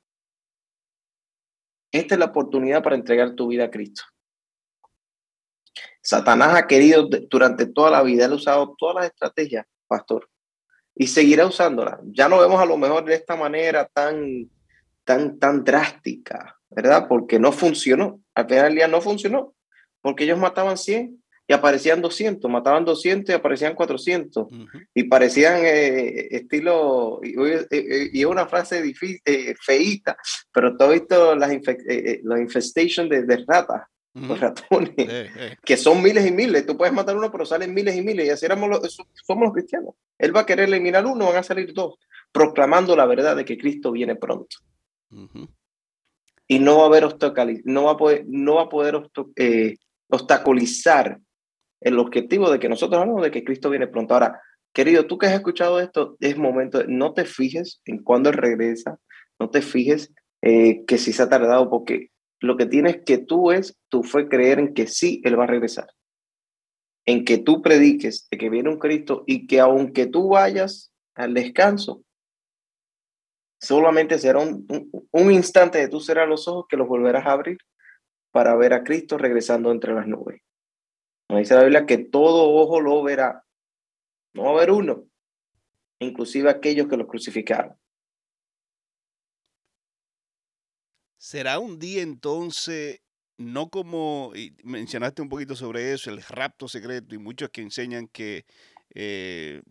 Esta 1.91 2.15
es 2.15 2.19
la 2.19 2.25
oportunidad 2.25 2.83
para 2.83 2.95
entregar 2.95 3.33
tu 3.33 3.47
vida 3.47 3.65
a 3.65 3.71
Cristo. 3.71 4.03
Satanás 6.01 6.55
ha 6.55 6.67
querido 6.67 7.07
durante 7.29 7.65
toda 7.65 7.91
la 7.91 8.03
vida, 8.03 8.25
él 8.25 8.33
ha 8.33 8.35
usado 8.35 8.75
todas 8.77 8.95
las 8.95 9.05
estrategias 9.05 9.65
pastor. 9.87 10.29
Y 10.95 11.07
seguirá 11.07 11.45
usándola. 11.45 11.99
Ya 12.05 12.27
no 12.27 12.39
vemos 12.39 12.59
a 12.59 12.65
lo 12.65 12.77
mejor 12.77 13.05
de 13.05 13.15
esta 13.15 13.35
manera 13.35 13.85
tan, 13.85 14.49
tan, 15.03 15.39
tan 15.39 15.63
drástica, 15.63 16.59
¿verdad? 16.69 17.07
Porque 17.07 17.39
no 17.39 17.51
funcionó. 17.51 18.19
Al 18.33 18.47
final 18.47 18.65
del 18.65 18.75
día 18.75 18.87
no 18.87 18.99
funcionó. 18.99 19.53
Porque 20.01 20.23
ellos 20.23 20.39
mataban 20.39 20.77
100 20.77 21.23
y 21.47 21.53
aparecían 21.53 22.01
200, 22.01 22.51
mataban 22.51 22.83
200 22.83 23.33
y 23.33 23.37
aparecían 23.37 23.73
400. 23.73 24.47
Y 24.93 25.03
parecían 25.03 25.61
eh, 25.63 26.27
estilo, 26.31 27.21
y, 27.23 28.19
y, 28.19 28.25
una 28.25 28.47
frase 28.47 28.81
difícil, 28.81 29.21
eh, 29.23 29.55
feíta, 29.59 30.17
pero 30.51 30.75
todo 30.75 30.91
esto, 30.91 31.35
las 31.35 31.49
eh, 31.51 32.19
la 32.23 32.41
infestation 32.41 33.07
de, 33.07 33.23
de 33.23 33.45
ratas 33.47 33.83
los 34.13 34.39
ratones, 34.39 34.95
que 35.63 35.77
son 35.77 36.01
miles 36.01 36.25
y 36.25 36.31
miles. 36.31 36.65
Tú 36.65 36.75
puedes 36.75 36.93
matar 36.93 37.15
uno, 37.15 37.31
pero 37.31 37.45
salen 37.45 37.73
miles 37.73 37.95
y 37.95 38.01
miles. 38.01 38.25
Y 38.25 38.29
así 38.29 38.45
éramos 38.45 38.69
los, 38.69 38.97
somos 39.25 39.43
los 39.43 39.53
cristianos. 39.53 39.93
Él 40.17 40.35
va 40.35 40.41
a 40.41 40.45
querer 40.45 40.67
eliminar 40.67 41.05
uno, 41.05 41.27
van 41.27 41.37
a 41.37 41.43
salir 41.43 41.73
dos, 41.73 41.99
proclamando 42.31 42.95
la 42.95 43.05
verdad 43.05 43.35
de 43.35 43.45
que 43.45 43.57
Cristo 43.57 43.91
viene 43.91 44.15
pronto. 44.15 44.57
Y 46.47 46.59
no 46.59 46.77
va 46.77 46.83
a 46.83 46.87
haber 46.87 47.03
no 47.65 47.83
va 47.83 47.91
a 47.91 47.97
poder, 47.97 48.25
no 48.27 48.55
va 48.55 48.63
a 48.63 48.69
poder 48.69 49.09
eh, 49.35 49.77
obstaculizar 50.09 51.19
el 51.82 51.99
objetivo 51.99 52.49
de 52.49 52.59
que 52.59 52.69
nosotros 52.69 52.99
hablamos 52.99 53.23
de 53.23 53.32
que 53.32 53.43
Cristo 53.43 53.69
viene 53.69 53.88
pronto. 53.88 54.13
Ahora, 54.13 54.41
querido, 54.73 55.05
tú 55.05 55.17
que 55.17 55.28
has 55.28 55.34
escuchado 55.34 55.80
esto, 55.80 56.17
es 56.19 56.38
momento, 56.38 56.80
de, 56.80 56.86
no 56.88 57.13
te 57.13 57.25
fijes 57.25 57.82
en 57.86 58.03
cuándo 58.03 58.32
regresa, 58.32 58.99
no 59.39 59.49
te 59.49 59.61
fijes 59.61 60.13
eh, 60.41 60.86
que 60.86 60.97
si 60.97 61.13
se 61.13 61.23
ha 61.23 61.30
tardado, 61.30 61.69
porque 61.69 62.11
lo 62.39 62.57
que 62.57 62.65
tienes 62.65 63.03
que 63.05 63.17
tú 63.17 63.51
es 63.51 63.78
tu 63.89 64.03
fe 64.03 64.28
creer 64.28 64.59
en 64.59 64.73
que 64.73 64.88
sí, 64.88 65.21
Él 65.23 65.39
va 65.39 65.45
a 65.45 65.47
regresar. 65.47 65.88
En 67.05 67.25
que 67.25 67.38
tú 67.38 67.61
prediques 67.61 68.28
de 68.30 68.38
que 68.38 68.49
viene 68.49 68.69
un 68.69 68.80
Cristo 68.80 69.23
y 69.25 69.47
que 69.47 69.59
aunque 69.59 70.07
tú 70.07 70.30
vayas 70.30 70.91
al 71.15 71.34
descanso, 71.34 72.03
solamente 73.59 74.19
será 74.19 74.39
un, 74.39 75.32
instante 75.32 75.80
de 75.80 75.88
tú 75.88 75.99
cerrar 75.99 76.28
los 76.28 76.47
ojos 76.47 76.65
que 76.69 76.78
los 76.78 76.88
volverás 76.88 77.25
a 77.25 77.32
abrir 77.32 77.57
para 78.32 78.55
ver 78.55 78.73
a 78.73 78.84
Cristo 78.84 79.17
regresando 79.17 79.71
entre 79.71 79.93
las 79.93 80.07
nubes. 80.07 80.41
No 81.30 81.38
dice 81.38 81.55
la 81.55 81.63
Biblia 81.63 81.86
que 81.86 81.97
todo 81.97 82.53
ojo 82.53 82.80
lo 82.80 83.03
verá. 83.03 83.45
No 84.34 84.43
va 84.43 84.49
a 84.49 84.53
haber 84.53 84.71
uno, 84.71 85.05
inclusive 85.99 86.49
aquellos 86.49 86.88
que 86.88 86.97
los 86.97 87.07
crucificaron. 87.07 87.78
¿Será 91.17 91.59
un 91.59 91.80
día 91.80 92.03
entonces, 92.03 93.01
no 93.38 93.69
como 93.69 94.32
mencionaste 94.63 95.21
un 95.21 95.30
poquito 95.30 95.55
sobre 95.55 95.91
eso, 95.91 96.09
el 96.09 96.21
rapto 96.21 96.67
secreto 96.67 97.15
y 97.15 97.17
muchos 97.17 97.49
que 97.49 97.61
enseñan 97.61 98.07
que 98.07 98.45
eh, 98.93 99.61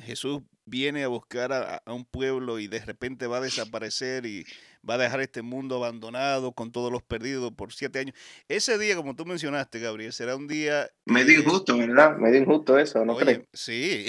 Jesús 0.00 0.42
viene 0.72 1.04
a 1.04 1.08
buscar 1.08 1.52
a, 1.52 1.82
un 1.92 2.06
pueblo 2.06 2.58
y 2.58 2.66
de 2.66 2.80
repente 2.80 3.26
va 3.26 3.36
a 3.36 3.40
desaparecer 3.42 4.24
y 4.24 4.46
va 4.88 4.94
a 4.94 4.98
dejar 4.98 5.20
este 5.20 5.42
mundo 5.42 5.76
abandonado 5.76 6.52
con 6.52 6.72
todos 6.72 6.90
los 6.90 7.02
perdidos 7.02 7.52
por 7.52 7.74
siete 7.74 7.98
años. 7.98 8.16
Ese 8.48 8.78
día, 8.78 8.96
como 8.96 9.14
tú 9.14 9.26
mencionaste, 9.26 9.80
Gabriel, 9.80 10.14
será 10.14 10.34
un 10.34 10.48
día... 10.48 10.88
Medio 11.04 11.38
injusto, 11.40 11.76
¿verdad? 11.76 12.16
Medio 12.16 12.40
injusto 12.40 12.78
eso, 12.78 13.04
¿no 13.04 13.14
crees? 13.18 13.42
Sí. 13.52 14.06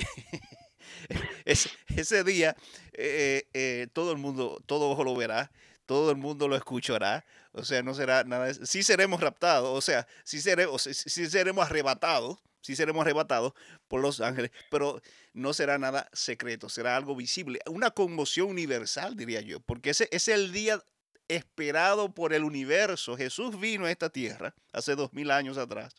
ese, 1.46 2.24
día 2.24 2.56
eh, 2.94 3.44
eh, 3.54 3.88
todo 3.92 4.14
el 4.14 4.18
mundo, 4.18 4.64
todo 4.66 4.90
ojo 4.90 5.04
lo 5.04 5.18
verá 5.18 5.52
todo 5.86 6.12
el 6.12 6.18
mundo 6.18 6.48
lo 6.48 6.56
escuchará. 6.56 7.26
O 7.52 7.66
sea, 7.66 7.84
no 7.84 7.94
será 7.94 8.24
nada. 8.24 8.54
Sí 8.54 8.84
seremos 8.84 9.20
raptados, 9.20 9.78
o 9.78 9.82
sea, 9.82 10.08
sí 10.24 10.40
seremos, 10.40 10.82
sí 10.84 11.30
seremos 11.30 11.66
arrebatados, 11.66 12.40
sí 12.64 12.76
seremos 12.76 13.02
arrebatados 13.02 13.54
por 13.88 14.02
los 14.02 14.22
ángeles, 14.22 14.50
pero 14.72 15.00
no 15.34 15.54
será 15.54 15.78
nada 15.78 16.10
secreto, 16.14 16.70
será 16.70 16.98
algo 16.98 17.16
visible, 17.16 17.60
una 17.68 17.92
conmoción 17.92 18.50
universal, 18.50 19.16
diría 19.16 19.42
yo, 19.42 19.60
porque 19.60 19.92
ese 19.92 20.10
es 20.12 20.28
el 20.28 20.52
día 20.52 20.82
esperado 21.28 22.14
por 22.14 22.34
el 22.34 22.44
universo. 22.44 23.16
Jesús 23.16 23.60
vino 23.60 23.86
a 23.86 23.92
esta 23.92 24.10
tierra 24.10 24.56
hace 24.72 24.96
dos 24.96 25.14
mil 25.14 25.30
años 25.30 25.58
atrás 25.58 25.94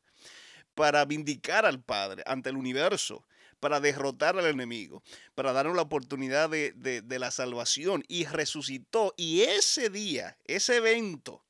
para 0.74 1.04
vindicar 1.04 1.66
al 1.66 1.82
Padre 1.82 2.22
ante 2.26 2.50
el 2.50 2.56
universo, 2.56 3.24
para 3.60 3.80
derrotar 3.80 4.36
al 4.38 4.46
enemigo, 4.46 5.02
para 5.34 5.52
darnos 5.52 5.76
la 5.76 5.82
oportunidad 5.82 6.50
de, 6.50 7.04
la 7.18 7.30
salvación 7.30 8.04
y 8.08 8.24
resucitó. 8.24 9.14
Y 9.16 9.42
ese 9.42 9.88
día, 9.88 10.36
ese 10.44 10.76
evento, 10.76 11.44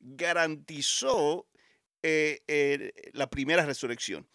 garantizó 0.00 1.46
eh, 2.02 2.42
eh, 2.48 2.92
la 3.12 3.28
primera 3.28 3.64
resurrección. 3.64 4.26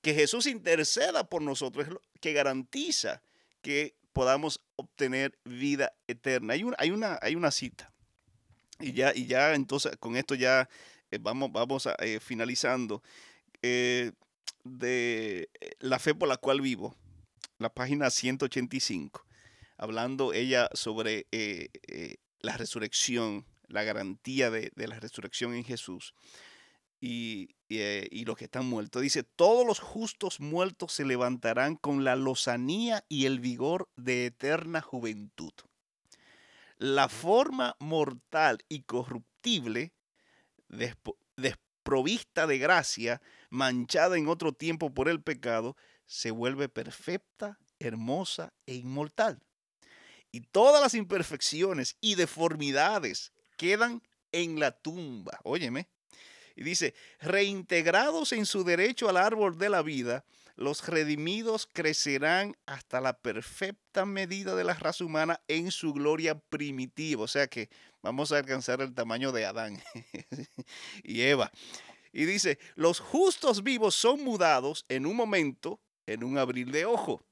Que 0.00 0.14
Jesús 0.14 0.46
interceda 0.46 1.28
por 1.28 1.42
nosotros 1.42 1.86
es 1.86 1.92
lo 1.92 2.02
que 2.20 2.32
garantiza 2.32 3.22
que 3.60 3.94
podamos 4.12 4.60
obtener 4.76 5.38
vida 5.44 5.92
eterna. 6.08 6.54
Hay, 6.54 6.64
hay, 6.78 6.90
una, 6.90 7.18
hay 7.22 7.36
una 7.36 7.50
cita. 7.50 7.92
Y 8.80 8.92
ya, 8.92 9.12
y 9.14 9.26
ya 9.26 9.54
entonces 9.54 9.96
con 9.98 10.16
esto 10.16 10.34
ya 10.34 10.68
eh, 11.10 11.18
vamos, 11.20 11.52
vamos 11.52 11.86
a, 11.86 11.96
finalizando. 12.20 13.02
De 14.64 15.48
La 15.78 16.00
fe 16.00 16.14
por 16.16 16.28
la 16.28 16.36
cual 16.36 16.60
vivo, 16.60 16.96
la 17.58 17.72
página 17.72 18.10
185, 18.10 19.24
hablando 19.76 20.32
ella 20.32 20.68
sobre 20.72 21.26
la 22.40 22.56
resurrección, 22.56 23.46
la 23.68 23.84
garantía 23.84 24.50
de, 24.50 24.72
la 24.74 24.98
resurrección 24.98 25.54
en 25.54 25.64
Jesús 25.64 26.14
y, 27.04 27.56
y, 27.68 28.24
los 28.24 28.36
que 28.36 28.44
están 28.44 28.66
muertos. 28.66 29.02
Dice, 29.02 29.24
todos 29.24 29.66
los 29.66 29.80
justos 29.80 30.38
muertos 30.38 30.92
se 30.92 31.04
levantarán 31.04 31.74
con 31.74 32.04
la 32.04 32.14
lozanía 32.14 33.04
y 33.08 33.26
el 33.26 33.40
vigor 33.40 33.90
de 33.96 34.26
eterna 34.26 34.80
juventud. 34.80 35.52
La 36.78 37.08
forma 37.08 37.76
mortal 37.80 38.58
y 38.68 38.82
corruptible, 38.82 39.92
desprovista 41.36 42.46
de 42.46 42.58
gracia, 42.58 43.20
manchada 43.50 44.16
en 44.16 44.28
otro 44.28 44.52
tiempo 44.52 44.94
por 44.94 45.08
el 45.08 45.20
pecado, 45.20 45.76
se 46.06 46.30
vuelve 46.30 46.68
perfecta, 46.68 47.58
hermosa 47.80 48.52
e 48.64 48.74
inmortal. 48.74 49.42
Y 50.30 50.42
todas 50.42 50.80
las 50.80 50.94
imperfecciones 50.94 51.96
y 52.00 52.14
deformidades 52.14 53.32
quedan 53.56 54.02
en 54.30 54.60
la 54.60 54.70
tumba. 54.70 55.40
Óyeme. 55.42 55.88
Y 56.56 56.62
dice, 56.62 56.94
reintegrados 57.20 58.32
en 58.32 58.46
su 58.46 58.64
derecho 58.64 59.08
al 59.08 59.16
árbol 59.16 59.58
de 59.58 59.68
la 59.68 59.82
vida, 59.82 60.24
los 60.56 60.86
redimidos 60.86 61.66
crecerán 61.72 62.56
hasta 62.66 63.00
la 63.00 63.18
perfecta 63.18 64.04
medida 64.04 64.54
de 64.54 64.64
la 64.64 64.74
raza 64.74 65.04
humana 65.04 65.40
en 65.48 65.70
su 65.70 65.92
gloria 65.92 66.38
primitiva. 66.38 67.22
O 67.22 67.28
sea 67.28 67.46
que 67.46 67.70
vamos 68.02 68.32
a 68.32 68.38
alcanzar 68.38 68.80
el 68.80 68.94
tamaño 68.94 69.32
de 69.32 69.46
Adán 69.46 69.82
y 71.02 71.22
Eva. 71.22 71.50
Y 72.12 72.26
dice, 72.26 72.58
los 72.74 73.00
justos 73.00 73.62
vivos 73.62 73.94
son 73.94 74.22
mudados 74.22 74.84
en 74.88 75.06
un 75.06 75.16
momento, 75.16 75.80
en 76.06 76.22
un 76.22 76.36
abrir 76.36 76.70
de 76.70 76.84
ojo. 76.84 77.24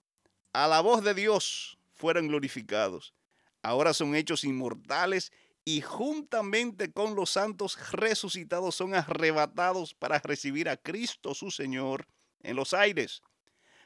A 0.53 0.67
la 0.67 0.81
voz 0.81 1.05
de 1.05 1.15
Dios 1.15 1.79
fueron 1.93 2.29
glorificados. 2.29 3.15
Ahora 3.63 3.93
son 3.93 4.17
hechos 4.17 4.45
inmortales 4.45 5.33
y 5.77 5.83
juntamente 5.83 6.91
con 6.91 7.15
los 7.15 7.31
santos 7.31 7.79
resucitados 7.93 8.75
son 8.75 8.93
arrebatados 8.93 9.95
para 9.95 10.19
recibir 10.19 10.69
a 10.69 10.77
Cristo 10.77 11.33
su 11.33 11.53
Señor 11.53 12.09
en 12.43 12.57
los 12.57 12.75
aires. 12.75 13.23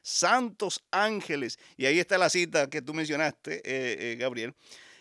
Santos 0.01 0.83
ángeles, 0.91 1.59
y 1.77 1.85
ahí 1.85 1.99
está 1.99 2.17
la 2.17 2.31
cita 2.31 2.71
que 2.71 2.81
tú 2.81 2.95
mencionaste, 2.95 3.57
eh, 3.57 4.13
eh, 4.13 4.17
Gabriel, 4.19 4.55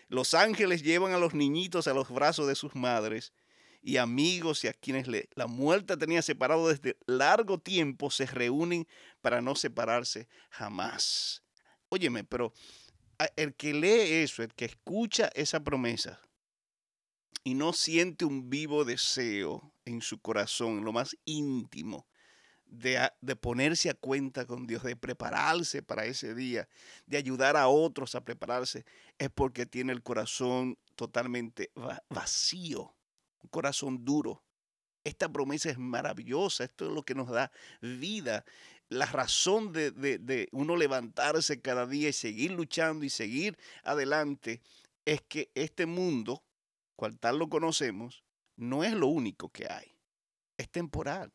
los 0.08 0.34
ángeles 0.34 0.82
llevan 0.82 1.12
a 1.12 1.18
los 1.18 1.32
niñitos 1.32 1.88
a 1.88 1.94
los 1.94 2.10
brazos 2.10 2.48
de 2.48 2.54
sus 2.54 2.74
madres 2.74 3.32
y 3.80 3.96
amigos 3.96 4.62
y 4.64 4.68
a 4.68 4.74
quienes 4.74 5.06
la 5.34 5.46
muerte 5.46 5.96
tenía 5.96 6.20
separado 6.20 6.68
desde 6.68 6.98
largo 7.06 7.58
tiempo 7.58 8.10
se 8.10 8.26
reúnen 8.26 8.86
para 9.22 9.40
no 9.40 9.54
separarse 9.56 10.28
jamás. 10.50 11.42
Óyeme, 11.88 12.24
pero 12.24 12.52
el 13.36 13.54
que 13.54 13.72
lee 13.72 14.22
eso, 14.22 14.42
el 14.42 14.52
que 14.52 14.66
escucha 14.66 15.30
esa 15.34 15.60
promesa 15.60 16.20
y 17.42 17.54
no 17.54 17.72
siente 17.72 18.24
un 18.24 18.48
vivo 18.48 18.84
deseo 18.84 19.72
en 19.84 20.00
su 20.00 20.20
corazón, 20.20 20.84
lo 20.84 20.92
más 20.92 21.16
íntimo, 21.24 22.06
de, 22.66 23.08
de, 23.20 23.36
ponerse 23.36 23.90
a 23.90 23.94
cuenta 23.94 24.46
con 24.46 24.66
Dios, 24.66 24.82
de 24.82 24.96
prepararse 24.96 25.82
para 25.82 26.06
ese 26.06 26.34
día, 26.34 26.68
de 27.06 27.16
ayudar 27.16 27.56
a 27.56 27.68
otros 27.68 28.14
a 28.14 28.24
prepararse, 28.24 28.84
es 29.18 29.30
porque 29.30 29.66
tiene 29.66 29.92
el 29.92 30.02
corazón 30.02 30.78
totalmente 30.96 31.70
vacío 32.08 32.94
un 33.44 33.50
corazón 33.50 34.04
duro. 34.04 34.42
Esta 35.04 35.30
promesa 35.30 35.70
es 35.70 35.78
maravillosa, 35.78 36.64
esto 36.64 36.86
es 36.86 36.92
lo 36.92 37.02
que 37.02 37.14
nos 37.14 37.28
da 37.28 37.52
vida. 37.80 38.44
La 38.88 39.06
razón 39.06 39.72
de, 39.72 39.90
de, 39.90 40.48
uno 40.52 40.76
levantarse 40.76 41.60
cada 41.60 41.86
día 41.86 42.08
y 42.08 42.12
seguir 42.12 42.52
luchando 42.52 43.04
y 43.04 43.10
seguir 43.10 43.58
adelante 43.82 44.62
es 45.04 45.20
que 45.22 45.50
este 45.54 45.84
mundo, 45.84 46.42
cual 46.94 47.18
tal 47.18 47.38
lo 47.38 47.48
conocemos, 47.48 48.24
no 48.56 48.84
es 48.84 48.92
lo 48.92 49.08
único 49.08 49.48
que 49.50 49.66
hay. 49.70 49.96
Es 50.56 50.70
temporal. 50.70 51.32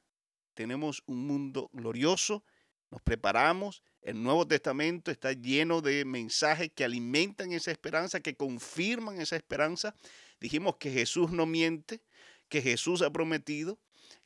Tenemos 0.54 1.04
un 1.06 1.26
mundo 1.28 1.70
glorioso, 1.74 2.44
nos 2.92 3.02
preparamos, 3.02 3.84
el 4.02 4.24
Nuevo 4.24 4.48
Testamento 4.48 5.12
está 5.12 5.34
lleno 5.34 5.82
de 5.82 6.06
mensajes 6.06 6.72
que 6.74 6.84
alimentan 6.84 7.52
esa 7.52 7.72
esperanza, 7.72 8.22
que 8.22 8.36
confirman 8.36 9.22
esa 9.22 9.36
esperanza 9.36 9.94
Dijimos 10.40 10.78
que 10.78 10.92
Jesús 10.92 11.32
no 11.32 11.46
miente, 11.46 12.02
que 12.48 12.62
Jesús 12.62 13.02
ha 13.02 13.12
prometido, 13.12 13.80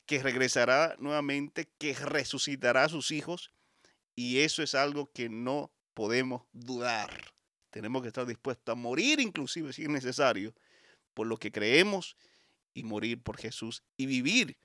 que 0.06 0.22
regresará 0.22 0.94
nuevamente, 0.98 1.68
que 1.78 1.94
resucitará 1.94 2.84
a 2.84 2.88
sus 2.88 3.10
hijos. 3.10 3.50
Y 4.14 4.38
eso 4.38 4.62
es 4.62 4.74
algo 4.74 5.10
que 5.12 5.28
no 5.28 5.72
podemos 5.92 6.42
dudar. 6.52 7.10
Tenemos 7.70 8.02
que 8.02 8.08
estar 8.08 8.26
dispuestos 8.26 8.72
a 8.72 8.76
morir 8.76 9.18
inclusive 9.18 9.72
si 9.72 9.82
es 9.82 9.88
necesario 9.88 10.54
por 11.14 11.26
lo 11.26 11.36
que 11.36 11.52
creemos 11.52 12.16
y 12.74 12.82
morir 12.82 13.22
por 13.22 13.38
Jesús 13.38 13.82
y 13.96 14.06
vivir 14.06 14.58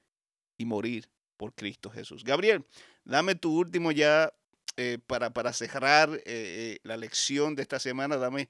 y 0.58 0.66
morir 0.66 1.10
por 1.38 1.54
Cristo 1.54 1.90
Jesús. 1.90 2.24
Gabriel, 2.24 2.66
dame 3.06 3.36
tu 3.36 3.58
último 3.58 3.92
ya 3.92 4.34
eh, 4.78 4.98
para, 5.08 5.32
para, 5.32 5.54
cerrar 5.54 6.10
eh, 6.10 6.22
eh, 6.26 6.80
la 6.84 6.98
lección 6.98 7.56
de 7.56 7.62
esta 7.62 7.80
semana, 7.80 8.18
dame 8.18 8.50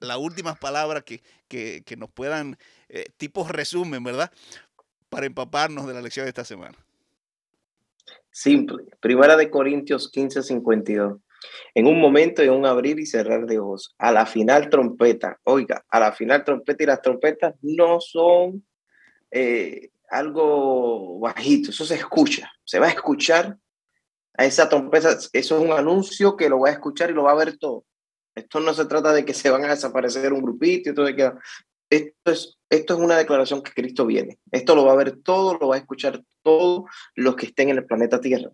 las 0.00 0.18
últimas 0.18 0.58
palabras 0.58 1.04
que, 1.04 1.22
que, 1.48 1.96
nos 1.96 2.10
puedan, 2.10 2.56
eh, 2.88 3.06
tipo 3.16 3.46
resumen, 3.46 4.02
¿verdad? 4.02 4.30
Para 5.08 5.26
empaparnos 5.26 5.86
de 5.86 5.94
la 5.94 6.00
lección 6.00 6.24
de 6.24 6.30
esta 6.30 6.44
semana. 6.44 6.78
Simple. 8.30 8.84
Primera 9.00 9.36
de 9.36 9.50
Corintios 9.50 10.10
15, 10.10 10.42
52. 10.42 11.20
En 11.74 11.86
un 11.86 12.00
momento, 12.00 12.42
en 12.42 12.50
un 12.50 12.66
abrir 12.66 12.98
y 12.98 13.06
cerrar 13.06 13.46
de 13.46 13.58
ojos, 13.58 13.94
a 13.98 14.12
la 14.12 14.26
final 14.26 14.68
trompeta, 14.68 15.38
oiga, 15.44 15.84
a 15.88 16.00
la 16.00 16.12
final 16.12 16.44
trompeta 16.44 16.82
y 16.82 16.86
las 16.86 17.02
trompetas 17.02 17.54
no 17.62 18.00
son 18.00 18.66
eh, 19.30 19.90
algo 20.08 21.18
bajito, 21.20 21.70
eso 21.70 21.84
se 21.84 21.94
escucha, 21.94 22.50
se 22.64 22.78
va 22.78 22.86
a 22.86 22.90
escuchar 22.90 23.56
a 24.34 24.44
esa 24.44 24.68
trompeta, 24.68 25.10
eso 25.10 25.28
es 25.32 25.52
un 25.52 25.72
anuncio 25.72 26.36
que 26.36 26.48
lo 26.48 26.60
va 26.60 26.68
a 26.68 26.72
escuchar 26.72 27.10
y 27.10 27.14
lo 27.14 27.24
va 27.24 27.32
a 27.32 27.36
ver 27.36 27.58
todo. 27.58 27.84
Esto 28.34 28.60
no 28.60 28.72
se 28.72 28.86
trata 28.86 29.12
de 29.12 29.24
que 29.24 29.34
se 29.34 29.50
van 29.50 29.64
a 29.64 29.68
desaparecer 29.68 30.32
un 30.32 30.42
grupito 30.42 30.90
y 30.90 30.94
todo 30.94 31.06
Esto 31.06 32.30
es, 32.30 32.58
esto 32.70 32.94
es 32.94 33.00
una 33.00 33.18
declaración 33.18 33.62
que 33.62 33.72
Cristo 33.72 34.06
viene. 34.06 34.38
Esto 34.50 34.74
lo 34.74 34.86
va 34.86 34.92
a 34.92 34.96
ver 34.96 35.18
todo, 35.22 35.58
lo 35.58 35.68
va 35.68 35.76
a 35.76 35.78
escuchar 35.78 36.22
todos 36.42 36.84
los 37.14 37.36
que 37.36 37.46
estén 37.46 37.68
en 37.68 37.78
el 37.78 37.84
planeta 37.84 38.20
Tierra. 38.20 38.50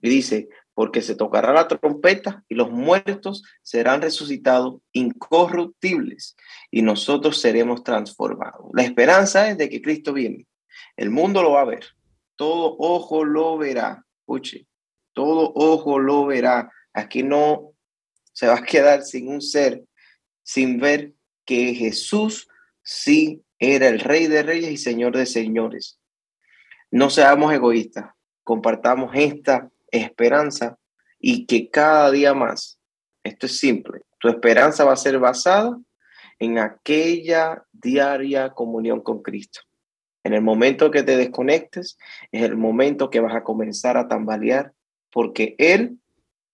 Y 0.00 0.08
dice, 0.08 0.48
porque 0.74 1.02
se 1.02 1.14
tocará 1.14 1.52
la 1.52 1.68
trompeta 1.68 2.44
y 2.48 2.54
los 2.54 2.70
muertos 2.70 3.42
serán 3.62 4.02
resucitados 4.02 4.80
incorruptibles 4.92 6.36
y 6.70 6.82
nosotros 6.82 7.40
seremos 7.40 7.84
transformados. 7.84 8.70
La 8.72 8.82
esperanza 8.82 9.50
es 9.50 9.58
de 9.58 9.68
que 9.68 9.82
Cristo 9.82 10.12
viene. 10.12 10.46
El 10.96 11.10
mundo 11.10 11.42
lo 11.42 11.52
va 11.52 11.62
a 11.62 11.66
ver. 11.66 11.84
Todo 12.36 12.76
ojo 12.78 13.24
lo 13.24 13.58
verá. 13.58 14.04
Escuche, 14.20 14.66
todo 15.12 15.52
ojo 15.54 15.98
lo 15.98 16.26
verá. 16.26 16.70
Aquí 16.92 17.22
no 17.22 17.72
se 18.32 18.46
va 18.46 18.56
a 18.56 18.62
quedar 18.62 19.02
sin 19.02 19.28
un 19.28 19.42
ser, 19.42 19.84
sin 20.42 20.78
ver 20.78 21.12
que 21.44 21.74
Jesús 21.74 22.48
sí 22.82 23.42
era 23.58 23.88
el 23.88 24.00
Rey 24.00 24.26
de 24.28 24.42
Reyes 24.42 24.70
y 24.70 24.76
Señor 24.76 25.16
de 25.16 25.26
Señores. 25.26 26.00
No 26.90 27.10
seamos 27.10 27.52
egoístas, 27.52 28.14
compartamos 28.42 29.10
esta 29.14 29.70
esperanza 29.92 30.78
y 31.18 31.46
que 31.46 31.70
cada 31.70 32.10
día 32.10 32.34
más, 32.34 32.78
esto 33.22 33.46
es 33.46 33.58
simple, 33.58 34.02
tu 34.18 34.28
esperanza 34.28 34.84
va 34.84 34.92
a 34.92 34.96
ser 34.96 35.18
basada 35.18 35.78
en 36.38 36.58
aquella 36.58 37.64
diaria 37.72 38.50
comunión 38.50 39.00
con 39.00 39.22
Cristo. 39.22 39.60
En 40.24 40.34
el 40.34 40.42
momento 40.42 40.90
que 40.90 41.02
te 41.02 41.16
desconectes, 41.16 41.98
es 42.30 42.42
el 42.42 42.56
momento 42.56 43.10
que 43.10 43.20
vas 43.20 43.34
a 43.34 43.42
comenzar 43.42 43.96
a 43.96 44.08
tambalear, 44.08 44.72
porque 45.10 45.54
Él, 45.58 45.98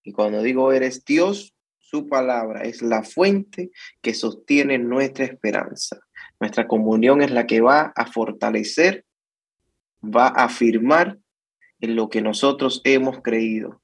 y 0.03 0.13
cuando 0.13 0.41
digo 0.41 0.71
eres 0.71 1.03
Dios, 1.03 1.53
su 1.79 2.07
palabra 2.07 2.63
es 2.63 2.81
la 2.81 3.03
fuente 3.03 3.71
que 4.01 4.13
sostiene 4.13 4.77
nuestra 4.77 5.25
esperanza. 5.25 5.99
Nuestra 6.39 6.67
comunión 6.67 7.21
es 7.21 7.31
la 7.31 7.47
que 7.47 7.61
va 7.61 7.93
a 7.95 8.05
fortalecer, 8.05 9.05
va 10.03 10.27
a 10.27 10.45
afirmar 10.45 11.17
en 11.79 11.95
lo 11.95 12.09
que 12.09 12.21
nosotros 12.21 12.81
hemos 12.83 13.21
creído, 13.21 13.81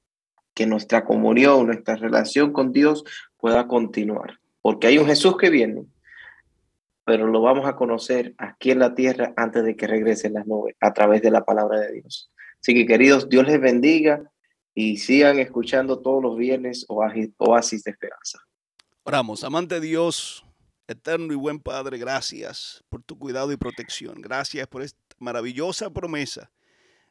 que 0.54 0.66
nuestra 0.66 1.04
comunión, 1.04 1.66
nuestra 1.66 1.96
relación 1.96 2.52
con 2.52 2.72
Dios 2.72 3.04
pueda 3.36 3.66
continuar. 3.66 4.40
Porque 4.62 4.86
hay 4.86 4.98
un 4.98 5.06
Jesús 5.06 5.36
que 5.36 5.50
viene, 5.50 5.84
pero 7.04 7.26
lo 7.26 7.42
vamos 7.42 7.66
a 7.66 7.76
conocer 7.76 8.34
aquí 8.38 8.70
en 8.70 8.78
la 8.78 8.94
tierra 8.94 9.34
antes 9.36 9.64
de 9.64 9.76
que 9.76 9.86
regresen 9.86 10.34
las 10.34 10.46
nubes, 10.46 10.74
a 10.80 10.92
través 10.92 11.22
de 11.22 11.30
la 11.30 11.44
palabra 11.44 11.80
de 11.80 11.92
Dios. 11.92 12.30
Así 12.60 12.74
que 12.74 12.86
queridos, 12.86 13.28
Dios 13.28 13.46
les 13.46 13.60
bendiga 13.60 14.22
y 14.74 14.96
sigan 14.96 15.38
escuchando 15.38 16.00
todos 16.00 16.22
los 16.22 16.36
viernes 16.36 16.86
Oasis 16.88 17.84
de 17.84 17.90
Esperanza. 17.90 18.38
Oramos, 19.02 19.44
amante 19.44 19.80
Dios, 19.80 20.46
eterno 20.88 21.32
y 21.32 21.36
buen 21.36 21.60
Padre, 21.60 21.98
gracias 21.98 22.82
por 22.88 23.02
tu 23.02 23.18
cuidado 23.18 23.52
y 23.52 23.58
protección. 23.58 24.22
Gracias 24.22 24.66
por 24.66 24.80
esta 24.80 24.98
maravillosa 25.18 25.90
promesa 25.90 26.50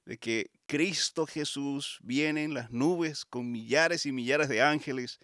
de 0.05 0.17
que 0.17 0.51
Cristo 0.65 1.25
Jesús 1.25 1.99
viene 2.03 2.43
en 2.43 2.53
las 2.53 2.71
nubes 2.71 3.25
con 3.25 3.51
millares 3.51 4.05
y 4.05 4.11
millares 4.11 4.49
de 4.49 4.61
ángeles 4.61 5.19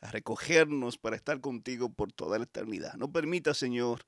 a 0.00 0.10
recogernos 0.10 0.98
para 0.98 1.16
estar 1.16 1.40
contigo 1.40 1.88
por 1.92 2.12
toda 2.12 2.38
la 2.38 2.44
eternidad. 2.44 2.94
No 2.94 3.10
permita, 3.10 3.54
Señor, 3.54 4.06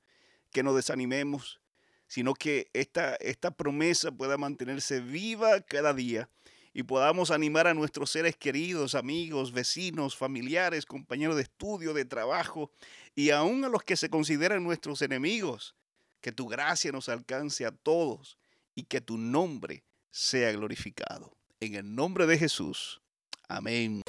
que 0.51 0.63
nos 0.63 0.75
desanimemos, 0.75 1.59
sino 2.07 2.33
que 2.33 2.69
esta, 2.73 3.15
esta 3.15 3.51
promesa 3.51 4.11
pueda 4.11 4.37
mantenerse 4.37 4.99
viva 4.99 5.61
cada 5.61 5.93
día 5.93 6.29
y 6.73 6.83
podamos 6.83 7.31
animar 7.31 7.65
a 7.65 7.73
nuestros 7.73 8.11
seres 8.11 8.35
queridos, 8.35 8.93
amigos, 8.93 9.51
vecinos, 9.51 10.15
familiares, 10.15 10.85
compañeros 10.85 11.35
de 11.35 11.41
estudio, 11.41 11.93
de 11.93 12.05
trabajo 12.05 12.71
y 13.15 13.31
aún 13.31 13.65
a 13.65 13.69
los 13.69 13.81
que 13.81 13.97
se 13.97 14.09
consideran 14.09 14.63
nuestros 14.63 15.01
enemigos. 15.01 15.75
Que 16.21 16.31
tu 16.31 16.47
gracia 16.47 16.91
nos 16.91 17.09
alcance 17.09 17.65
a 17.65 17.71
todos 17.71 18.37
y 18.75 18.83
que 18.83 19.01
tu 19.01 19.17
nombre 19.17 19.83
sea 20.17 20.51
glorificado. 20.51 21.31
En 21.59 21.75
el 21.75 21.93
nombre 21.95 22.25
de 22.25 22.39
Jesús. 22.39 23.01
Amén. 23.47 24.01